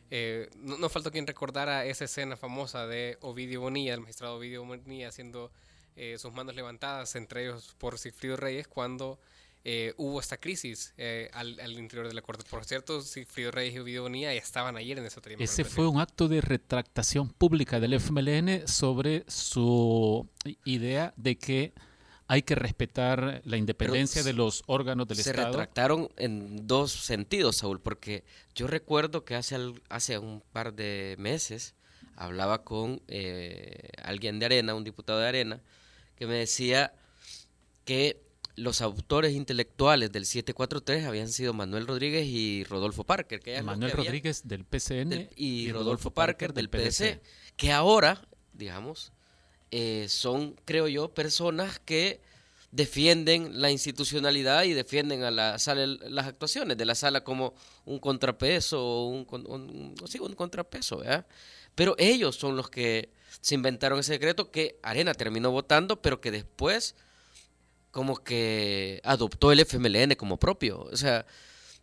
eh, 0.09 0.49
no, 0.55 0.89
faltó 0.89 1.11
quien 1.11 1.28
recordara 1.28 1.86
esa 1.86 2.05
escena 2.05 2.36
famosa 2.36 2.88
de 2.88 3.17
Ovidio 3.22 3.61
Bonilla, 3.61 3.93
el 3.93 4.01
magistrado 4.01 4.36
Ovidio 4.36 4.65
Bonilla 4.65 5.09
haciendo 5.09 5.51
eh, 5.95 6.17
sus 6.17 6.33
manos 6.33 6.55
levantadas, 6.55 7.15
entre 7.15 7.43
ellos 7.43 7.75
por 7.77 7.97
Sigfrido 7.97 8.37
Reyes, 8.37 8.67
cuando 8.67 9.19
eh, 9.63 9.93
hubo 9.97 10.19
esta 10.19 10.37
crisis 10.37 10.93
al, 11.33 11.59
interior 11.73 12.07
de 12.07 12.13
la 12.13 12.21
Corte. 12.21 12.43
Por 12.49 12.65
cierto, 12.65 13.01
Sigfrido 13.01 13.51
Reyes 13.51 13.75
y 13.75 13.79
Ovidio 13.79 14.03
Bonilla 14.03 14.33
ya 14.33 14.39
estaban 14.39 14.75
ayer 14.77 14.97
en 14.97 15.05
esa 15.05 15.21
tarea. 15.21 15.37
Ese 15.39 15.63
fue 15.63 15.87
un 15.87 15.99
acto 15.99 16.27
de 16.27 16.41
retractación 16.41 17.29
pública 17.29 17.79
del 17.79 17.93
FMLN 17.93 18.67
sobre 18.67 19.23
su 19.27 20.27
idea 20.65 21.13
de 21.17 21.37
que 21.37 21.73
hay 22.31 22.43
que 22.43 22.55
respetar 22.55 23.41
la 23.43 23.57
independencia 23.57 24.23
de 24.23 24.31
los 24.31 24.63
órganos 24.67 25.05
del 25.05 25.19
Estado. 25.19 25.37
Se 25.37 25.45
retractaron 25.47 26.09
en 26.15 26.65
dos 26.65 26.93
sentidos, 26.93 27.57
Saúl, 27.57 27.81
porque 27.81 28.23
yo 28.55 28.67
recuerdo 28.67 29.25
que 29.25 29.35
hace, 29.35 29.57
hace 29.89 30.17
un 30.17 30.41
par 30.53 30.73
de 30.73 31.17
meses 31.19 31.75
hablaba 32.15 32.63
con 32.63 33.01
eh, 33.09 33.89
alguien 34.01 34.39
de 34.39 34.45
Arena, 34.45 34.75
un 34.75 34.85
diputado 34.85 35.19
de 35.19 35.27
Arena, 35.27 35.61
que 36.22 36.28
me 36.28 36.36
decía 36.36 36.93
que 37.84 38.22
los 38.55 38.82
autores 38.82 39.34
intelectuales 39.34 40.11
del 40.11 40.28
743 40.28 41.07
habían 41.07 41.30
sido 41.30 41.51
Manuel 41.51 41.88
Rodríguez 41.88 42.28
y 42.28 42.63
Rodolfo 42.65 43.03
Parker. 43.03 43.39
Que 43.39 43.59
Manuel 43.63 43.93
Rodríguez 43.93 44.47
del 44.47 44.63
PCN 44.63 45.30
y, 45.36 45.72
Rodolfo, 45.72 46.11
Parker, 46.11 46.53
del 46.53 46.69
PDC, 46.69 47.19
que 47.57 47.72
ahora, 47.72 48.22
digamos, 48.53 49.13
eh, 49.72 50.05
son, 50.09 50.55
creo 50.63 50.88
yo, 50.88 51.11
personas 51.11 51.80
que 51.80 52.22
defienden 52.69 53.59
la 53.59 53.72
institucionalidad 53.72 54.65
y 54.65 54.74
defienden 54.74 55.24
a 55.24 55.32
la 55.32 55.57
sala 55.57 55.88
las 55.88 56.28
actuaciones 56.28 56.78
de 56.78 56.86
la 56.86 56.93
sala 56.93 57.24
como 57.24 57.55
un 57.86 57.97
contrapeso 57.97 58.80
o 58.80 59.07
un, 59.07 59.26
un, 59.32 59.95
un 59.97 60.36
contrapeso, 60.36 61.01
Pero 61.74 61.95
ellos 61.97 62.36
son 62.36 62.55
los 62.55 62.69
que 62.69 63.09
se 63.39 63.55
inventaron 63.55 63.99
ese 63.99 64.13
decreto 64.13 64.51
que 64.51 64.79
Arena 64.84 65.13
terminó 65.13 65.51
votando, 65.51 66.01
pero 66.01 66.19
que 66.19 66.32
después 66.32 66.95
como 67.91 68.17
que 68.17 69.01
adoptó 69.03 69.51
el 69.51 69.59
FMLN 69.59 70.15
como 70.15 70.38
propio, 70.38 70.82
o 70.82 70.97
sea, 70.97 71.25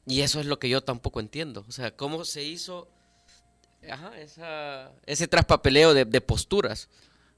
y 0.07 0.23
eso 0.23 0.41
es 0.41 0.47
lo 0.47 0.59
que 0.59 0.69
yo 0.69 0.83
tampoco 0.83 1.21
entiendo, 1.21 1.65
o 1.69 1.73
sea, 1.73 1.95
cómo 1.95 2.25
se 2.25 2.43
hizo 2.45 2.89
ese 5.07 5.29
traspapeleo 5.29 5.95
de, 5.95 6.21
posturas. 6.21 6.89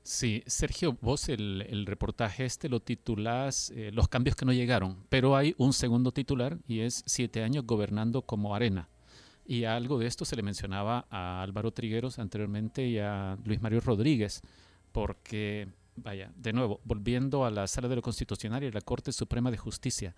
Sí, 0.02 0.42
Sergio, 0.46 0.96
vos 1.00 1.28
el, 1.28 1.84
reportaje 1.86 2.44
este 2.44 2.70
lo 2.70 2.80
titulás 2.80 3.70
eh, 3.76 3.90
Los 3.92 4.08
cambios 4.08 4.34
que 4.34 4.46
no 4.46 4.52
llegaron, 4.52 5.04
pero 5.10 5.36
hay 5.36 5.54
un 5.58 5.72
segundo 5.72 6.12
titular 6.12 6.56
y 6.66 6.80
es 6.80 7.02
Siete 7.06 7.42
años 7.42 7.66
gobernando 7.66 8.22
como 8.22 8.54
arena. 8.54 8.88
Y 9.46 9.64
algo 9.64 9.98
de 9.98 10.06
esto 10.06 10.24
se 10.24 10.36
le 10.36 10.42
mencionaba 10.42 11.06
a 11.10 11.42
Álvaro 11.42 11.72
Trigueros 11.72 12.18
anteriormente 12.18 12.86
y 12.86 12.98
a 12.98 13.36
Luis 13.44 13.60
Mario 13.60 13.80
Rodríguez, 13.80 14.42
porque, 14.92 15.68
vaya, 15.96 16.32
de 16.36 16.52
nuevo, 16.52 16.80
volviendo 16.84 17.44
a 17.44 17.50
la 17.50 17.66
Sala 17.66 17.88
de 17.88 17.96
lo 17.96 18.02
Constitucional 18.02 18.62
y 18.62 18.70
la 18.70 18.80
Corte 18.80 19.12
Suprema 19.12 19.50
de 19.50 19.56
Justicia, 19.56 20.14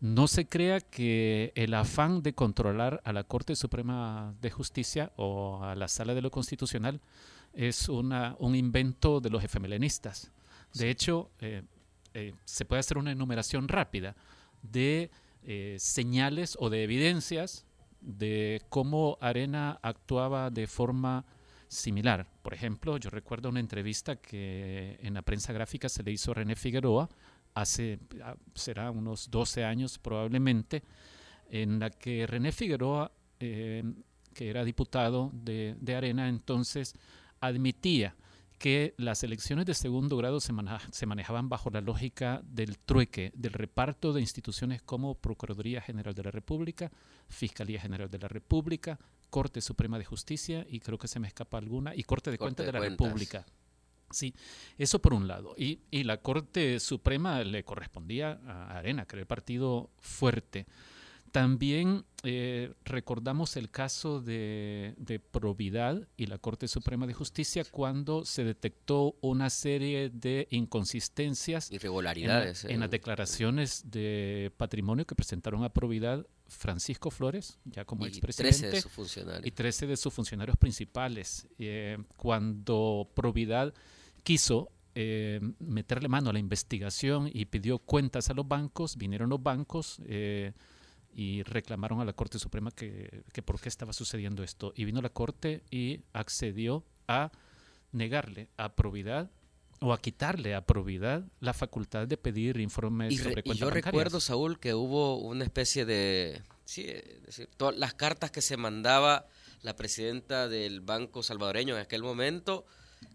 no 0.00 0.28
se 0.28 0.46
crea 0.46 0.80
que 0.80 1.52
el 1.54 1.74
afán 1.74 2.22
de 2.22 2.32
controlar 2.32 3.02
a 3.04 3.12
la 3.12 3.24
Corte 3.24 3.54
Suprema 3.54 4.34
de 4.40 4.50
Justicia 4.50 5.12
o 5.16 5.62
a 5.62 5.74
la 5.74 5.88
Sala 5.88 6.14
de 6.14 6.22
lo 6.22 6.30
Constitucional 6.30 7.00
es 7.52 7.88
una, 7.88 8.36
un 8.38 8.54
invento 8.54 9.20
de 9.20 9.30
los 9.30 9.44
efemelenistas. 9.44 10.32
De 10.72 10.90
hecho, 10.90 11.30
eh, 11.40 11.62
eh, 12.14 12.34
se 12.44 12.64
puede 12.64 12.80
hacer 12.80 12.96
una 12.96 13.12
enumeración 13.12 13.68
rápida 13.68 14.16
de 14.62 15.10
eh, 15.42 15.76
señales 15.78 16.56
o 16.58 16.70
de 16.70 16.82
evidencias 16.82 17.66
de 18.00 18.62
cómo 18.68 19.18
Arena 19.20 19.78
actuaba 19.82 20.50
de 20.50 20.66
forma 20.66 21.24
similar. 21.68 22.26
Por 22.42 22.54
ejemplo, 22.54 22.96
yo 22.96 23.10
recuerdo 23.10 23.48
una 23.48 23.60
entrevista 23.60 24.16
que 24.16 24.98
en 25.02 25.14
la 25.14 25.22
prensa 25.22 25.52
gráfica 25.52 25.88
se 25.88 26.02
le 26.02 26.12
hizo 26.12 26.32
a 26.32 26.34
René 26.34 26.56
Figueroa 26.56 27.08
hace, 27.54 27.98
ah, 28.22 28.36
será 28.54 28.90
unos 28.90 29.30
12 29.30 29.64
años 29.64 29.98
probablemente, 29.98 30.82
en 31.50 31.78
la 31.78 31.90
que 31.90 32.26
René 32.26 32.52
Figueroa, 32.52 33.10
que 33.38 33.94
era 34.36 34.64
diputado 34.64 35.30
de, 35.32 35.76
de 35.80 35.96
Arena 35.96 36.28
entonces, 36.28 36.94
admitía 37.40 38.14
que 38.60 38.94
las 38.98 39.24
elecciones 39.24 39.64
de 39.64 39.72
segundo 39.72 40.18
grado 40.18 40.38
se, 40.38 40.52
manejaban 40.52 41.48
bajo 41.48 41.70
la 41.70 41.80
lógica 41.80 42.42
del 42.44 42.78
trueque, 42.78 43.32
del 43.34 43.54
reparto 43.54 44.12
de 44.12 44.20
instituciones 44.20 44.82
como 44.82 45.14
Procuraduría 45.14 45.80
General 45.80 46.12
de 46.12 46.24
la 46.24 46.30
República, 46.30 46.92
Fiscalía 47.26 47.80
General 47.80 48.10
de 48.10 48.18
la 48.18 48.28
República, 48.28 48.98
Corte 49.30 49.62
Suprema 49.62 49.98
de 49.98 50.04
Justicia 50.04 50.66
y 50.68 50.80
creo 50.80 50.98
que 50.98 51.08
se 51.08 51.18
me 51.18 51.26
escapa 51.26 51.56
alguna, 51.56 51.94
y 51.94 52.02
Corte 52.02 52.30
de 52.30 52.36
Cuentas 52.36 52.66
de, 52.66 52.72
la 52.72 52.80
República. 52.80 53.46
Sí, 54.10 54.34
eso 54.76 54.98
por 54.98 55.14
un 55.14 55.26
lado. 55.26 55.54
Y, 55.56 55.80
y, 55.90 56.04
la 56.04 56.18
Corte 56.18 56.80
Suprema 56.80 57.42
le 57.42 57.64
correspondía 57.64 58.42
a 58.46 58.76
Arena, 58.76 59.06
que 59.06 59.16
era 59.16 59.22
el 59.22 59.26
partido 59.26 59.88
fuerte. 60.00 60.66
También 61.32 62.04
eh, 62.24 62.72
recordamos 62.84 63.56
el 63.56 63.70
caso 63.70 64.20
de, 64.20 64.94
de, 64.98 65.20
Providad 65.20 66.08
y 66.16 66.26
la 66.26 66.38
Corte 66.38 66.66
Suprema 66.66 67.06
de 67.06 67.14
Justicia 67.14 67.64
cuando 67.70 68.24
se 68.24 68.42
detectó 68.42 69.16
una 69.20 69.48
serie 69.48 70.10
de 70.10 70.48
inconsistencias. 70.50 71.70
Irregularidades. 71.70 72.64
En, 72.64 72.80
las 72.80 72.88
eh. 72.88 72.90
declaraciones 72.90 73.90
de 73.90 74.52
patrimonio 74.56 75.06
que 75.06 75.14
presentaron 75.14 75.62
a 75.62 75.68
Providad 75.68 76.26
Francisco 76.48 77.10
Flores, 77.10 77.58
ya 77.64 77.84
como 77.84 78.06
expresidente. 78.06 78.56
Y 78.56 78.60
13 78.60 78.76
de 78.76 78.82
sus 78.82 78.92
funcionarios. 78.92 79.46
Y 79.46 79.50
13 79.52 79.86
de 79.86 79.96
sus 79.96 80.12
funcionarios 80.12 80.56
principales. 80.56 81.46
Eh, 81.58 81.96
cuando 82.16 83.08
Providad 83.14 83.72
quiso 84.22 84.72
meterle 85.60 86.08
mano 86.08 86.28
a 86.28 86.32
la 86.34 86.40
investigación 86.40 87.30
y 87.32 87.46
pidió 87.46 87.78
cuentas 87.78 88.28
a 88.28 88.34
los 88.34 88.46
bancos, 88.46 88.96
vinieron 88.96 89.30
los 89.30 89.42
bancos 89.42 89.98
y 91.12 91.42
reclamaron 91.42 92.00
a 92.00 92.04
la 92.04 92.12
Corte 92.12 92.38
Suprema 92.38 92.70
que, 92.70 93.22
que, 93.32 93.42
por 93.42 93.60
qué 93.60 93.68
estaba 93.68 93.92
sucediendo 93.92 94.42
esto. 94.42 94.72
Y 94.76 94.84
vino 94.84 95.00
la 95.02 95.10
Corte 95.10 95.62
y 95.70 96.00
accedió 96.12 96.84
a 97.08 97.30
negarle 97.92 98.48
a 98.56 98.74
probidad 98.74 99.30
o 99.80 99.92
a 99.92 100.00
quitarle 100.00 100.54
a 100.54 100.66
probidad 100.66 101.24
la 101.40 101.54
facultad 101.54 102.06
de 102.06 102.16
pedir 102.16 102.58
informes 102.60 103.16
sobre 103.16 103.42
cuentas 103.42 103.56
y 103.56 103.60
yo 103.60 103.70
recuerdo, 103.70 104.20
Saúl, 104.20 104.60
que 104.60 104.74
hubo 104.74 105.16
una 105.16 105.44
especie 105.44 105.84
de... 105.84 106.42
Sí, 106.64 106.84
es 106.86 107.22
decir, 107.24 107.48
todas 107.56 107.76
las 107.76 107.94
cartas 107.94 108.30
que 108.30 108.42
se 108.42 108.56
mandaba 108.56 109.26
la 109.62 109.76
presidenta 109.76 110.48
del 110.48 110.80
Banco 110.80 111.22
Salvadoreño 111.22 111.74
en 111.74 111.80
aquel 111.80 112.02
momento 112.02 112.66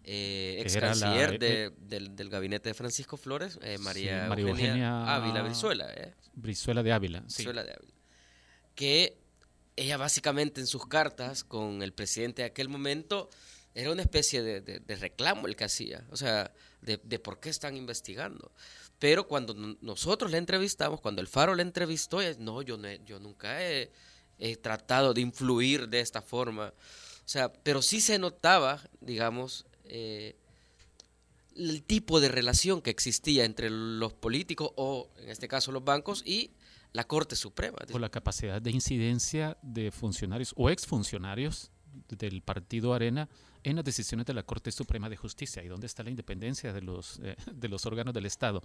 eh, 0.04 0.56
ex 0.60 0.76
canciller 0.76 1.38
eh, 1.40 1.70
del, 1.78 2.30
gabinete 2.30 2.68
de 2.68 2.74
Francisco 2.74 3.16
Flores, 3.16 3.58
María, 3.80 4.26
Eugenia, 4.26 5.14
Ávila 5.14 5.42
Brizuela. 5.42 5.88
Brizuela 6.34 6.82
de 6.82 6.92
Ávila. 6.92 7.20
Brizuela 7.20 7.64
de 7.64 7.72
Ávila. 7.72 7.94
Que 8.74 9.18
ella 9.76 9.96
básicamente 9.96 10.60
en 10.60 10.66
sus 10.66 10.86
cartas 10.86 11.44
con 11.44 11.82
el 11.82 11.92
presidente 11.92 12.42
de 12.42 12.46
aquel 12.46 12.68
momento 12.68 13.28
era 13.76 13.92
una 13.92 14.02
especie 14.02 14.42
de, 14.42 14.96
reclamo 14.96 15.46
el 15.46 15.54
que 15.54 15.64
hacía, 15.64 16.02
o 16.10 16.16
sea, 16.16 16.50
de, 16.80 17.18
por 17.18 17.40
qué 17.40 17.50
están 17.50 17.76
investigando. 17.76 18.50
Pero 18.98 19.28
cuando 19.28 19.54
nosotros 19.82 20.30
le 20.30 20.38
entrevistamos, 20.38 21.02
cuando 21.02 21.20
el 21.20 21.28
Faro 21.28 21.54
le 21.54 21.62
entrevistó, 21.62 22.20
no, 22.38 22.62
yo, 22.62 22.78
yo 23.04 23.20
nunca 23.20 23.62
he, 23.62 23.90
tratado 24.62 25.12
de 25.12 25.20
influir 25.20 25.88
de 25.88 26.00
esta 26.00 26.22
forma. 26.22 26.68
O 26.68 27.28
sea, 27.28 27.52
pero 27.52 27.82
sí 27.82 28.00
se 28.00 28.18
notaba, 28.18 28.80
digamos, 29.00 29.66
eh, 29.88 30.36
el 31.56 31.82
tipo 31.82 32.20
de 32.20 32.28
relación 32.28 32.82
que 32.82 32.90
existía 32.90 33.44
entre 33.44 33.70
los 33.70 34.12
políticos 34.12 34.70
o, 34.76 35.08
en 35.18 35.30
este 35.30 35.48
caso, 35.48 35.72
los 35.72 35.84
bancos 35.84 36.22
y 36.26 36.50
la 36.92 37.04
Corte 37.04 37.36
Suprema. 37.36 37.78
Por 37.90 38.00
la 38.00 38.10
capacidad 38.10 38.60
de 38.60 38.70
incidencia 38.70 39.56
de 39.62 39.90
funcionarios 39.90 40.52
o 40.56 40.70
exfuncionarios 40.70 41.70
del 42.08 42.42
partido 42.42 42.94
Arena 42.94 43.28
en 43.62 43.76
las 43.76 43.84
decisiones 43.84 44.26
de 44.26 44.34
la 44.34 44.44
Corte 44.44 44.70
Suprema 44.70 45.08
de 45.08 45.16
Justicia 45.16 45.62
y 45.62 45.68
dónde 45.68 45.86
está 45.86 46.02
la 46.02 46.10
independencia 46.10 46.72
de 46.72 46.82
los, 46.82 47.18
eh, 47.22 47.36
de 47.52 47.68
los 47.68 47.84
órganos 47.86 48.14
del 48.14 48.26
Estado. 48.26 48.62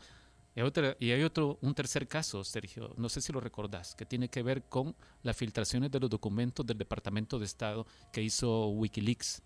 Y 0.55 0.59
hay, 0.59 0.71
y 0.99 1.11
hay 1.11 1.23
otro, 1.23 1.57
un 1.61 1.73
tercer 1.73 2.07
caso, 2.07 2.43
Sergio, 2.43 2.93
no 2.97 3.07
sé 3.07 3.21
si 3.21 3.31
lo 3.31 3.39
recordás, 3.39 3.95
que 3.95 4.05
tiene 4.05 4.27
que 4.29 4.43
ver 4.43 4.63
con 4.63 4.95
las 5.23 5.37
filtraciones 5.37 5.91
de 5.91 5.99
los 5.99 6.09
documentos 6.09 6.65
del 6.65 6.77
Departamento 6.77 7.39
de 7.39 7.45
Estado 7.45 7.87
que 8.11 8.21
hizo 8.21 8.67
Wikileaks, 8.67 9.41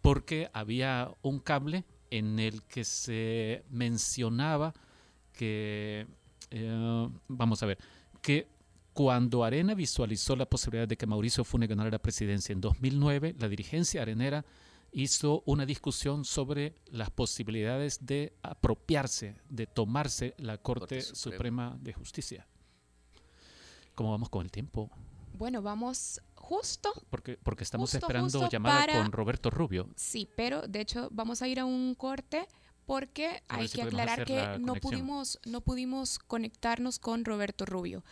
porque 0.00 0.50
había 0.52 1.10
un 1.22 1.40
cable 1.40 1.84
en 2.10 2.38
el 2.38 2.62
que 2.62 2.84
se 2.84 3.64
mencionaba 3.70 4.74
que, 5.32 6.06
eh, 6.50 7.08
vamos 7.28 7.62
a 7.62 7.66
ver, 7.66 7.78
que 8.20 8.48
cuando 8.92 9.44
Arena 9.44 9.74
visualizó 9.74 10.36
la 10.36 10.46
posibilidad 10.46 10.88
de 10.88 10.96
que 10.96 11.06
Mauricio 11.06 11.44
Funes 11.44 11.68
ganara 11.68 11.90
la 11.90 11.98
presidencia 11.98 12.52
en 12.52 12.60
2009, 12.60 13.36
la 13.38 13.48
dirigencia 13.48 14.02
arenera 14.02 14.44
hizo 14.92 15.42
una 15.46 15.64
discusión 15.64 16.24
sobre 16.24 16.74
las 16.86 17.10
posibilidades 17.10 18.04
de 18.04 18.32
apropiarse, 18.42 19.36
de 19.48 19.66
tomarse 19.66 20.34
la 20.38 20.58
Corte, 20.58 21.00
Suprema. 21.02 21.78
de 21.80 21.92
Justicia. 21.92 22.46
¿Cómo 23.94 24.10
vamos 24.10 24.28
con 24.28 24.42
el 24.42 24.50
tiempo? 24.50 24.90
Bueno, 25.34 25.62
vamos 25.62 26.20
justo. 26.40 26.92
Porque, 27.10 27.38
porque 27.42 27.64
estamos 27.64 27.94
esperando 27.94 28.48
llamada 28.48 28.86
con 28.92 29.12
Roberto 29.12 29.50
Rubio. 29.50 29.88
Sí, 29.94 30.28
pero 30.36 30.62
de 30.62 30.80
hecho 30.80 31.08
vamos 31.12 31.42
a 31.42 31.48
ir 31.48 31.60
a 31.60 31.64
un 31.64 31.94
corte 31.94 32.48
porque 32.90 33.40
hay 33.46 33.68
que 33.68 33.82
aclarar 33.82 34.24
que 34.24 34.58
no 34.58 34.74
pudimos, 34.74 35.38
no 35.44 35.60
pudimos 35.60 36.18
conectarnos 36.18 36.98
con 36.98 37.24
Roberto 37.24 37.64
Rubio. 37.64 38.02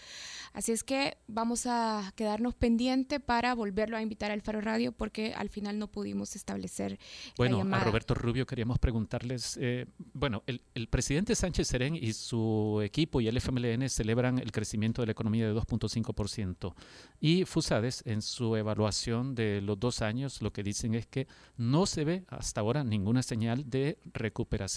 Así 0.52 0.70
es 0.70 0.84
que 0.84 1.18
vamos 1.26 1.66
a 1.66 2.12
quedarnos 2.14 2.54
pendiente 2.54 3.18
para 3.18 3.56
volverlo 3.56 3.96
a 3.96 4.02
invitar 4.02 4.30
al 4.30 4.40
Faro 4.40 4.60
Radio 4.60 4.92
porque 4.92 5.34
al 5.34 5.48
final 5.48 5.80
no 5.80 5.88
pudimos 5.88 6.36
establecer. 6.36 6.96
Bueno, 7.36 7.66
a 7.74 7.80
Roberto 7.80 8.14
Rubio 8.14 8.46
queríamos 8.46 8.78
preguntarles, 8.78 9.58
eh, 9.60 9.86
bueno, 10.12 10.44
el, 10.46 10.60
presidente 10.88 11.34
Sánchez 11.34 11.66
Serén 11.66 11.96
y 11.96 12.12
su 12.12 12.80
equipo 12.84 13.20
y 13.20 13.26
el 13.26 13.36
FMLN 13.36 13.88
celebran 13.88 14.38
el 14.38 14.52
crecimiento 14.52 15.02
de 15.02 15.06
la 15.06 15.12
economía 15.12 15.48
de 15.48 15.54
2.5% 15.54 16.72
y 17.20 17.44
Fusades 17.46 18.04
en 18.06 18.22
su 18.22 18.54
evaluación 18.54 19.34
de 19.34 19.60
los 19.60 19.78
dos 19.80 20.02
años 20.02 20.40
lo 20.40 20.52
que 20.52 20.62
dicen 20.62 20.94
es 20.94 21.08
que 21.08 21.26
no 21.56 21.84
se 21.86 22.04
ve 22.04 22.24
hasta 22.28 22.60
ahora 22.60 22.84
ninguna 22.84 23.24
señal 23.24 23.68
de 23.68 23.98
recuperación 24.12 24.67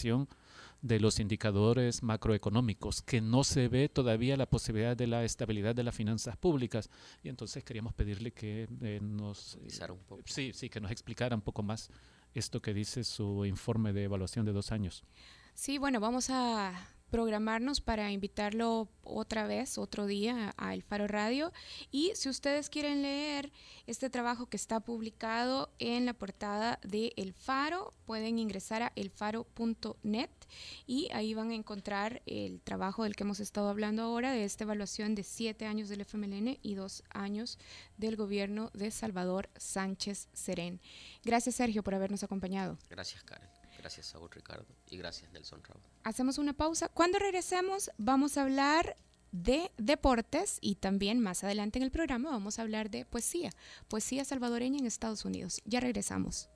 de 0.82 1.00
los 1.00 1.20
indicadores 1.20 2.02
macroeconómicos, 2.02 3.02
que 3.02 3.22
no 3.22 3.44
se 3.44 3.68
ve 3.68 3.88
todavía 3.88 4.36
la 4.36 4.48
posibilidad 4.48 4.98
de 4.98 5.08
la 5.08 5.24
estabilidad 5.24 5.76
de 5.76 5.84
las 5.84 5.96
finanzas 5.96 6.38
públicas. 6.38 6.90
Y 7.24 7.30
entonces 7.30 7.64
queríamos 7.64 7.94
pedirle 7.94 8.32
que 8.32 8.68
eh, 8.82 9.00
nos... 9.02 9.60
Sí, 10.26 10.54
sí, 10.54 10.70
que 10.70 10.82
nos 10.82 10.92
explicara 10.92 11.36
un 11.36 11.42
poco 11.42 11.62
más 11.62 11.90
esto 12.34 12.62
que 12.62 12.74
dice 12.74 13.04
su 13.04 13.46
informe 13.46 13.94
de 13.94 14.06
evaluación 14.06 14.46
de 14.46 14.54
dos 14.54 14.72
años. 14.72 15.04
Sí, 15.54 15.78
bueno, 15.78 16.00
vamos 16.00 16.30
a 16.30 16.74
programarnos 17.12 17.82
para 17.82 18.12
invitarlo 18.12 18.90
otra 19.04 19.46
vez, 19.46 19.78
otro 19.78 20.06
día, 20.06 20.54
a 20.58 20.74
El 20.74 20.82
Faro 20.82 21.08
Radio. 21.08 21.52
Y 21.92 22.14
si 22.16 22.30
ustedes 22.30 22.70
quieren 22.70 23.02
leer 23.02 23.52
este 23.86 24.10
trabajo 24.10 24.48
que 24.48 24.58
está 24.58 24.80
publicado 24.80 25.70
en 25.78 26.06
la 26.06 26.14
portada 26.14 26.80
de 26.84 27.14
El 27.18 27.34
Faro, 27.34 27.94
pueden 28.06 28.40
ingresar 28.40 28.82
a 28.82 28.94
elfaro.net 28.96 30.30
y 30.88 31.10
ahí 31.12 31.34
van 31.34 31.52
a 31.52 31.56
encontrar 31.56 32.22
el 32.26 32.62
trabajo 32.62 33.04
del 33.04 33.16
que 33.16 33.24
hemos 33.24 33.40
estado 33.40 33.70
hablando 33.70 34.04
ahora, 34.04 34.32
de 34.32 34.46
esta 34.46 34.64
evaluación 34.64 35.14
de 35.14 35.24
siete 35.24 35.66
años 35.66 35.90
del 35.90 36.02
FMLN 36.02 36.58
y 36.62 36.76
dos 36.76 37.04
años 37.10 37.60
del 37.98 38.16
gobierno 38.16 38.72
de 38.74 38.90
Salvador 38.92 39.50
Sánchez 39.58 40.30
Serén. 40.34 40.82
Gracias, 41.24 41.56
Sergio, 41.56 41.84
por 41.84 41.94
habernos 41.94 42.24
acompañado. 42.24 42.78
Gracias, 42.90 43.24
Karen. 43.24 43.50
Gracias, 43.78 44.08
Saúl 44.08 44.30
Ricardo. 44.32 44.66
Y 44.90 44.98
gracias, 44.98 45.32
Nelson 45.32 45.64
Raúl. 45.64 45.91
Hacemos 46.04 46.38
una 46.38 46.54
pausa. 46.54 46.90
Cuando 46.90 47.20
regresemos, 47.20 47.92
vamos 47.98 48.38
a 48.38 48.44
hablar 48.44 48.96
de 49.32 49.72
deportes 49.78 50.58
y 50.62 50.76
también 50.76 51.20
más 51.20 51.44
adelante 51.44 51.80
en 51.80 51.84
el 51.84 51.92
programa 51.92 52.32
vamos 52.32 52.60
a 52.60 52.64
hablar 52.64 52.90
de 52.90 53.06
poesía, 53.06 53.52
poesía 53.88 54.26
salvadoreña 54.26 54.80
en 54.80 54.86
Estados 54.86 55.26
Unidos. 55.26 55.62
Ya 55.66 55.80
regresamos. 55.80 56.50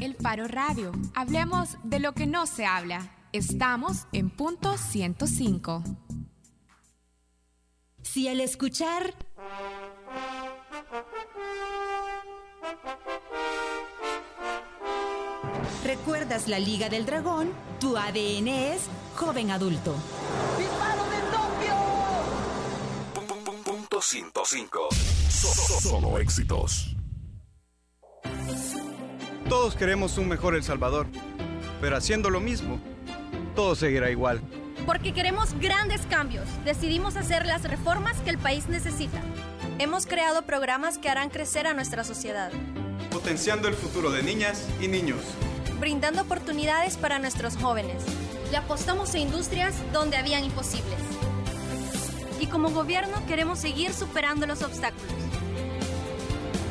El 0.00 0.14
Faro 0.16 0.48
Radio. 0.48 0.92
Hablemos 1.14 1.76
de 1.84 2.00
lo 2.00 2.14
que 2.14 2.26
no 2.26 2.46
se 2.46 2.66
habla. 2.66 3.10
Estamos 3.32 4.06
en 4.12 4.30
punto 4.30 4.76
105. 4.76 5.84
Si 8.02 8.28
al 8.28 8.40
escuchar... 8.40 9.14
¿Recuerdas 15.84 16.48
la 16.48 16.58
Liga 16.58 16.88
del 16.88 17.06
Dragón? 17.06 17.50
Tu 17.80 17.96
ADN 17.96 18.48
es 18.48 18.82
joven 19.16 19.50
adulto. 19.50 19.94
¡Disparo 20.58 21.04
de 21.04 21.20
Tokio! 21.30 21.74
Punto 23.64 24.00
105. 24.00 24.88
Solo 25.80 26.18
éxitos. 26.18 26.96
Todos 29.48 29.76
queremos 29.76 30.16
un 30.18 30.28
mejor 30.28 30.54
El 30.54 30.62
Salvador, 30.62 31.06
pero 31.80 31.96
haciendo 31.96 32.30
lo 32.30 32.40
mismo, 32.40 32.80
todo 33.54 33.74
seguirá 33.74 34.10
igual. 34.10 34.40
Porque 34.86 35.12
queremos 35.12 35.54
grandes 35.60 36.02
cambios, 36.06 36.46
decidimos 36.64 37.16
hacer 37.16 37.46
las 37.46 37.62
reformas 37.64 38.20
que 38.20 38.30
el 38.30 38.38
país 38.38 38.68
necesita. 38.68 39.20
Hemos 39.78 40.06
creado 40.06 40.42
programas 40.42 40.98
que 40.98 41.08
harán 41.08 41.30
crecer 41.30 41.66
a 41.66 41.74
nuestra 41.74 42.04
sociedad. 42.04 42.50
Potenciando 43.10 43.68
el 43.68 43.74
futuro 43.74 44.10
de 44.10 44.22
niñas 44.22 44.66
y 44.80 44.88
niños 44.88 45.20
brindando 45.84 46.22
oportunidades 46.22 46.96
para 46.96 47.18
nuestros 47.18 47.58
jóvenes. 47.58 48.02
Le 48.50 48.56
apostamos 48.56 49.12
a 49.12 49.18
industrias 49.18 49.74
donde 49.92 50.16
habían 50.16 50.42
imposibles. 50.42 50.98
Y 52.40 52.46
como 52.46 52.70
gobierno 52.70 53.14
queremos 53.26 53.58
seguir 53.58 53.92
superando 53.92 54.46
los 54.46 54.62
obstáculos. 54.62 55.12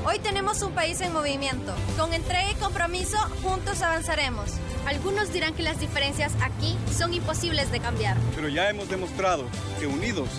Hoy 0.04 0.18
tenemos 0.18 0.64
un 0.64 0.74
país 0.74 1.00
en 1.02 1.14
movimiento. 1.14 1.76
Con 1.96 2.12
entrega 2.12 2.50
y 2.50 2.56
compromiso, 2.56 3.20
juntos 3.44 3.84
avanzaremos. 3.84 4.50
Algunos 4.88 5.32
dirán 5.32 5.54
que 5.54 5.62
las 5.62 5.80
diferencias 5.80 6.34
aquí 6.42 6.76
son 6.92 7.14
imposibles 7.14 7.72
de 7.72 7.82
cambiar. 7.82 8.18
Pero 8.36 8.50
ya 8.50 8.68
hemos 8.72 8.90
demostrado 8.90 9.44
que 9.80 9.86
unidos 9.86 10.30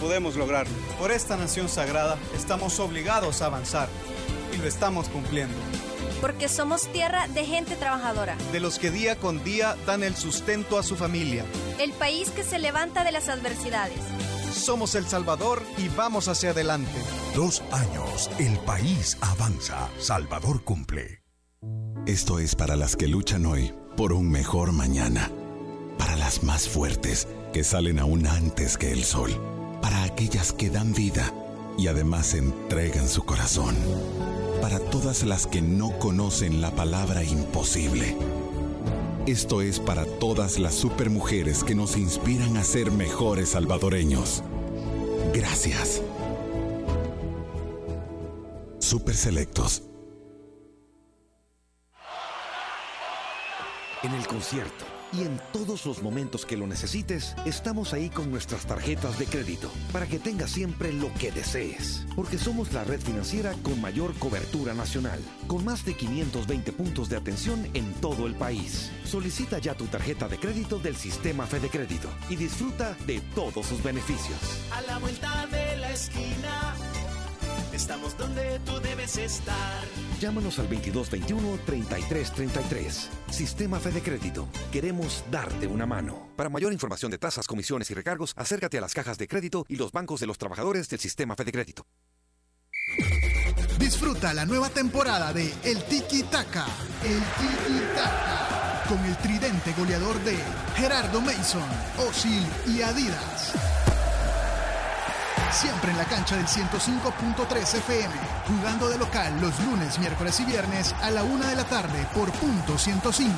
podemos 0.00 0.36
lograrlo. 0.36 0.72
Por 0.98 1.12
esta 1.12 1.36
nación 1.36 1.68
sagrada 1.68 2.16
estamos 2.34 2.80
obligados 2.80 3.42
a 3.42 3.46
avanzar 3.46 3.90
y 4.54 4.56
lo 4.56 4.66
estamos 4.66 5.10
cumpliendo 5.10 5.54
porque 6.22 6.48
somos 6.48 6.86
tierra 6.92 7.26
de 7.26 7.44
gente 7.44 7.74
trabajadora. 7.74 8.36
De 8.52 8.60
los 8.60 8.78
que 8.78 8.92
día 8.92 9.16
con 9.16 9.42
día 9.42 9.76
dan 9.86 10.04
el 10.04 10.14
sustento 10.14 10.78
a 10.78 10.84
su 10.84 10.94
familia. 10.94 11.44
El 11.80 11.90
país 11.92 12.30
que 12.30 12.44
se 12.44 12.60
levanta 12.60 13.02
de 13.02 13.10
las 13.10 13.28
adversidades. 13.28 13.98
Somos 14.54 14.94
El 14.94 15.04
Salvador 15.04 15.62
y 15.76 15.88
vamos 15.88 16.28
hacia 16.28 16.50
adelante. 16.50 16.92
Dos 17.34 17.60
años, 17.72 18.30
el 18.38 18.56
país 18.60 19.18
avanza. 19.20 19.88
Salvador 19.98 20.62
cumple. 20.62 21.22
Esto 22.06 22.38
es 22.38 22.54
para 22.54 22.76
las 22.76 22.94
que 22.94 23.08
luchan 23.08 23.44
hoy 23.44 23.74
por 23.96 24.12
un 24.12 24.30
mejor 24.30 24.70
mañana. 24.70 25.28
Para 25.98 26.14
las 26.14 26.44
más 26.44 26.68
fuertes, 26.68 27.26
que 27.52 27.64
salen 27.64 27.98
aún 27.98 28.28
antes 28.28 28.78
que 28.78 28.92
el 28.92 29.02
sol. 29.02 29.32
Para 29.82 30.04
aquellas 30.04 30.52
que 30.52 30.70
dan 30.70 30.94
vida 30.94 31.34
y 31.76 31.88
además 31.88 32.34
entregan 32.34 33.08
su 33.08 33.24
corazón 33.24 33.74
para 34.62 34.78
todas 34.78 35.24
las 35.24 35.48
que 35.48 35.60
no 35.60 35.98
conocen 35.98 36.60
la 36.60 36.70
palabra 36.70 37.24
imposible. 37.24 38.16
Esto 39.26 39.60
es 39.60 39.80
para 39.80 40.06
todas 40.06 40.60
las 40.60 40.72
supermujeres 40.72 41.64
que 41.64 41.74
nos 41.74 41.96
inspiran 41.96 42.56
a 42.56 42.62
ser 42.62 42.92
mejores 42.92 43.50
salvadoreños. 43.50 44.44
Gracias. 45.34 46.00
Super 48.78 49.16
Selectos. 49.16 49.82
En 54.04 54.12
el 54.12 54.24
concierto 54.28 55.01
y 55.12 55.22
en 55.22 55.40
todos 55.52 55.84
los 55.86 56.02
momentos 56.02 56.46
que 56.46 56.56
lo 56.56 56.66
necesites, 56.66 57.34
estamos 57.44 57.92
ahí 57.92 58.08
con 58.08 58.30
nuestras 58.30 58.66
tarjetas 58.66 59.18
de 59.18 59.26
crédito 59.26 59.70
para 59.92 60.06
que 60.06 60.18
tengas 60.18 60.50
siempre 60.50 60.92
lo 60.92 61.12
que 61.14 61.30
desees. 61.30 62.06
Porque 62.16 62.38
somos 62.38 62.72
la 62.72 62.84
red 62.84 63.00
financiera 63.00 63.54
con 63.62 63.80
mayor 63.80 64.14
cobertura 64.14 64.74
nacional, 64.74 65.20
con 65.46 65.64
más 65.64 65.84
de 65.84 65.94
520 65.94 66.72
puntos 66.72 67.08
de 67.08 67.16
atención 67.16 67.66
en 67.74 67.92
todo 67.94 68.26
el 68.26 68.34
país. 68.34 68.90
Solicita 69.04 69.58
ya 69.58 69.74
tu 69.74 69.86
tarjeta 69.86 70.28
de 70.28 70.38
crédito 70.38 70.78
del 70.78 70.96
sistema 70.96 71.46
Fede 71.46 71.68
Crédito 71.68 72.08
y 72.28 72.36
disfruta 72.36 72.96
de 73.06 73.20
todos 73.34 73.66
sus 73.66 73.82
beneficios. 73.82 74.38
A 74.72 74.80
la 74.82 74.98
vuelta 74.98 75.46
de 75.46 75.76
la 75.76 75.92
esquina 75.92 76.74
Estamos 77.72 78.16
donde 78.18 78.60
tú 78.66 78.78
debes 78.80 79.16
estar. 79.16 79.84
Llámanos 80.20 80.58
al 80.58 80.68
2221-3333. 80.68 83.08
Sistema 83.30 83.80
Fede 83.80 84.02
Crédito. 84.02 84.46
Queremos 84.70 85.24
darte 85.30 85.66
una 85.66 85.86
mano. 85.86 86.28
Para 86.36 86.50
mayor 86.50 86.70
información 86.72 87.10
de 87.10 87.18
tasas, 87.18 87.46
comisiones 87.46 87.90
y 87.90 87.94
recargos, 87.94 88.34
acércate 88.36 88.78
a 88.78 88.82
las 88.82 88.94
cajas 88.94 89.16
de 89.16 89.26
crédito 89.26 89.64
y 89.68 89.76
los 89.76 89.90
bancos 89.90 90.20
de 90.20 90.26
los 90.26 90.36
trabajadores 90.38 90.90
del 90.90 91.00
Sistema 91.00 91.34
Fede 91.34 91.52
Crédito. 91.52 91.86
Disfruta 93.78 94.34
la 94.34 94.44
nueva 94.44 94.68
temporada 94.68 95.32
de 95.32 95.50
El 95.64 95.82
Tiki 95.84 96.24
Taka. 96.24 96.66
El 97.02 97.18
Tiki 97.18 97.80
Taka. 97.94 98.84
Con 98.88 98.98
el 99.04 99.16
tridente 99.16 99.72
goleador 99.78 100.22
de 100.24 100.36
Gerardo 100.76 101.22
Mason, 101.22 101.62
Osil 102.06 102.44
y 102.66 102.82
Adidas 102.82 103.81
Siempre 105.52 105.90
en 105.90 105.98
la 105.98 106.04
cancha 106.04 106.36
del 106.36 106.46
105.3 106.46 107.74
FM, 107.74 108.14
jugando 108.48 108.88
de 108.88 108.98
local 108.98 109.38
los 109.40 109.58
lunes, 109.60 109.98
miércoles 109.98 110.40
y 110.40 110.44
viernes 110.44 110.94
a 111.02 111.10
la 111.10 111.22
una 111.22 111.48
de 111.48 111.56
la 111.56 111.64
tarde 111.64 112.06
por 112.14 112.30
punto 112.32 112.78
105. 112.78 113.32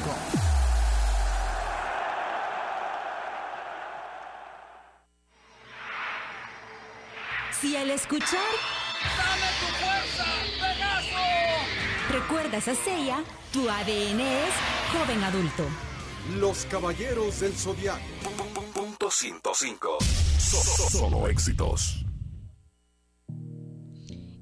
Si 7.61 7.77
al 7.77 7.91
escuchar 7.91 8.29
¡Dame 9.17 9.47
tu 9.61 9.67
fuerza, 9.85 10.25
Pegaso! 10.61 11.17
recuerdas 12.11 12.69
a 12.69 12.75
Seiya, 12.75 13.19
tu 13.53 13.69
ADN 13.69 14.21
es 14.21 14.55
joven 14.93 15.25
adulto. 15.25 15.65
Los 16.37 16.65
caballeros 16.67 17.41
del 17.41 17.55
zodiaco. 17.55 18.01
Punto 18.73 19.11
105. 19.11 19.99
Solo 20.91 21.29
éxitos. 21.29 22.04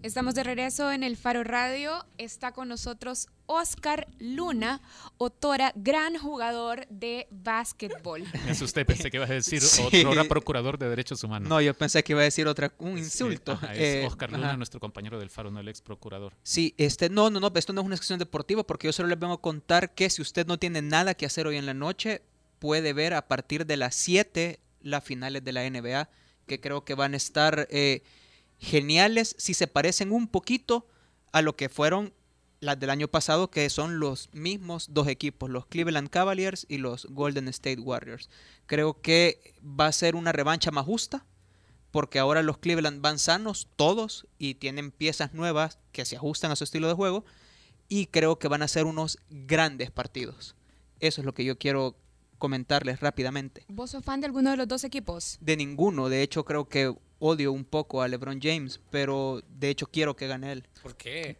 Estamos 0.03 0.35
de 0.35 0.43
regreso 0.43 0.91
en 0.91 1.05
el 1.05 1.17
Faro 1.17 1.45
Radio. 1.45 2.05
Está 2.19 2.51
con 2.51 2.67
nosotros 2.67 3.29
Oscar 3.47 4.09
Luna, 4.19 4.81
otora, 5.17 5.73
gran 5.77 6.19
jugador 6.19 6.89
de 6.89 7.29
básquetbol. 7.31 8.25
Me 8.45 8.51
asusté, 8.51 8.85
pensé 8.85 9.13
que 9.13 9.19
iba 9.19 9.27
a 9.27 9.29
decir 9.29 9.63
otro 10.09 10.27
procurador 10.27 10.77
de 10.77 10.89
derechos 10.89 11.23
humanos. 11.23 11.49
No, 11.49 11.61
yo 11.61 11.73
pensé 11.75 12.03
que 12.03 12.15
iba 12.15 12.21
a 12.21 12.25
decir 12.25 12.49
otra, 12.49 12.75
un 12.79 12.99
insulto. 12.99 13.57
es 13.73 14.05
Oscar 14.05 14.31
eh, 14.31 14.33
Luna, 14.33 14.57
nuestro 14.57 14.81
compañero 14.81 15.21
del 15.21 15.31
Faro, 15.31 15.53
no 15.53 15.61
el 15.61 15.69
ex 15.69 15.81
procurador. 15.81 16.35
Sí, 16.43 16.75
este, 16.79 17.09
no, 17.09 17.31
no, 17.31 17.39
no, 17.39 17.53
esto 17.55 17.73
no 17.73 17.83
es 17.83 17.87
una 17.87 17.97
sección 17.97 18.19
deportiva 18.19 18.65
porque 18.65 18.89
yo 18.89 18.93
solo 18.93 19.09
les 19.09 19.21
vengo 19.21 19.35
a 19.35 19.41
contar 19.41 19.95
que 19.95 20.11
si 20.11 20.21
usted 20.21 20.49
no 20.49 20.59
tiene 20.59 20.83
nada 20.83 21.15
que 21.15 21.27
hacer 21.27 21.47
hoy 21.47 21.59
en 21.59 21.67
la 21.67 21.75
noche, 21.75 22.23
puede 22.59 22.93
ver 22.93 23.15
a 23.15 23.29
partir 23.29 23.67
de 23.67 23.77
las 23.77 23.95
7 23.95 24.59
las 24.81 25.05
finales 25.05 25.45
de 25.45 25.53
la 25.53 25.71
NBA, 25.71 26.09
que 26.49 26.61
creo 26.61 26.85
que 26.85 26.97
van 26.97 27.15
a 27.15 27.19
estar... 27.19 27.69
Eh, 27.71 28.03
geniales 28.63 29.35
si 29.39 29.55
se 29.55 29.67
parecen 29.67 30.13
un 30.13 30.29
poquito 30.29 30.87
a 31.33 31.43
lo 31.43 31.57
que 31.57 31.69
fueron 31.69 32.15
las 32.61 32.79
del 32.79 32.91
año 32.91 33.09
pasado, 33.09 33.51
que 33.51 33.69
son 33.69 33.99
los 33.99 34.31
mismos 34.33 34.87
dos 34.95 35.09
equipos, 35.09 35.51
los 35.51 35.67
Cleveland 35.67 36.09
Cavaliers 36.09 36.65
y 36.69 36.79
los 36.79 37.07
Golden 37.07 37.49
State 37.49 37.81
Warriors. 37.81 38.31
Creo 38.67 39.03
que 39.03 39.55
va 39.63 39.89
a 39.89 39.93
ser 39.93 40.15
una 40.15 40.31
revancha 40.31 40.71
más 40.71 40.87
justa, 40.87 41.27
porque 41.91 42.21
ahora 42.21 42.43
los 42.43 42.59
Cleveland 42.59 43.03
van 43.03 43.19
sanos 43.19 43.67
todos 43.75 44.29
y 44.39 44.55
tienen 44.55 44.93
piezas 44.93 45.35
nuevas 45.35 45.81
que 45.91 46.05
se 46.05 46.17
ajustan 46.17 46.53
a 46.53 46.57
su 46.57 46.63
estilo 46.63 46.87
de 46.87 46.95
juego, 46.95 47.25
y 47.89 48.07
creo 48.07 48.39
que 48.39 48.49
van 48.49 48.63
a 48.63 48.69
ser 48.69 48.87
unos 48.87 49.19
grandes 49.29 49.91
partidos. 49.91 50.55
Eso 51.01 51.21
es 51.21 51.25
lo 51.25 51.35
que 51.35 51.45
yo 51.45 51.59
quiero 51.59 51.97
comentarles 52.43 52.99
rápidamente. 52.99 53.65
¿Vos 53.69 53.93
sos 53.93 54.05
fan 54.05 54.21
de 54.21 54.27
alguno 54.27 54.51
de 54.51 54.57
los 54.57 54.67
dos 54.67 54.83
equipos? 54.83 55.39
De 55.41 55.57
ninguno, 55.57 56.09
de 56.09 56.23
hecho 56.25 56.45
creo 56.45 56.69
que 56.69 56.93
odio 57.21 57.53
un 57.53 57.65
poco 57.65 58.03
a 58.03 58.09
LeBron 58.09 58.41
James, 58.43 58.81
pero 58.91 59.41
de 59.49 59.71
hecho 59.71 59.87
quiero 59.87 60.17
que 60.17 60.27
gane 60.27 60.51
él. 60.51 60.65
¿Por 60.83 60.97
qué? 60.97 61.37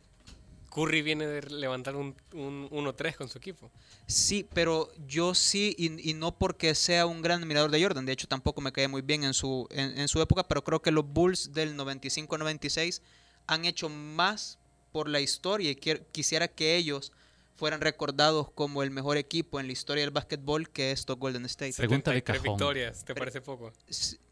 Curry 0.71 1.03
viene 1.03 1.27
de 1.27 1.43
levantar 1.51 1.97
un, 1.97 2.15
1-3 2.31 3.17
con 3.17 3.29
su 3.29 3.37
equipo. 3.39 3.69
Sí, 4.07 4.47
pero 4.55 4.93
yo 5.09 5.35
sí, 5.35 5.75
y, 5.77 6.15
no 6.15 6.39
porque 6.39 6.77
sea 6.77 7.05
un 7.07 7.21
gran 7.21 7.43
admirador 7.43 7.73
de 7.73 7.83
Jordan, 7.83 8.07
de 8.07 8.13
hecho 8.13 8.29
tampoco 8.29 8.61
me 8.61 8.71
cae 8.71 8.87
muy 8.87 9.03
bien 9.03 9.25
en 9.25 9.35
su, 9.35 9.67
en, 9.73 10.07
su 10.07 10.23
época, 10.23 10.47
pero 10.47 10.63
creo 10.63 10.83
que 10.83 10.93
los 10.93 11.05
Bulls 11.05 11.53
del 11.53 11.77
95-96 11.77 13.03
han 13.49 13.65
hecho 13.65 13.89
más 13.89 14.61
por 14.93 15.09
la 15.09 15.19
historia 15.19 15.73
y 15.73 15.75
quisiera 16.13 16.47
que 16.47 16.77
ellos 16.77 17.11
fueran 17.55 17.81
recordados 17.81 18.51
como 18.51 18.83
el 18.83 18.91
mejor 18.91 19.17
equipo 19.17 19.61
en 19.61 19.67
la 19.67 19.73
historia 19.73 20.03
del 20.03 20.11
básquetbol 20.11 20.71
que 20.71 20.91
estos 20.93 21.19
Golden 21.19 21.45
State. 21.47 21.75
Pregunta 21.77 22.11
de 22.11 22.23
cajón. 22.23 22.43
victorias, 22.43 23.05
¿te 23.05 23.15
parece 23.15 23.41
poco? 23.41 23.73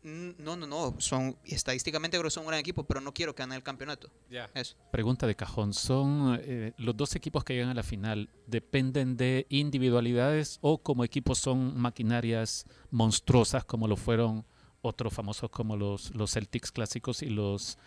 No, 0.03 0.57
no, 0.57 0.67
no, 0.67 0.95
son 0.99 1.37
estadísticamente 1.45 2.19
son 2.31 2.45
un 2.45 2.49
gran 2.49 2.61
equipo, 2.61 2.85
pero 2.85 3.01
no 3.01 3.13
quiero 3.13 3.35
que 3.35 3.43
ganen 3.43 3.57
el 3.57 3.63
campeonato. 3.63 4.11
Ya. 4.31 4.51
Eso. 4.55 4.77
Pregunta 4.91 5.27
de 5.27 5.37
cajón, 5.37 5.75
¿son 5.75 6.41
eh, 6.43 6.73
los 6.79 6.97
dos 6.97 7.15
equipos 7.15 7.45
que 7.45 7.55
llegan 7.55 7.71
a 7.71 7.75
la 7.75 7.83
final 7.83 8.31
dependen 8.47 9.17
de 9.17 9.47
individualidades 9.51 10.59
o 10.63 10.79
como 10.79 11.05
equipos 11.05 11.39
son 11.39 11.79
maquinarias 11.79 12.65
monstruosas 12.91 13.65
como 13.65 13.87
lo 13.89 13.97
fueron 13.97 14.45
otros 14.83 15.13
famosos 15.13 15.51
como 15.51 15.77
los, 15.77 16.15
los 16.15 16.33
Celtics 16.33 16.73
clásicos 16.73 17.23
y 17.23 17.29
los 17.31 17.79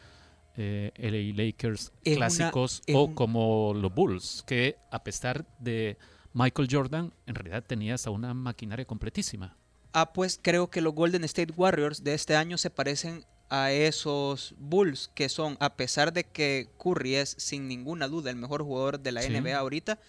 eh, 0.57 0.91
LA 0.97 1.43
Lakers 1.43 1.91
clásicos 2.03 2.81
o 2.93 3.13
como 3.15 3.73
los 3.73 3.93
Bulls, 3.93 4.43
que 4.45 4.77
a 4.91 5.03
pesar 5.03 5.45
de 5.59 5.97
Michael 6.33 6.67
Jordan, 6.69 7.13
en 7.25 7.35
realidad 7.35 7.63
tenías 7.65 8.07
a 8.07 8.09
una 8.09 8.33
maquinaria 8.33 8.85
completísima. 8.85 9.55
Ah, 9.93 10.11
pues 10.13 10.39
creo 10.41 10.69
que 10.69 10.81
los 10.81 10.93
Golden 10.93 11.23
State 11.23 11.53
Warriors 11.55 12.03
de 12.03 12.15
este 12.15 12.35
año 12.35 12.57
se 12.57 12.69
parecen 12.69 13.25
a 13.49 13.71
esos 13.71 14.55
Bulls, 14.57 15.11
que 15.13 15.29
son, 15.29 15.57
a 15.59 15.75
pesar 15.75 16.11
de 16.11 16.23
que 16.23 16.69
Curry 16.81 17.15
es 17.15 17.35
sin 17.37 17.67
ninguna 17.67 18.07
duda 18.07 18.31
el 18.31 18.35
mejor 18.35 18.63
jugador 18.63 18.99
de 18.99 19.11
la 19.11 19.21
NBA 19.21 19.55
ahorita, 19.55 19.99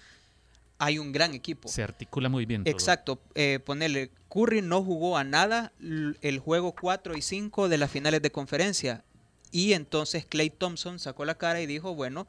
hay 0.78 0.98
un 0.98 1.12
gran 1.12 1.34
equipo. 1.34 1.68
Se 1.68 1.82
articula 1.82 2.30
muy 2.30 2.46
bien. 2.46 2.62
Exacto. 2.64 3.20
Eh, 3.34 3.60
ponerle, 3.64 4.10
Curry 4.30 4.62
no 4.62 4.82
jugó 4.82 5.18
a 5.18 5.24
nada 5.24 5.72
el 5.78 6.38
juego 6.38 6.74
4 6.74 7.16
y 7.16 7.22
5 7.22 7.68
de 7.68 7.78
las 7.78 7.90
finales 7.90 8.22
de 8.22 8.30
conferencia. 8.30 9.04
Y 9.54 9.72
entonces 9.74 10.26
Clay 10.26 10.50
Thompson 10.50 10.98
sacó 10.98 11.24
la 11.24 11.36
cara 11.36 11.60
y 11.60 11.66
dijo, 11.66 11.94
bueno, 11.94 12.26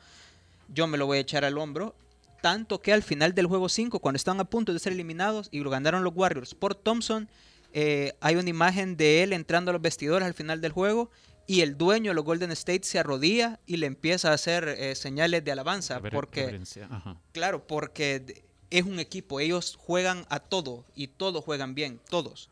yo 0.72 0.86
me 0.86 0.96
lo 0.96 1.08
voy 1.08 1.18
a 1.18 1.22
echar 1.22 1.44
al 1.44 1.58
hombro. 1.58 1.96
Tanto 2.44 2.84
que 2.84 2.94
al 2.94 3.02
final 3.02 3.34
del 3.34 3.48
juego 3.48 3.68
5, 3.68 3.98
cuando 3.98 4.18
estaban 4.18 4.40
a 4.40 4.46
punto 4.46 4.72
de 4.72 4.78
ser 4.78 4.94
eliminados 4.94 5.50
y 5.50 5.62
lo 5.62 5.72
ganaron 5.72 6.04
los 6.04 6.14
Warriors 6.16 6.54
por 6.54 6.76
Thompson, 6.76 7.28
eh, 7.74 8.14
hay 8.22 8.36
una 8.36 8.48
imagen 8.48 8.96
de 8.96 9.24
él 9.24 9.34
entrando 9.34 9.72
a 9.72 9.74
los 9.74 9.82
vestidores 9.82 10.24
al 10.24 10.36
final 10.36 10.62
del 10.62 10.72
juego 10.72 11.10
y 11.48 11.62
el 11.62 11.80
dueño 11.80 12.12
de 12.12 12.14
los 12.14 12.24
Golden 12.24 12.52
State 12.52 12.84
se 12.84 13.00
arrodilla 13.00 13.60
y 13.66 13.78
le 13.78 13.88
empieza 13.88 14.30
a 14.30 14.34
hacer 14.34 14.68
eh, 14.68 14.94
señales 14.94 15.44
de 15.44 15.52
alabanza. 15.52 16.00
porque, 16.12 16.62
claro, 17.32 17.66
porque 17.66 18.44
es 18.70 18.84
un 18.84 19.00
equipo, 19.00 19.40
ellos 19.40 19.80
juegan 19.80 20.28
a 20.30 20.40
todo 20.40 20.86
y 20.94 21.08
todos 21.08 21.44
juegan 21.44 21.74
bien, 21.74 22.00
todos. 22.08 22.52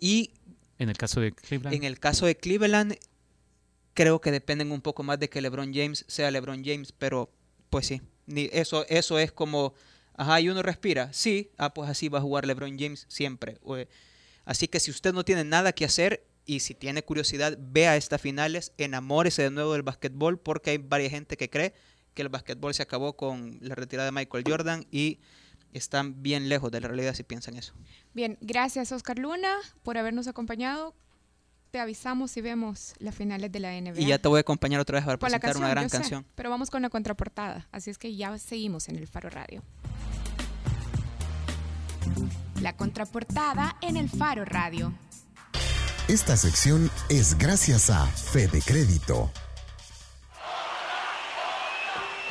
Y 0.00 0.30
en 0.78 0.88
el 0.88 0.96
caso 0.96 1.20
de 1.20 1.32
Cleveland. 1.32 1.76
En 1.76 1.84
el 1.84 2.00
caso 2.00 2.24
de 2.24 2.36
Cleveland, 2.38 2.96
creo 3.94 4.20
que 4.20 4.30
dependen 4.30 4.72
un 4.72 4.80
poco 4.80 5.02
más 5.02 5.18
de 5.18 5.28
que 5.28 5.40
LeBron 5.40 5.72
James 5.72 6.04
sea 6.08 6.30
LeBron 6.30 6.64
James, 6.64 6.92
pero 6.92 7.32
pues 7.70 7.86
sí, 7.86 8.02
eso, 8.52 8.84
eso 8.88 9.18
es 9.18 9.32
como, 9.32 9.74
ajá, 10.14 10.40
y 10.40 10.48
uno 10.48 10.62
respira, 10.62 11.12
sí, 11.12 11.50
ah, 11.56 11.72
pues 11.72 11.88
así 11.88 12.08
va 12.08 12.18
a 12.18 12.22
jugar 12.22 12.46
LeBron 12.46 12.78
James 12.78 13.06
siempre. 13.08 13.58
Así 14.44 14.68
que 14.68 14.80
si 14.80 14.90
usted 14.90 15.12
no 15.12 15.24
tiene 15.24 15.44
nada 15.44 15.72
que 15.72 15.84
hacer 15.84 16.26
y 16.44 16.60
si 16.60 16.74
tiene 16.74 17.02
curiosidad, 17.02 17.56
vea 17.58 17.96
estas 17.96 18.20
finales, 18.20 18.72
enamórese 18.76 19.42
de 19.42 19.50
nuevo 19.50 19.72
del 19.72 19.82
básquetbol, 19.82 20.38
porque 20.38 20.70
hay 20.70 20.78
varias 20.78 21.12
gente 21.12 21.36
que 21.36 21.48
cree 21.48 21.74
que 22.12 22.22
el 22.22 22.28
básquetbol 22.28 22.74
se 22.74 22.82
acabó 22.82 23.16
con 23.16 23.58
la 23.60 23.74
retirada 23.74 24.06
de 24.06 24.12
Michael 24.12 24.44
Jordan 24.46 24.86
y 24.90 25.20
están 25.72 26.22
bien 26.22 26.48
lejos 26.48 26.70
de 26.70 26.80
la 26.80 26.88
realidad 26.88 27.14
si 27.14 27.24
piensan 27.24 27.56
eso. 27.56 27.74
Bien, 28.12 28.38
gracias 28.40 28.92
Oscar 28.92 29.18
Luna 29.18 29.56
por 29.82 29.98
habernos 29.98 30.28
acompañado 30.28 30.94
te 31.74 31.80
avisamos 31.80 32.30
si 32.30 32.40
vemos 32.40 32.94
las 33.00 33.16
finales 33.16 33.50
de 33.50 33.58
la 33.58 33.72
NBA. 33.72 33.98
Y 34.00 34.06
ya 34.06 34.20
te 34.20 34.28
voy 34.28 34.36
a 34.38 34.42
acompañar 34.42 34.80
otra 34.80 35.00
vez 35.00 35.04
para 35.04 35.18
presentar 35.18 35.56
una 35.56 35.70
gran 35.70 35.88
canción. 35.88 36.24
pero 36.36 36.48
vamos 36.48 36.70
con 36.70 36.82
la 36.82 36.88
contraportada, 36.88 37.66
así 37.72 37.90
es 37.90 37.98
que 37.98 38.14
ya 38.14 38.38
seguimos 38.38 38.88
en 38.88 38.94
el 38.94 39.08
Faro 39.08 39.28
Radio. 39.28 39.60
La 42.60 42.76
contraportada 42.76 43.76
en 43.82 43.96
el 43.96 44.08
Faro 44.08 44.44
Radio. 44.44 44.94
Esta 46.06 46.36
sección 46.36 46.92
es 47.08 47.36
gracias 47.38 47.90
a 47.90 48.06
Fede 48.06 48.62
Crédito. 48.64 49.32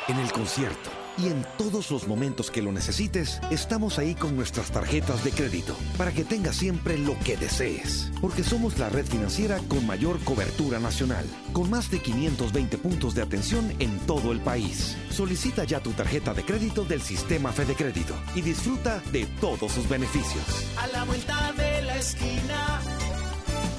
En 0.08 0.20
el 0.20 0.32
concierto 0.32 1.03
Y 1.18 1.28
en 1.28 1.46
todos 1.58 1.92
los 1.92 2.08
momentos 2.08 2.50
que 2.50 2.62
lo 2.62 2.72
necesites, 2.72 3.40
estamos 3.52 4.00
ahí 4.00 4.16
con 4.16 4.36
nuestras 4.36 4.72
tarjetas 4.72 5.24
de 5.24 5.32
crédito 5.32 5.76
para 5.98 6.12
que 6.12 6.24
tengas 6.24 6.56
siempre 6.56 6.98
lo 6.98 7.18
que 7.20 7.38
desees. 7.38 8.12
Porque 8.20 8.44
somos 8.44 8.80
la 8.80 8.90
red 8.90 9.06
financiera 9.06 9.60
con 9.68 9.86
mayor 9.86 10.20
cobertura 10.24 10.80
nacional, 10.80 11.26
con 11.52 11.70
más 11.70 11.92
de 11.92 12.00
520 12.00 12.78
puntos 12.80 13.14
de 13.14 13.22
atención 13.22 13.72
en 13.80 14.00
todo 14.00 14.32
el 14.32 14.40
país. 14.42 14.98
Solicita 15.12 15.64
ya 15.66 15.82
tu 15.82 15.92
tarjeta 15.92 16.34
de 16.34 16.44
crédito 16.44 16.84
del 16.84 17.02
sistema 17.02 17.52
Fede 17.52 17.76
Crédito 17.76 18.16
y 18.34 18.42
disfruta 18.42 19.00
de 19.12 19.26
todos 19.40 19.72
sus 19.72 19.88
beneficios. 19.88 20.44
A 20.78 20.88
la 20.88 21.04
vuelta 21.04 21.54
de 21.54 21.84
la 21.84 21.98
esquina, 21.98 22.82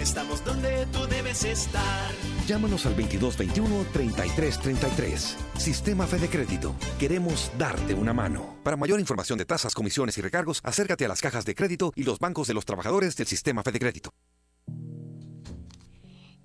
estamos 0.04 0.44
donde 0.44 0.86
tú 0.92 1.06
debes 1.06 1.44
estar. 1.44 2.12
Llámanos 2.46 2.86
al 2.86 2.96
2221-3333. 2.96 5.36
Sistema 5.56 6.06
Fede 6.06 6.28
Crédito. 6.28 6.76
Queremos 6.98 7.50
darte 7.58 7.94
una 7.94 8.12
mano. 8.12 8.56
Para 8.62 8.76
mayor 8.76 9.00
información 9.00 9.38
de 9.38 9.46
tasas, 9.46 9.74
comisiones 9.74 10.18
y 10.18 10.20
recargos, 10.20 10.60
acércate 10.62 11.06
a 11.06 11.08
las 11.08 11.22
cajas 11.22 11.46
de 11.46 11.54
crédito 11.54 11.90
y 11.96 12.02
los 12.04 12.18
bancos 12.18 12.48
de 12.48 12.54
los 12.54 12.66
trabajadores 12.66 13.16
del 13.16 13.26
Sistema 13.26 13.62
Fede 13.62 13.78
Crédito. 13.78 14.10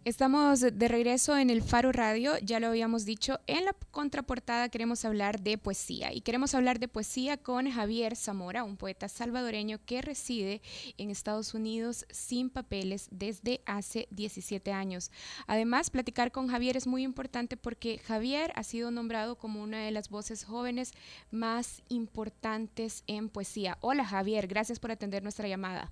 Estamos 0.10 0.62
de 0.62 0.88
regreso 0.88 1.38
en 1.38 1.52
el 1.52 1.62
Faro 1.62 1.92
Radio, 1.92 2.36
ya 2.40 2.60
lo 2.60 2.66
habíamos 2.66 3.06
dicho, 3.06 3.40
en 3.46 3.64
la 3.64 3.76
contraportada 3.92 4.68
queremos 4.70 5.06
hablar 5.06 5.40
de 5.40 5.60
poesía 5.60 6.12
y 6.12 6.22
queremos 6.22 6.56
hablar 6.56 6.80
de 6.80 6.88
poesía 6.88 7.38
con 7.38 7.70
Javier 7.70 8.16
Zamora, 8.16 8.64
un 8.64 8.76
poeta 8.76 9.08
salvadoreño 9.08 9.78
que 9.86 10.02
reside 10.02 10.64
en 10.98 11.12
Estados 11.12 11.54
Unidos 11.54 12.08
sin 12.10 12.50
papeles 12.50 13.08
desde 13.12 13.62
hace 13.68 14.08
17 14.10 14.72
años. 14.72 15.12
Además, 15.46 15.92
platicar 15.92 16.32
con 16.32 16.48
Javier 16.48 16.76
es 16.76 16.88
muy 16.88 17.04
importante 17.04 17.56
porque 17.56 18.00
Javier 18.00 18.52
ha 18.56 18.64
sido 18.64 18.90
nombrado 18.90 19.38
como 19.38 19.62
una 19.62 19.84
de 19.84 19.92
las 19.92 20.10
voces 20.10 20.44
jóvenes 20.44 20.92
más 21.30 21.84
importantes 21.88 23.04
en 23.06 23.30
poesía. 23.30 23.78
Hola 23.80 24.04
Javier, 24.04 24.48
gracias 24.48 24.80
por 24.80 24.92
atender 24.92 25.22
nuestra 25.22 25.48
llamada. 25.48 25.92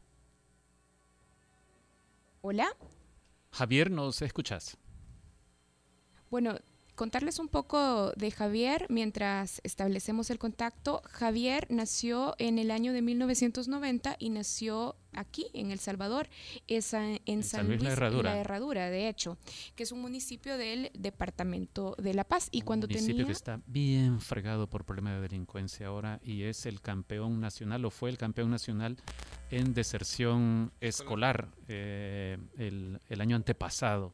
Hola. 2.41 2.75
Javier, 3.57 3.89
¿nos 3.89 4.21
escuchas? 4.21 4.77
Bueno, 6.29 6.59
contarles 6.97 7.37
un 7.37 7.47
poco 7.47 8.11
de 8.17 8.31
Javier 8.31 8.87
mientras 8.89 9.61
establecemos 9.63 10.29
el 10.31 10.39
contacto. 10.39 11.01
Javier 11.05 11.67
nació 11.69 12.35
en 12.39 12.57
el 12.57 12.71
año 12.71 12.91
de 12.91 13.03
1990 13.03 14.15
y 14.17 14.29
nació 14.31 14.95
aquí 15.13 15.47
en 15.53 15.71
El 15.71 15.79
Salvador, 15.79 16.27
es 16.67 16.93
en, 16.93 17.43
San, 17.43 17.67
Luis, 17.67 17.83
la, 17.83 17.91
Herradura. 18.37 18.89
de 18.89 19.07
hecho, 19.07 19.37
que 19.75 19.83
es 19.83 19.91
un 19.91 20.01
municipio 20.01 20.57
del 20.57 20.91
departamento 20.93 21.95
de 21.99 22.15
La 22.15 22.23
Paz. 22.23 22.49
Y 22.51 22.61
un 22.61 22.65
cuando 22.65 22.87
municipio 22.87 23.27
que 23.27 23.31
está 23.31 23.61
bien 23.67 24.19
fregado 24.19 24.67
por 24.67 24.83
problemas 24.83 25.15
de 25.15 25.21
delincuencia 25.21 25.87
ahora 25.87 26.19
y 26.23 26.43
es 26.43 26.65
el 26.65 26.81
campeón 26.81 27.39
nacional 27.39 27.85
o 27.85 27.91
fue 27.91 28.09
el 28.09 28.17
campeón 28.17 28.49
nacional 28.49 28.97
en 29.51 29.73
deserción 29.75 30.71
escolar 30.81 31.49
eh, 31.67 32.37
el, 32.57 32.99
el, 33.07 33.21
año 33.21 33.35
antepasado. 33.35 34.13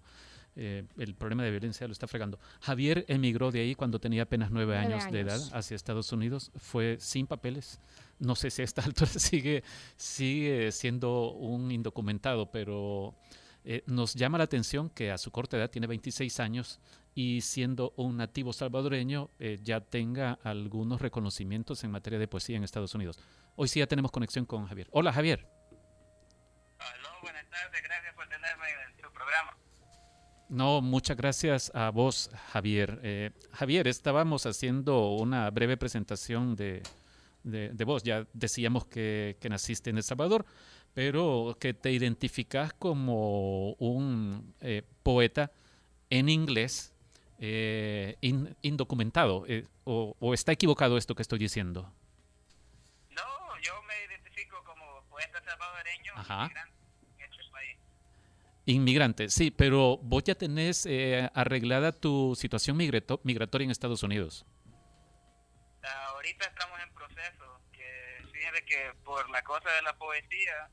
Eh, 0.55 0.83
el 0.97 1.15
problema 1.15 1.43
de 1.43 1.51
violencia 1.51 1.87
lo 1.87 1.93
está 1.93 2.07
fregando. 2.07 2.39
Javier 2.61 3.05
emigró 3.07 3.51
de 3.51 3.61
ahí 3.61 3.75
cuando 3.75 3.99
tenía 3.99 4.23
apenas 4.23 4.51
nueve, 4.51 4.77
años, 4.77 5.11
de 5.11 5.21
edad 5.21 5.41
hacia 5.53 5.75
Estados 5.75 6.11
Unidos. 6.11 6.51
Fue 6.55 6.97
sin 6.99 7.27
papeles. 7.27 7.79
No 8.19 8.35
sé 8.35 8.51
si 8.51 8.61
a 8.61 8.65
esta 8.65 8.81
altura 8.85 9.09
sigue, 9.09 9.63
sigue 9.95 10.71
siendo 10.71 11.31
un 11.31 11.71
indocumentado, 11.71 12.51
pero 12.51 13.15
eh, 13.63 13.83
nos 13.87 14.13
llama 14.13 14.37
la 14.37 14.43
atención 14.43 14.89
que 14.89 15.11
a 15.11 15.17
su 15.17 15.31
corta 15.31 15.57
edad, 15.57 15.69
tiene 15.69 15.87
26 15.87 16.39
años, 16.39 16.79
y 17.15 17.41
siendo 17.41 17.93
un 17.95 18.17
nativo 18.17 18.53
salvadoreño, 18.53 19.29
ya 19.61 19.81
tenga 19.81 20.39
algunos 20.43 20.99
reconocimientos 20.99 21.83
en 21.83 21.91
materia 21.91 22.17
de 22.17 22.27
poesía 22.27 22.57
en 22.57 22.63
Estados 22.63 22.95
Unidos. 22.95 23.19
Hoy 23.55 23.67
sí 23.67 23.79
ya 23.79 23.85
tenemos 23.85 24.09
conexión 24.09 24.45
con 24.45 24.65
Javier. 24.65 24.87
Hola, 24.91 25.13
Javier. 25.13 25.47
Hola, 26.79 27.09
buenas 27.21 27.47
tardes, 27.49 27.83
gracias 27.83 28.15
por 28.15 28.27
tenerme 28.27 28.65
en 28.67 28.95
su 28.99 29.13
programa. 29.13 29.55
No, 30.53 30.81
muchas 30.81 31.17
gracias 31.17 31.71
a 31.73 31.89
vos, 31.89 32.29
Javier. 32.51 32.99
Eh, 33.01 33.31
Javier, 33.53 33.87
estábamos 33.87 34.45
haciendo 34.45 35.15
una 35.15 35.49
breve 35.49 35.77
presentación 35.77 36.55
de, 36.55 36.83
de, 37.41 37.83
vos. 37.85 38.03
Ya 38.03 38.27
decíamos 38.33 38.85
que, 38.85 39.35
que, 39.41 39.49
naciste 39.49 39.89
en 39.89 39.97
El 39.97 40.03
Salvador, 40.03 40.45
pero 40.93 41.57
que 41.59 41.73
te 41.73 41.91
identificas 41.91 42.71
como 42.73 43.71
un 43.79 44.53
eh, 44.61 44.83
poeta 45.01 45.49
en 46.11 46.29
inglés 46.29 46.93
eh, 47.39 48.17
indocumentado. 48.61 49.47
O, 49.85 50.15
¿O 50.19 50.35
está 50.35 50.51
equivocado 50.51 50.97
esto 50.97 51.15
que 51.15 51.23
estoy 51.23 51.39
diciendo? 51.39 51.91
Inmigrante, 58.65 59.29
sí, 59.29 59.51
pero 59.51 59.97
vos 59.97 60.23
ya 60.23 60.35
tenés 60.35 60.85
eh, 60.85 61.29
arreglada 61.33 61.91
tu 61.91 62.33
situación 62.35 62.77
migratoria 62.77 63.65
en 63.65 63.71
Estados 63.71 64.03
Unidos. 64.03 64.45
ahorita 65.81 66.45
estamos 66.45 66.79
en 66.81 66.93
proceso, 66.93 67.61
que 67.73 68.25
fíjate 68.31 68.63
que 68.63 68.93
por 69.03 69.29
la 69.29 69.43
cosa 69.43 69.69
de 69.69 69.81
la 69.81 69.93
poesía 69.97 70.69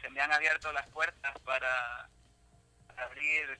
se 0.00 0.10
me 0.10 0.20
han 0.20 0.32
abierto 0.32 0.72
las 0.72 0.88
puertas 0.88 1.38
para 1.44 2.08
abrir 2.96 3.58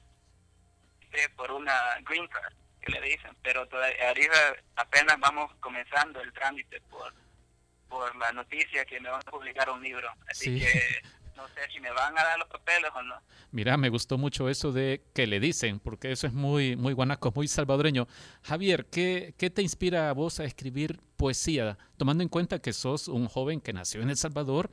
eh, 1.13 1.29
por 1.37 1.53
una 1.53 1.73
green 2.09 2.27
card, 2.29 2.55
que 2.81 2.93
le 2.93 3.01
dicen, 3.03 3.37
pero 3.43 3.67
todavía 3.69 4.13
apenas 4.77 5.21
vamos 5.21 5.55
comenzando 5.61 6.21
el 6.21 6.33
trámite 6.33 6.81
por 6.83 7.13
por 7.89 8.15
la 8.17 8.33
noticia 8.33 8.85
que 8.85 9.01
me 9.01 9.09
van 9.09 9.23
a 9.27 9.31
publicar 9.31 9.71
un 9.71 9.83
libro. 9.83 10.13
Así 10.29 10.61
que 10.61 11.03
no 11.39 11.47
sé 11.49 11.61
si 11.73 11.79
me 11.81 11.91
van 11.93 12.19
a 12.19 12.25
dar 12.25 12.39
los 12.39 12.49
papeles 12.49 12.91
o 12.95 13.03
no. 13.03 13.15
Mira, 13.53 13.77
me 13.77 13.89
gustó 13.89 14.19
mucho 14.19 14.49
eso 14.49 14.73
de 14.73 15.05
que 15.15 15.29
le 15.29 15.39
dicen, 15.39 15.79
porque 15.79 16.11
eso 16.11 16.27
es 16.27 16.33
muy, 16.33 16.75
muy 16.75 16.93
guanaco, 16.93 17.33
muy 17.35 17.47
salvadoreño. 17.47 18.09
Javier, 18.43 18.87
¿qué, 18.87 19.35
¿qué 19.39 19.49
te 19.49 19.63
inspira 19.63 20.11
a 20.11 20.13
vos 20.13 20.41
a 20.41 20.45
escribir 20.45 21.01
poesía, 21.17 21.79
tomando 21.97 22.25
en 22.25 22.29
cuenta 22.29 22.61
que 22.61 22.73
sos 22.73 23.07
un 23.07 23.29
joven 23.29 23.61
que 23.61 23.73
nació 23.73 24.03
en 24.03 24.11
El 24.11 24.17
Salvador 24.17 24.71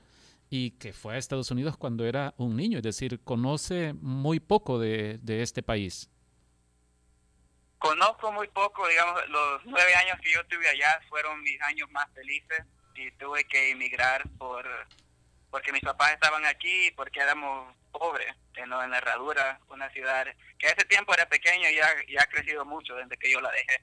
y 0.49 0.71
que 0.71 0.91
fue 0.91 1.13
a 1.13 1.17
Estados 1.17 1.51
Unidos 1.51 1.77
cuando 1.77 2.03
era 2.03 2.33
un 2.37 2.55
niño, 2.55 2.77
es 2.79 2.83
decir, 2.83 3.23
conoce 3.23 3.93
muy 3.93 4.39
poco 4.39 4.79
de, 4.79 5.19
de 5.21 5.43
este 5.43 5.61
país? 5.61 6.09
Conozco 7.77 8.31
muy 8.31 8.47
poco, 8.47 8.87
digamos, 8.87 9.21
los 9.29 9.65
nueve 9.65 9.93
años 9.93 10.17
que 10.19 10.33
yo 10.33 10.43
tuve 10.47 10.67
allá 10.67 10.99
fueron 11.09 11.43
mis 11.43 11.61
años 11.61 11.89
más 11.91 12.09
felices 12.15 12.65
y 12.95 13.11
tuve 13.11 13.43
que 13.43 13.69
emigrar 13.71 14.27
por 14.39 14.65
porque 15.55 15.71
mis 15.71 15.83
papás 15.83 16.11
estaban 16.11 16.45
aquí 16.45 16.87
y 16.87 16.91
porque 16.91 17.21
éramos 17.21 17.73
pobres 17.89 18.27
en, 18.55 18.73
en 18.73 18.89
la 18.91 18.97
Herradura, 18.97 19.57
una 19.69 19.89
ciudad 19.91 20.27
que 20.59 20.67
ese 20.67 20.83
tiempo 20.83 21.13
era 21.13 21.29
pequeño 21.29 21.69
y 21.69 21.75
ya, 21.75 21.87
ya 22.09 22.23
ha 22.23 22.27
crecido 22.27 22.65
mucho 22.65 22.93
desde 22.93 23.15
que 23.15 23.31
yo 23.31 23.39
la 23.39 23.49
dejé. 23.51 23.81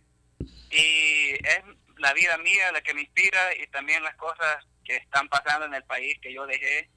Y 0.71 1.33
es 1.33 1.63
la 1.97 2.13
vida 2.13 2.37
mía 2.37 2.73
la 2.73 2.83
que 2.83 2.93
me 2.93 3.01
inspira 3.01 3.55
y 3.57 3.67
también 3.69 4.03
las 4.03 4.15
cosas 4.17 4.67
que 4.85 4.97
están 4.97 5.27
pasando 5.31 5.65
en 5.65 5.73
el 5.73 5.83
país 5.85 6.15
que 6.21 6.35
yo 6.35 6.45
dejé 6.45 6.91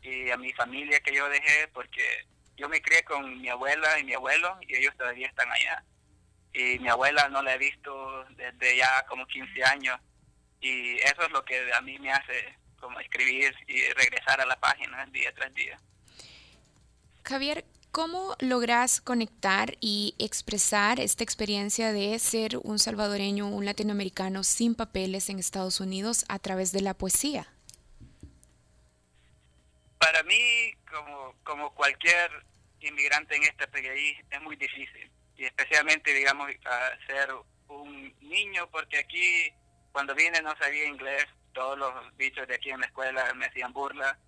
y 0.00 0.30
a 0.30 0.36
mi 0.36 0.52
familia 0.52 1.00
que 1.00 1.12
yo 1.12 1.28
dejé 1.28 1.66
porque 1.74 2.24
yo 2.56 2.68
me 2.68 2.80
crié 2.80 3.02
con 3.02 3.40
mi 3.40 3.48
abuela 3.48 3.98
y 3.98 4.04
mi 4.04 4.14
abuelo 4.14 4.56
y 4.60 4.76
ellos 4.76 4.96
todavía 4.96 5.26
están 5.26 5.50
allá. 5.50 5.82
Y 6.52 6.78
mi 6.78 6.88
abuela 6.88 7.28
no 7.30 7.42
la 7.42 7.56
he 7.56 7.58
visto 7.58 8.24
desde 8.36 8.76
ya 8.76 9.04
como 9.08 9.26
15 9.26 9.64
años 9.64 9.98
y 10.60 10.98
eso 10.98 11.22
es 11.22 11.32
lo 11.32 11.44
que 11.44 11.72
a 11.72 11.80
mí 11.80 11.98
me 11.98 12.12
hace 12.12 12.59
como 12.80 12.98
escribir 13.00 13.54
y 13.66 13.82
regresar 13.92 14.40
a 14.40 14.46
la 14.46 14.58
página 14.58 15.06
día 15.06 15.32
tras 15.34 15.52
día. 15.54 15.78
Javier, 17.24 17.64
¿cómo 17.92 18.34
logras 18.40 19.00
conectar 19.00 19.76
y 19.80 20.14
expresar 20.18 20.98
esta 21.00 21.22
experiencia 21.22 21.92
de 21.92 22.18
ser 22.18 22.56
un 22.62 22.78
salvadoreño, 22.78 23.48
un 23.48 23.64
latinoamericano 23.64 24.42
sin 24.42 24.74
papeles 24.74 25.28
en 25.28 25.38
Estados 25.38 25.80
Unidos 25.80 26.24
a 26.28 26.38
través 26.38 26.72
de 26.72 26.80
la 26.80 26.94
poesía? 26.94 27.46
Para 29.98 30.22
mí, 30.22 30.74
como, 30.90 31.34
como 31.44 31.74
cualquier 31.74 32.30
inmigrante 32.80 33.36
en 33.36 33.42
este 33.42 33.68
país, 33.68 34.18
es 34.30 34.40
muy 34.40 34.56
difícil. 34.56 35.10
Y 35.36 35.44
especialmente, 35.44 36.12
digamos, 36.12 36.50
ser 37.06 37.28
un 37.68 38.14
niño, 38.20 38.68
porque 38.70 38.98
aquí 38.98 39.52
cuando 39.92 40.14
vine 40.14 40.40
no 40.42 40.56
sabía 40.56 40.86
inglés, 40.86 41.26
todos 41.52 41.78
los 41.78 42.16
bichos 42.16 42.46
de 42.46 42.54
aquí 42.54 42.70
en 42.70 42.80
la 42.80 42.86
escuela 42.86 43.32
me 43.34 43.46
hacían 43.46 43.72
burla 43.72 44.18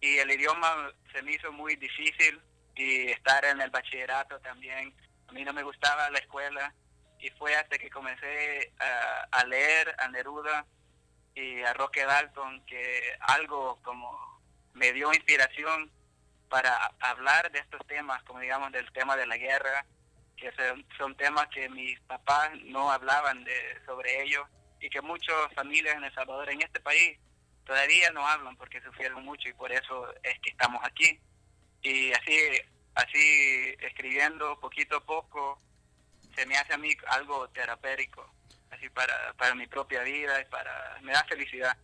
y 0.00 0.18
el 0.18 0.30
idioma 0.30 0.92
se 1.12 1.22
me 1.22 1.32
hizo 1.32 1.52
muy 1.52 1.76
difícil 1.76 2.40
y 2.74 3.10
estar 3.10 3.44
en 3.44 3.60
el 3.60 3.70
bachillerato 3.70 4.40
también. 4.40 4.94
A 5.28 5.32
mí 5.32 5.44
no 5.44 5.52
me 5.52 5.62
gustaba 5.62 6.10
la 6.10 6.18
escuela 6.18 6.74
y 7.20 7.30
fue 7.30 7.54
hasta 7.54 7.78
que 7.78 7.88
comencé 7.88 8.72
a, 9.30 9.44
leer 9.44 9.94
a 9.98 10.08
Neruda 10.08 10.66
y 11.34 11.62
a 11.62 11.72
Roque 11.74 12.04
Dalton 12.04 12.64
que 12.66 13.16
algo 13.20 13.80
como 13.82 14.42
me 14.74 14.92
dio 14.92 15.12
inspiración 15.12 15.90
para 16.48 16.92
hablar 17.00 17.50
de 17.52 17.60
estos 17.60 17.86
temas, 17.86 18.22
como 18.24 18.40
digamos 18.40 18.72
del 18.72 18.90
tema 18.92 19.16
de 19.16 19.26
la 19.26 19.36
guerra, 19.36 19.86
porque 20.30 20.52
son, 20.98 21.16
temas 21.16 21.46
que 21.48 21.68
mis 21.68 21.98
papás 22.00 22.50
no 22.64 22.90
hablaban 22.90 23.44
de, 23.44 23.80
sobre 23.86 24.22
ellos 24.22 24.46
y 24.82 24.90
que 24.90 25.00
muchas 25.00 25.34
familias 25.54 25.96
en 25.96 26.04
El 26.04 26.12
Salvador, 26.12 26.50
en 26.50 26.60
este 26.60 26.80
país, 26.80 27.18
todavía 27.64 28.10
no 28.10 28.26
hablan 28.26 28.56
porque 28.56 28.80
sufrieron 28.82 29.24
mucho 29.24 29.48
y 29.48 29.52
por 29.54 29.70
eso 29.70 30.12
es 30.24 30.38
que 30.40 30.50
estamos 30.50 30.82
aquí. 30.84 31.18
Y 31.82 32.12
así, 32.12 32.36
así 32.94 33.74
escribiendo 33.80 34.58
poquito 34.58 34.96
a 34.96 35.04
poco, 35.04 35.58
se 36.34 36.44
me 36.46 36.56
hace 36.56 36.74
a 36.74 36.78
mí 36.78 36.90
algo 37.06 37.48
terapéutico, 37.50 38.28
así 38.70 38.88
para, 38.90 39.32
para 39.34 39.54
mi 39.54 39.68
propia 39.68 40.02
vida 40.02 40.40
y 40.40 40.44
para, 40.46 40.98
me 41.02 41.12
da 41.12 41.24
felicidad. 41.24 41.76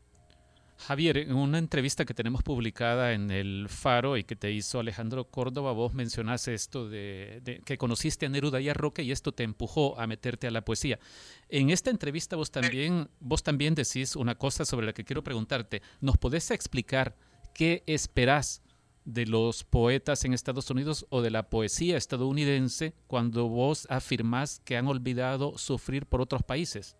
Javier, 0.78 1.18
en 1.18 1.34
una 1.34 1.58
entrevista 1.58 2.04
que 2.04 2.14
tenemos 2.14 2.42
publicada 2.44 3.12
en 3.12 3.32
el 3.32 3.66
Faro 3.68 4.16
y 4.16 4.22
que 4.22 4.36
te 4.36 4.52
hizo 4.52 4.78
Alejandro 4.78 5.28
Córdoba, 5.28 5.72
vos 5.72 5.92
mencionaste 5.92 6.54
esto 6.54 6.88
de, 6.88 7.62
que 7.64 7.76
conociste 7.76 8.26
a 8.26 8.28
Neruda 8.28 8.60
y 8.60 8.68
a 8.68 8.74
Roque 8.74 9.02
y 9.02 9.10
esto 9.10 9.32
te 9.32 9.42
empujó 9.42 9.98
a 9.98 10.06
meterte 10.06 10.46
a 10.46 10.52
la 10.52 10.64
poesía. 10.64 11.00
En 11.48 11.70
esta 11.70 11.90
entrevista 11.90 12.36
vos 12.36 12.52
también, 12.52 13.10
vos 13.18 13.42
también 13.42 13.74
decís 13.74 14.14
una 14.14 14.36
cosa 14.36 14.64
sobre 14.64 14.86
la 14.86 14.92
que 14.92 15.04
quiero 15.04 15.24
preguntarte. 15.24 15.82
¿Nos 16.00 16.16
podés 16.16 16.50
explicar 16.52 17.16
qué 17.54 17.82
esperás 17.86 18.62
de 19.04 19.26
los 19.26 19.64
poetas 19.64 20.24
en 20.24 20.32
Estados 20.32 20.70
Unidos 20.70 21.06
o 21.10 21.22
de 21.22 21.30
la 21.30 21.50
poesía 21.50 21.96
estadounidense 21.96 22.94
cuando 23.08 23.48
vos 23.48 23.86
afirmás 23.90 24.60
que 24.64 24.76
han 24.76 24.86
olvidado 24.86 25.58
sufrir 25.58 26.06
por 26.06 26.20
otros 26.20 26.44
países? 26.44 26.96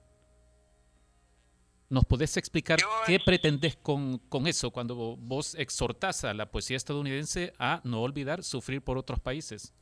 ¿Nos 1.91 2.05
podés 2.05 2.37
explicar 2.37 2.79
qué 3.07 3.19
pretendes 3.19 3.77
con, 3.77 4.19
con, 4.29 4.47
eso 4.47 4.71
cuando 4.71 5.17
vos 5.17 5.55
exhortás 5.55 6.23
a 6.25 6.35
la 6.35 6.51
poesía 6.51 6.77
estadounidense 6.77 7.55
a 7.59 7.81
no 7.83 8.03
olvidar 8.03 8.43
sufrir 8.45 8.83
por 8.83 8.99
otros 8.99 9.21
países? 9.21 9.73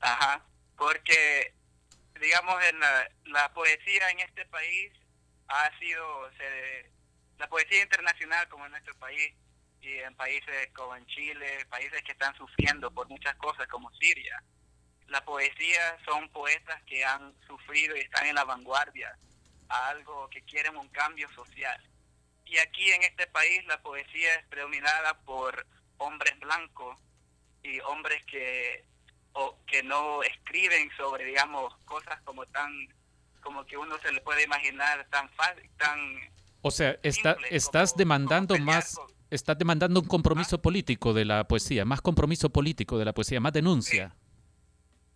Ajá, 0.00 0.42
porque 0.78 1.52
digamos 2.18 2.56
en 2.64 2.80
la, 3.32 3.52
poesía 3.52 4.10
en 4.10 4.20
este 4.20 4.46
país 4.46 4.90
ha 5.48 5.78
sido 5.78 6.30
la 7.38 7.48
poesía 7.48 7.82
internacional 7.82 8.48
como 8.48 8.64
en 8.64 8.70
nuestro 8.70 8.94
país 8.94 9.34
y 9.82 9.98
en 9.98 10.14
países 10.16 10.70
como 10.74 10.96
en 10.96 11.04
Chile, 11.06 11.66
países 11.68 12.02
que 12.04 12.12
están 12.12 12.34
sufriendo 12.38 12.90
por 12.90 13.06
muchas 13.10 13.36
cosas 13.36 13.68
como 13.68 13.92
Siria. 13.96 14.42
La 15.08 15.22
poesía 15.26 15.98
son 16.06 16.28
poetas 16.30 16.82
que 16.84 17.04
han 17.04 17.34
sufrido 17.46 17.94
y 17.96 18.00
están 18.00 18.26
en 18.26 18.34
la 18.34 18.44
vanguardia 18.44 19.14
a 19.68 19.88
algo 19.88 20.28
que 20.30 20.42
quieren 20.42 20.76
un 20.76 20.88
cambio 20.88 21.28
social. 21.34 21.80
Y 22.44 22.58
aquí 22.58 22.90
en 22.90 23.02
este 23.02 23.26
país 23.26 23.64
la 23.66 23.80
poesía 23.82 24.34
es 24.34 24.46
predominada 24.46 25.18
por 25.24 25.66
hombres 25.98 26.38
blancos 26.40 26.98
y 27.62 27.80
hombres 27.80 28.24
que 28.26 28.84
o 29.32 29.58
que 29.66 29.82
no 29.82 30.22
escriben 30.22 30.90
sobre 30.96 31.24
digamos 31.24 31.74
cosas 31.84 32.20
como 32.22 32.46
tan 32.46 32.70
como 33.42 33.64
que 33.66 33.76
uno 33.76 33.96
se 33.98 34.12
le 34.12 34.20
puede 34.20 34.44
imaginar 34.44 35.06
tan 35.10 35.28
fácil 35.30 35.68
tan 35.76 35.98
o 36.62 36.70
sea 36.70 36.98
está, 37.02 37.36
estás 37.50 37.96
demandando 37.96 38.58
más 38.58 38.96
estás 39.30 39.58
demandando 39.58 40.00
un 40.00 40.06
compromiso 40.06 40.60
político 40.62 41.12
de 41.12 41.24
la 41.24 41.44
poesía 41.44 41.84
más 41.84 42.00
compromiso 42.00 42.50
político 42.50 42.98
de 42.98 43.04
la 43.04 43.12
poesía 43.12 43.40
más 43.40 43.52
denuncia. 43.52 44.14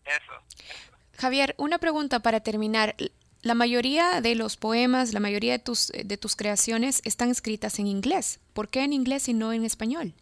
Eso. 0.04 0.32
Javier 1.18 1.54
una 1.58 1.78
pregunta 1.78 2.20
para 2.20 2.40
terminar 2.40 2.96
la 3.42 3.54
mayoría 3.54 4.20
de 4.20 4.34
los 4.34 4.56
poemas, 4.56 5.14
la 5.14 5.20
mayoría 5.20 5.52
de 5.52 5.58
tus, 5.58 5.88
de 5.88 6.16
tus 6.16 6.36
creaciones 6.36 7.00
están 7.04 7.30
escritas 7.30 7.78
en 7.78 7.86
inglés. 7.86 8.40
¿Por 8.52 8.68
qué 8.68 8.84
en 8.84 8.92
inglés 8.92 9.28
y 9.28 9.34
no 9.34 9.52
en 9.52 9.64
español? 9.64 10.14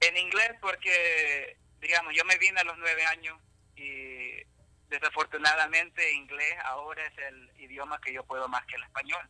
En 0.00 0.16
inglés 0.16 0.52
porque, 0.60 1.56
digamos, 1.80 2.14
yo 2.14 2.24
me 2.24 2.36
vine 2.38 2.60
a 2.60 2.64
los 2.64 2.76
nueve 2.78 3.04
años 3.06 3.38
y 3.76 4.32
desafortunadamente 4.88 6.12
inglés 6.12 6.54
ahora 6.64 7.06
es 7.06 7.18
el 7.18 7.50
idioma 7.60 8.00
que 8.00 8.12
yo 8.12 8.24
puedo 8.24 8.46
más 8.48 8.66
que 8.66 8.76
el 8.76 8.82
español. 8.82 9.28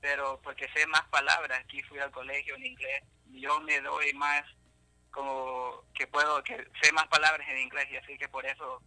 Pero 0.00 0.40
porque 0.42 0.68
sé 0.74 0.86
más 0.86 1.02
palabras, 1.08 1.60
aquí 1.64 1.82
fui 1.84 1.98
al 1.98 2.10
colegio 2.10 2.54
en 2.56 2.66
inglés, 2.66 3.02
yo 3.30 3.60
me 3.60 3.80
doy 3.80 4.12
más 4.14 4.44
como 5.10 5.84
que 5.94 6.06
puedo, 6.06 6.42
que 6.42 6.56
sé 6.80 6.92
más 6.92 7.06
palabras 7.08 7.46
en 7.48 7.58
inglés 7.58 7.86
y 7.90 7.96
así 7.96 8.16
que 8.18 8.28
por 8.28 8.46
eso 8.46 8.82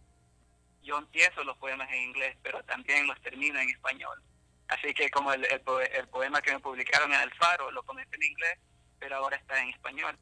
yo 0.86 0.98
empiezo 0.98 1.42
los 1.44 1.56
poemas 1.58 1.90
en 1.90 2.02
inglés, 2.02 2.36
pero 2.42 2.62
también 2.62 3.06
los 3.06 3.20
termino 3.20 3.58
en 3.58 3.68
español. 3.68 4.22
Así 4.68 4.94
que 4.94 5.10
como 5.10 5.32
el, 5.32 5.44
el, 5.44 6.08
poema 6.08 6.40
que 6.40 6.52
me 6.52 6.60
publicaron 6.60 7.12
en 7.12 7.20
El 7.20 7.34
Faro, 7.34 7.70
lo 7.70 7.82
comencé 7.82 8.14
en 8.16 8.22
inglés, 8.22 8.58
pero 8.98 9.16
ahora 9.16 9.36
está 9.36 9.60
en 9.60 9.70
español. 9.70 10.16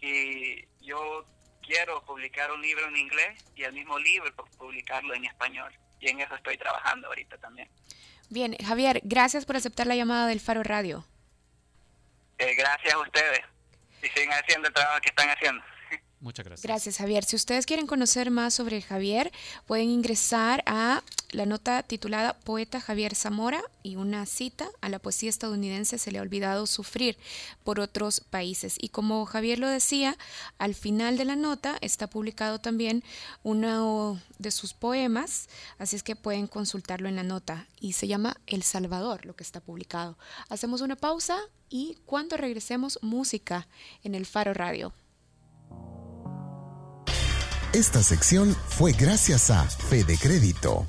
Y 0.00 0.64
yo 0.80 1.24
quiero 1.62 2.04
publicar 2.04 2.50
un 2.52 2.60
libro 2.60 2.86
en 2.88 2.96
inglés 2.96 3.44
y 3.54 3.64
el 3.64 3.72
mismo 3.72 3.98
libro 3.98 4.34
publicarlo 4.58 5.14
en 5.14 5.24
español. 5.24 5.72
Y 6.00 6.10
en 6.10 6.20
eso 6.20 6.34
estoy 6.34 6.58
trabajando 6.58 7.08
ahorita 7.08 7.38
también. 7.38 7.68
Bien, 8.28 8.56
Javier, 8.56 9.00
gracias 9.04 9.44
por 9.46 9.56
aceptar 9.56 9.86
la 9.86 9.94
llamada 9.94 10.26
del 10.26 10.40
Faro 10.40 10.62
Radio. 10.62 11.06
Eh, 12.38 12.54
gracias 12.54 12.94
a 12.94 12.98
ustedes. 12.98 13.40
Y 14.02 14.08
sigan 14.08 14.38
haciendo 14.42 14.68
el 14.68 14.74
trabajo 14.74 15.00
que 15.00 15.10
están 15.10 15.28
haciendo. 15.30 15.62
Muchas 16.22 16.46
gracias. 16.46 16.62
Gracias, 16.62 16.96
Javier. 16.98 17.24
Si 17.24 17.34
ustedes 17.34 17.66
quieren 17.66 17.88
conocer 17.88 18.30
más 18.30 18.54
sobre 18.54 18.80
Javier, 18.80 19.32
pueden 19.66 19.90
ingresar 19.90 20.62
a 20.66 21.02
la 21.32 21.46
nota 21.46 21.82
titulada 21.82 22.38
Poeta 22.38 22.80
Javier 22.80 23.16
Zamora 23.16 23.60
y 23.82 23.96
una 23.96 24.24
cita 24.26 24.68
a 24.80 24.88
la 24.88 25.00
poesía 25.00 25.30
estadounidense 25.30 25.98
se 25.98 26.12
le 26.12 26.18
ha 26.18 26.22
olvidado 26.22 26.68
sufrir 26.68 27.18
por 27.64 27.80
otros 27.80 28.20
países. 28.20 28.76
Y 28.80 28.90
como 28.90 29.26
Javier 29.26 29.58
lo 29.58 29.66
decía, 29.66 30.16
al 30.58 30.76
final 30.76 31.16
de 31.16 31.24
la 31.24 31.34
nota 31.34 31.76
está 31.80 32.06
publicado 32.06 32.60
también 32.60 33.02
uno 33.42 34.20
de 34.38 34.52
sus 34.52 34.74
poemas, 34.74 35.48
así 35.78 35.96
es 35.96 36.04
que 36.04 36.14
pueden 36.14 36.46
consultarlo 36.46 37.08
en 37.08 37.16
la 37.16 37.24
nota 37.24 37.66
y 37.80 37.94
se 37.94 38.06
llama 38.06 38.36
El 38.46 38.62
Salvador, 38.62 39.26
lo 39.26 39.34
que 39.34 39.42
está 39.42 39.58
publicado. 39.58 40.16
Hacemos 40.48 40.82
una 40.82 40.94
pausa 40.94 41.36
y 41.68 41.98
cuando 42.06 42.36
regresemos, 42.36 43.00
música 43.02 43.66
en 44.04 44.14
el 44.14 44.24
Faro 44.24 44.54
Radio. 44.54 44.92
Esta 47.72 48.02
sección 48.02 48.54
fue 48.68 48.92
gracias 48.92 49.50
a 49.50 49.64
Fede 49.64 50.18
Crédito. 50.20 50.84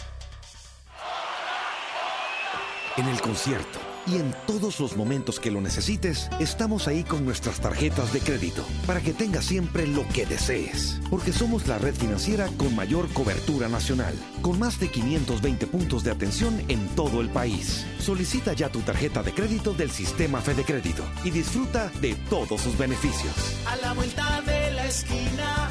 En 2.97 3.07
el 3.07 3.21
concierto 3.21 3.79
y 4.05 4.17
en 4.17 4.35
todos 4.45 4.81
los 4.81 4.97
momentos 4.97 5.39
que 5.39 5.49
lo 5.49 5.61
necesites, 5.61 6.29
estamos 6.41 6.89
ahí 6.89 7.05
con 7.05 7.23
nuestras 7.23 7.61
tarjetas 7.61 8.11
de 8.11 8.19
crédito 8.19 8.65
para 8.85 8.99
que 8.99 9.13
tengas 9.13 9.45
siempre 9.45 9.87
lo 9.87 10.05
que 10.09 10.25
desees. 10.25 10.99
Porque 11.09 11.31
somos 11.31 11.67
la 11.67 11.77
red 11.77 11.95
financiera 11.95 12.49
con 12.57 12.75
mayor 12.75 13.07
cobertura 13.13 13.69
nacional, 13.69 14.13
con 14.41 14.59
más 14.59 14.77
de 14.77 14.89
520 14.89 15.67
puntos 15.67 16.03
de 16.03 16.11
atención 16.11 16.61
en 16.67 16.85
todo 16.97 17.21
el 17.21 17.29
país. 17.29 17.85
Solicita 17.99 18.51
ya 18.51 18.67
tu 18.67 18.81
tarjeta 18.81 19.23
de 19.23 19.31
crédito 19.31 19.73
del 19.73 19.89
sistema 19.89 20.41
Fede 20.41 20.65
Crédito 20.65 21.05
y 21.23 21.29
disfruta 21.29 21.89
de 22.01 22.15
todos 22.29 22.59
sus 22.59 22.77
beneficios. 22.77 23.33
A 23.67 23.77
la 23.77 23.93
vuelta 23.93 24.41
de 24.41 24.71
la 24.73 24.85
esquina 24.85 25.69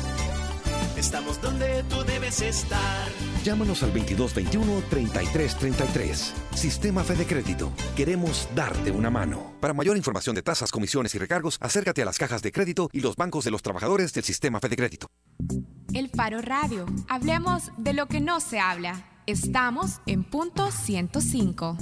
Estamos 1.02 1.42
donde 1.42 1.82
tú 1.90 2.02
debes 2.04 2.40
estar. 2.42 3.08
Llámanos 3.42 3.82
al 3.82 3.92
2221-3333. 3.92 6.32
Sistema 6.54 7.02
Fede 7.02 7.26
Crédito. 7.26 7.72
Queremos 7.96 8.48
darte 8.54 8.92
una 8.92 9.10
mano. 9.10 9.52
Para 9.60 9.74
mayor 9.74 9.96
información 9.96 10.36
de 10.36 10.42
tasas, 10.42 10.70
comisiones 10.70 11.12
y 11.16 11.18
recargos, 11.18 11.58
acércate 11.60 12.02
a 12.02 12.04
las 12.04 12.18
cajas 12.18 12.40
de 12.40 12.52
crédito 12.52 12.88
y 12.92 13.00
los 13.00 13.16
bancos 13.16 13.44
de 13.44 13.50
los 13.50 13.62
trabajadores 13.62 14.12
del 14.12 14.22
Sistema 14.22 14.60
Fede 14.60 14.76
Crédito. 14.76 15.08
El 15.92 16.08
Faro 16.08 16.40
Radio. 16.40 16.86
Hablemos 17.08 17.72
de 17.78 17.94
lo 17.94 18.06
que 18.06 18.20
no 18.20 18.38
se 18.38 18.60
habla. 18.60 19.04
Estamos 19.26 19.98
en 20.06 20.22
punto 20.22 20.70
105. 20.70 21.78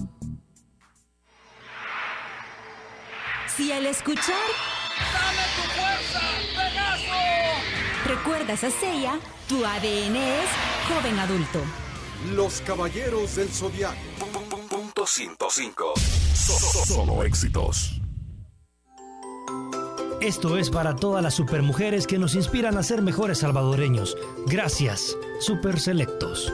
Si 3.55 3.71
al 3.71 3.85
escuchar... 3.85 4.35
¡Dame 5.13 5.43
tu 5.57 5.63
fuerza, 5.79 6.23
Pegaso! 6.57 7.50
Recuerdas 8.11 8.65
a 8.65 8.71
Seiya, 8.71 9.21
tu 9.49 9.65
ADN 9.65 10.17
es 10.17 10.51
joven 10.89 11.19
adulto. 11.19 11.61
Los 12.35 12.61
Caballeros 12.63 13.37
del 13.37 13.49
Zodiaco. 13.49 13.97
Punto 14.69 15.07
105. 15.07 15.95
Solo 16.87 17.23
éxitos. 17.23 18.01
Esto 20.21 20.59
es 20.59 20.71
para 20.71 20.97
todas 20.97 21.23
las 21.23 21.35
supermujeres 21.35 22.07
que 22.07 22.19
nos 22.19 22.35
inspiran 22.35 22.77
a 22.77 22.83
ser 22.83 23.01
mejores 23.01 23.39
salvadoreños. 23.39 24.17
Gracias, 24.47 25.17
Super 25.39 25.81
Selectos. 25.81 26.53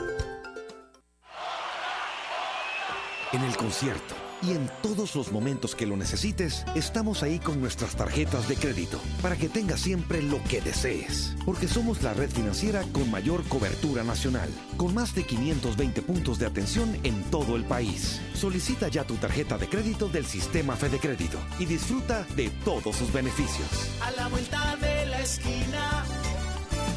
En 3.33 3.43
el 3.43 3.57
concierto 3.57 4.26
y 4.41 4.51
en 4.51 4.69
todos 4.81 5.15
los 5.15 5.31
momentos 5.31 5.75
que 5.75 5.85
lo 5.85 5.97
necesites, 5.97 6.65
estamos 6.75 7.23
ahí 7.23 7.39
con 7.39 7.59
nuestras 7.59 7.95
tarjetas 7.95 8.47
de 8.47 8.55
crédito 8.55 8.99
para 9.21 9.35
que 9.35 9.49
tengas 9.49 9.79
siempre 9.79 10.21
lo 10.21 10.43
que 10.43 10.61
desees. 10.61 11.35
Porque 11.45 11.67
somos 11.67 12.01
la 12.03 12.13
red 12.13 12.29
financiera 12.29 12.83
con 12.93 13.09
mayor 13.09 13.43
cobertura 13.47 14.03
nacional, 14.03 14.49
con 14.77 14.93
más 14.93 15.15
de 15.15 15.25
520 15.25 16.01
puntos 16.01 16.39
de 16.39 16.45
atención 16.45 16.97
en 17.03 17.23
todo 17.25 17.55
el 17.55 17.65
país. 17.65 18.21
Solicita 18.33 18.87
ya 18.87 19.03
tu 19.03 19.15
tarjeta 19.15 19.57
de 19.57 19.67
crédito 19.67 20.09
del 20.09 20.25
sistema 20.25 20.75
Fede 20.75 20.99
Crédito 20.99 21.39
y 21.59 21.65
disfruta 21.65 22.25
de 22.35 22.49
todos 22.63 22.95
sus 22.95 23.11
beneficios. 23.11 23.67
A 24.01 24.11
la 24.11 24.27
vuelta 24.27 24.75
de 24.77 25.05
la 25.07 25.21
esquina 25.21 26.05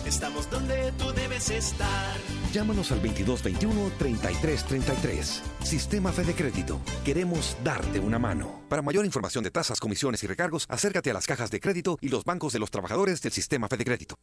Estamos 0.06 0.50
donde 0.50 0.92
tú 0.98 1.12
debes 1.12 1.50
estar. 1.50 2.16
Llámanos 2.52 2.92
al 2.92 3.02
2221-3333. 3.02 5.40
Sistema 5.62 6.12
Fede 6.12 6.34
Crédito. 6.34 6.80
Queremos 7.04 7.56
darte 7.62 8.00
una 8.00 8.18
mano. 8.18 8.62
Para 8.68 8.82
mayor 8.82 9.04
información 9.04 9.44
de 9.44 9.50
tasas, 9.50 9.80
comisiones 9.80 10.22
y 10.24 10.26
recargos, 10.26 10.66
acércate 10.68 11.10
a 11.10 11.14
las 11.14 11.26
cajas 11.26 11.50
de 11.50 11.60
crédito 11.60 11.98
y 12.00 12.08
los 12.08 12.24
bancos 12.24 12.52
de 12.52 12.58
los 12.58 12.70
trabajadores 12.70 13.22
del 13.22 13.32
Sistema 13.32 13.68
Fede 13.68 13.84
Crédito. 13.84 14.16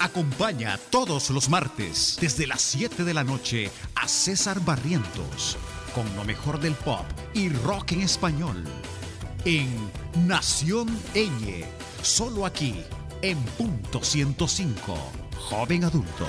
Acompaña 0.00 0.78
todos 0.90 1.30
los 1.30 1.48
martes 1.48 2.18
desde 2.20 2.46
las 2.46 2.60
7 2.62 3.04
de 3.04 3.14
la 3.14 3.24
noche 3.24 3.70
a 3.94 4.08
César 4.08 4.60
Barrientos 4.60 5.56
con 5.96 6.14
lo 6.14 6.24
mejor 6.24 6.60
del 6.60 6.74
pop 6.74 7.06
y 7.32 7.48
rock 7.48 7.92
en 7.92 8.02
español 8.02 8.62
en 9.46 9.66
Nación 10.26 10.88
Eñe, 11.14 11.64
solo 12.02 12.44
aquí 12.44 12.84
en 13.22 13.38
punto 13.56 14.02
105, 14.02 14.94
joven 15.38 15.84
adulto. 15.84 16.26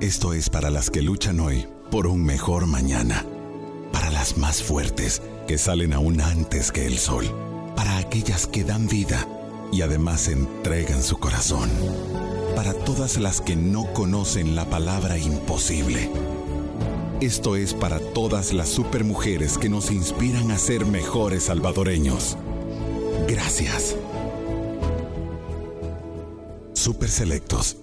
Esto 0.00 0.32
es 0.32 0.48
para 0.48 0.70
las 0.70 0.88
que 0.88 1.02
luchan 1.02 1.40
hoy 1.40 1.66
por 1.90 2.06
un 2.06 2.24
mejor 2.24 2.66
mañana, 2.66 3.26
para 3.92 4.10
las 4.10 4.38
más 4.38 4.62
fuertes 4.62 5.20
que 5.46 5.58
salen 5.58 5.92
aún 5.92 6.22
antes 6.22 6.72
que 6.72 6.86
el 6.86 6.96
sol, 6.96 7.26
para 7.76 7.98
aquellas 7.98 8.46
que 8.46 8.64
dan 8.64 8.88
vida 8.88 9.28
y 9.70 9.82
además 9.82 10.28
entregan 10.28 11.02
su 11.02 11.18
corazón, 11.18 11.68
para 12.56 12.72
todas 12.72 13.18
las 13.18 13.42
que 13.42 13.56
no 13.56 13.92
conocen 13.92 14.56
la 14.56 14.64
palabra 14.70 15.18
imposible. 15.18 16.10
Esto 17.20 17.54
es 17.54 17.74
para 17.74 18.00
todas 18.00 18.54
las 18.54 18.70
supermujeres 18.70 19.58
que 19.58 19.68
nos 19.68 19.90
inspiran 19.90 20.50
a 20.50 20.56
ser 20.56 20.86
mejores 20.86 21.44
salvadoreños. 21.44 22.38
Gracias. 23.28 23.96
Super 26.72 27.10
Selectos. 27.10 27.79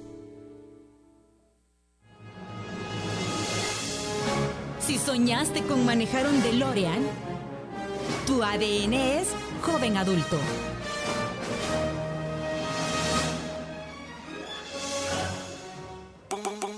Si 4.87 4.97
soñaste 4.97 5.63
con 5.63 5.85
manejar 5.85 6.25
un 6.27 6.41
DeLorean, 6.41 7.05
tu 8.25 8.41
ADN 8.41 8.93
es 8.93 9.27
joven 9.61 9.97
adulto. 9.97 10.37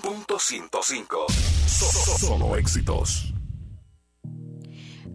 Punto 0.02 0.40
105. 0.40 1.28
Solo 1.68 2.56
éxitos. 2.56 3.32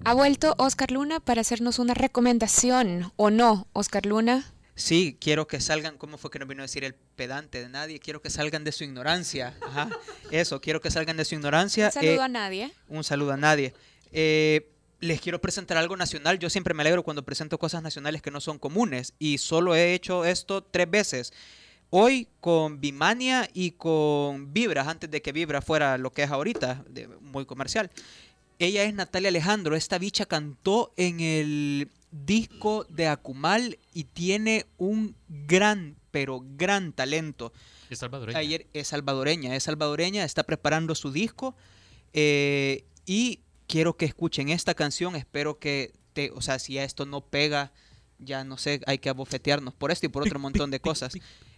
Ha 0.05 0.15
vuelto 0.15 0.55
Oscar 0.59 0.93
Luna 0.93 1.19
para 1.19 1.41
hacernos 1.41 1.81
una 1.81 1.95
recomendación, 1.95 3.13
¿o 3.17 3.31
no, 3.31 3.67
Oscar 3.73 4.07
Luna? 4.07 4.54
Sí, 4.77 5.17
quiero 5.21 5.47
que 5.47 5.61
salgan, 5.61 5.97
¿cómo 5.99 6.19
fue 6.19 6.31
que 6.31 6.39
no 6.39 6.47
vino 6.47 6.63
a 6.63 6.65
decir 6.65 6.83
el 6.85 6.95
pedante 6.95 7.61
de 7.61 7.69
nadie? 7.69 8.01
Quiero 8.01 8.21
que 8.21 8.31
salgan 8.31 8.65
de 8.65 8.73
su 8.73 8.83
ignorancia. 8.83 9.57
Ajá. 9.61 9.89
Eso, 10.31 10.61
quiero 10.61 10.81
que 10.81 10.91
salgan 10.91 11.17
de 11.17 11.25
su 11.25 11.37
ignorancia. 11.37 11.87
Un 11.87 11.93
saludo 11.93 12.23
a 12.23 12.29
nadie. 12.29 12.73
Un 12.89 13.05
saludo 13.05 13.33
a 13.33 13.37
nadie. 13.37 13.73
Eh, 14.11 14.69
les 15.01 15.21
quiero 15.21 15.41
presentar 15.41 15.77
algo 15.77 15.97
nacional. 15.97 16.39
Yo 16.39 16.51
siempre 16.51 16.75
me 16.75 16.83
alegro 16.83 17.05
cuando 17.05 17.25
presento 17.25 17.59
cosas 17.59 17.83
nacionales 17.83 18.21
que 18.21 18.33
no 18.33 18.41
son 18.41 18.59
comunes 18.59 19.15
y 19.19 19.39
solo 19.39 19.77
he 19.77 19.95
hecho 19.95 20.25
esto 20.25 20.65
tres 20.65 20.91
veces. 20.91 21.33
Hoy 21.91 22.27
con 22.41 22.81
Bimania 22.81 23.49
y 23.53 23.73
con 23.73 24.53
Vibras, 24.53 24.89
antes 24.89 25.09
de 25.09 25.23
que 25.23 25.31
Vibra 25.31 25.63
fuera 25.63 25.99
lo 25.99 26.11
que 26.11 26.25
es 26.25 26.31
ahorita, 26.31 26.85
muy 27.21 27.45
comercial. 27.45 27.93
Ella 28.59 28.83
es 28.83 28.95
Natalia 28.95 29.29
Alejandro. 29.29 29.77
Esta 29.77 29.99
bicha 29.99 30.27
cantó 30.27 30.93
en 30.97 31.21
el 31.21 31.89
disco 32.15 32.87
de 32.89 33.09
Akumal 33.09 33.79
y 33.93 34.05
tiene 34.05 34.67
un 34.79 35.17
gran, 35.29 35.97
pero 36.11 36.43
gran 36.57 36.93
talento. 36.93 37.53
Es 37.91 37.99
salvadoreña. 37.99 38.39
Ayer 38.39 38.67
es 38.73 38.89
salvadoreña, 38.89 39.57
es 39.57 39.65
salvadoreña, 39.65 40.25
está 40.25 40.45
preparando 40.45 40.95
su 40.95 41.11
disco 41.11 41.57
eh, 42.13 42.85
y 43.05 43.41
quiero 43.67 43.97
que 43.97 44.05
escuchen 44.05 44.49
esta 44.49 44.75
canción. 44.75 45.17
Espero 45.17 45.59
que, 45.59 45.93
te, 46.13 46.31
o 46.31 46.41
sea, 46.41 46.59
si 46.59 46.79
esto 46.79 47.05
no 47.05 47.21
pega, 47.21 47.73
ya 48.19 48.45
no 48.45 48.57
sé, 48.59 48.81
hay 48.87 48.99
que 48.99 49.09
abofetearnos 49.09 49.75
por 49.75 49.91
esto 49.91 50.07
y 50.07 50.09
por 50.09 50.23
otro 50.23 50.39
montón 50.39 50.71
de 50.71 50.81
cosas. 50.81 51.15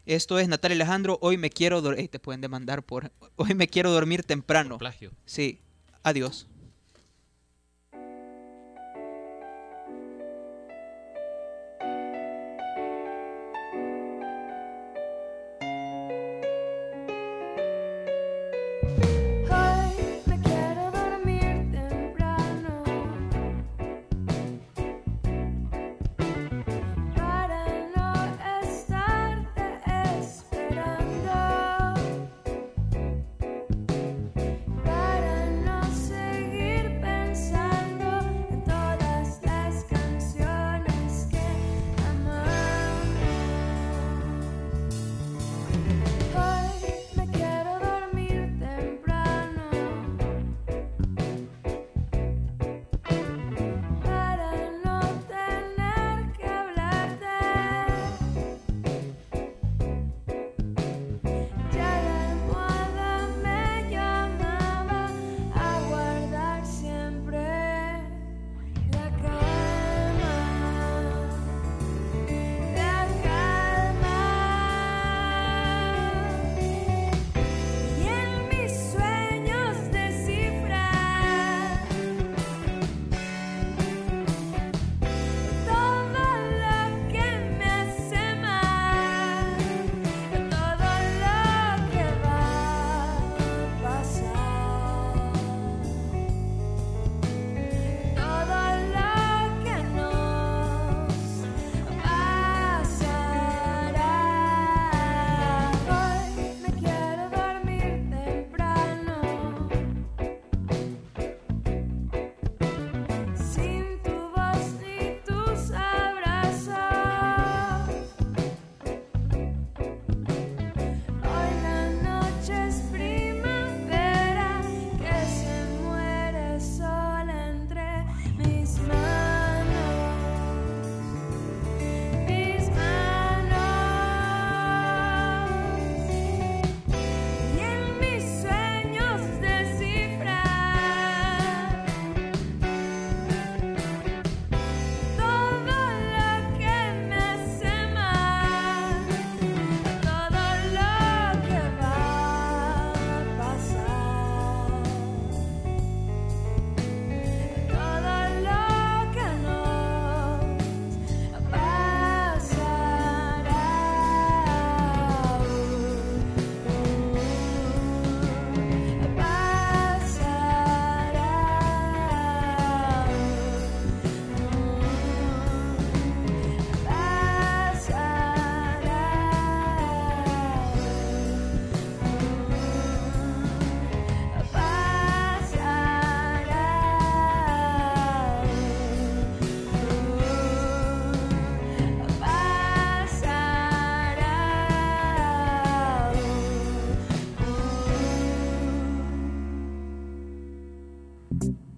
Esto 0.07 0.39
es 0.39 0.49
Natalia 0.49 0.77
Alejandro. 0.77 1.19
Hoy 1.21 1.37
me 1.37 1.51
quiero 1.51 1.83
dormir. 1.83 2.09
te 2.09 2.19
pueden 2.19 2.41
demandar 2.41 2.83
por. 2.83 3.13
Hoy 3.37 3.55
me 3.55 3.69
quiero 3.69 3.91
dormir 3.91 4.23
temprano. 4.23 4.79
plagio. 4.79 5.13
Sí. 5.27 5.61
Adiós. 6.03 6.47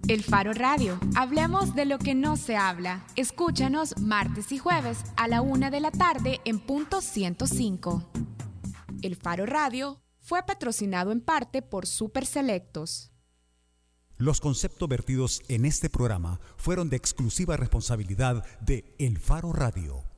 El 0.09 0.23
Faro 0.23 0.53
Radio. 0.53 0.99
Hablemos 1.15 1.75
de 1.75 1.85
lo 1.85 1.99
que 1.99 2.15
no 2.15 2.35
se 2.35 2.57
habla. 2.57 3.05
Escúchanos 3.15 3.95
martes 3.99 4.51
y 4.51 4.57
jueves 4.57 5.03
a 5.17 5.27
la 5.27 5.41
una 5.41 5.69
de 5.69 5.81
la 5.81 5.91
tarde 5.91 6.41
en 6.45 6.57
punto 6.59 6.99
105. 6.99 8.09
El 9.03 9.15
Faro 9.15 9.45
Radio 9.45 10.01
fue 10.17 10.41
patrocinado 10.41 11.11
en 11.11 11.21
parte 11.21 11.61
por 11.61 11.85
Super 11.85 12.25
Selectos. 12.25 13.11
Los 14.17 14.41
conceptos 14.41 14.89
vertidos 14.89 15.43
en 15.47 15.63
este 15.63 15.91
programa 15.91 16.39
fueron 16.57 16.89
de 16.89 16.97
exclusiva 16.97 17.55
responsabilidad 17.55 18.43
de 18.61 18.95
El 18.97 19.19
Faro 19.19 19.53
Radio 19.53 20.08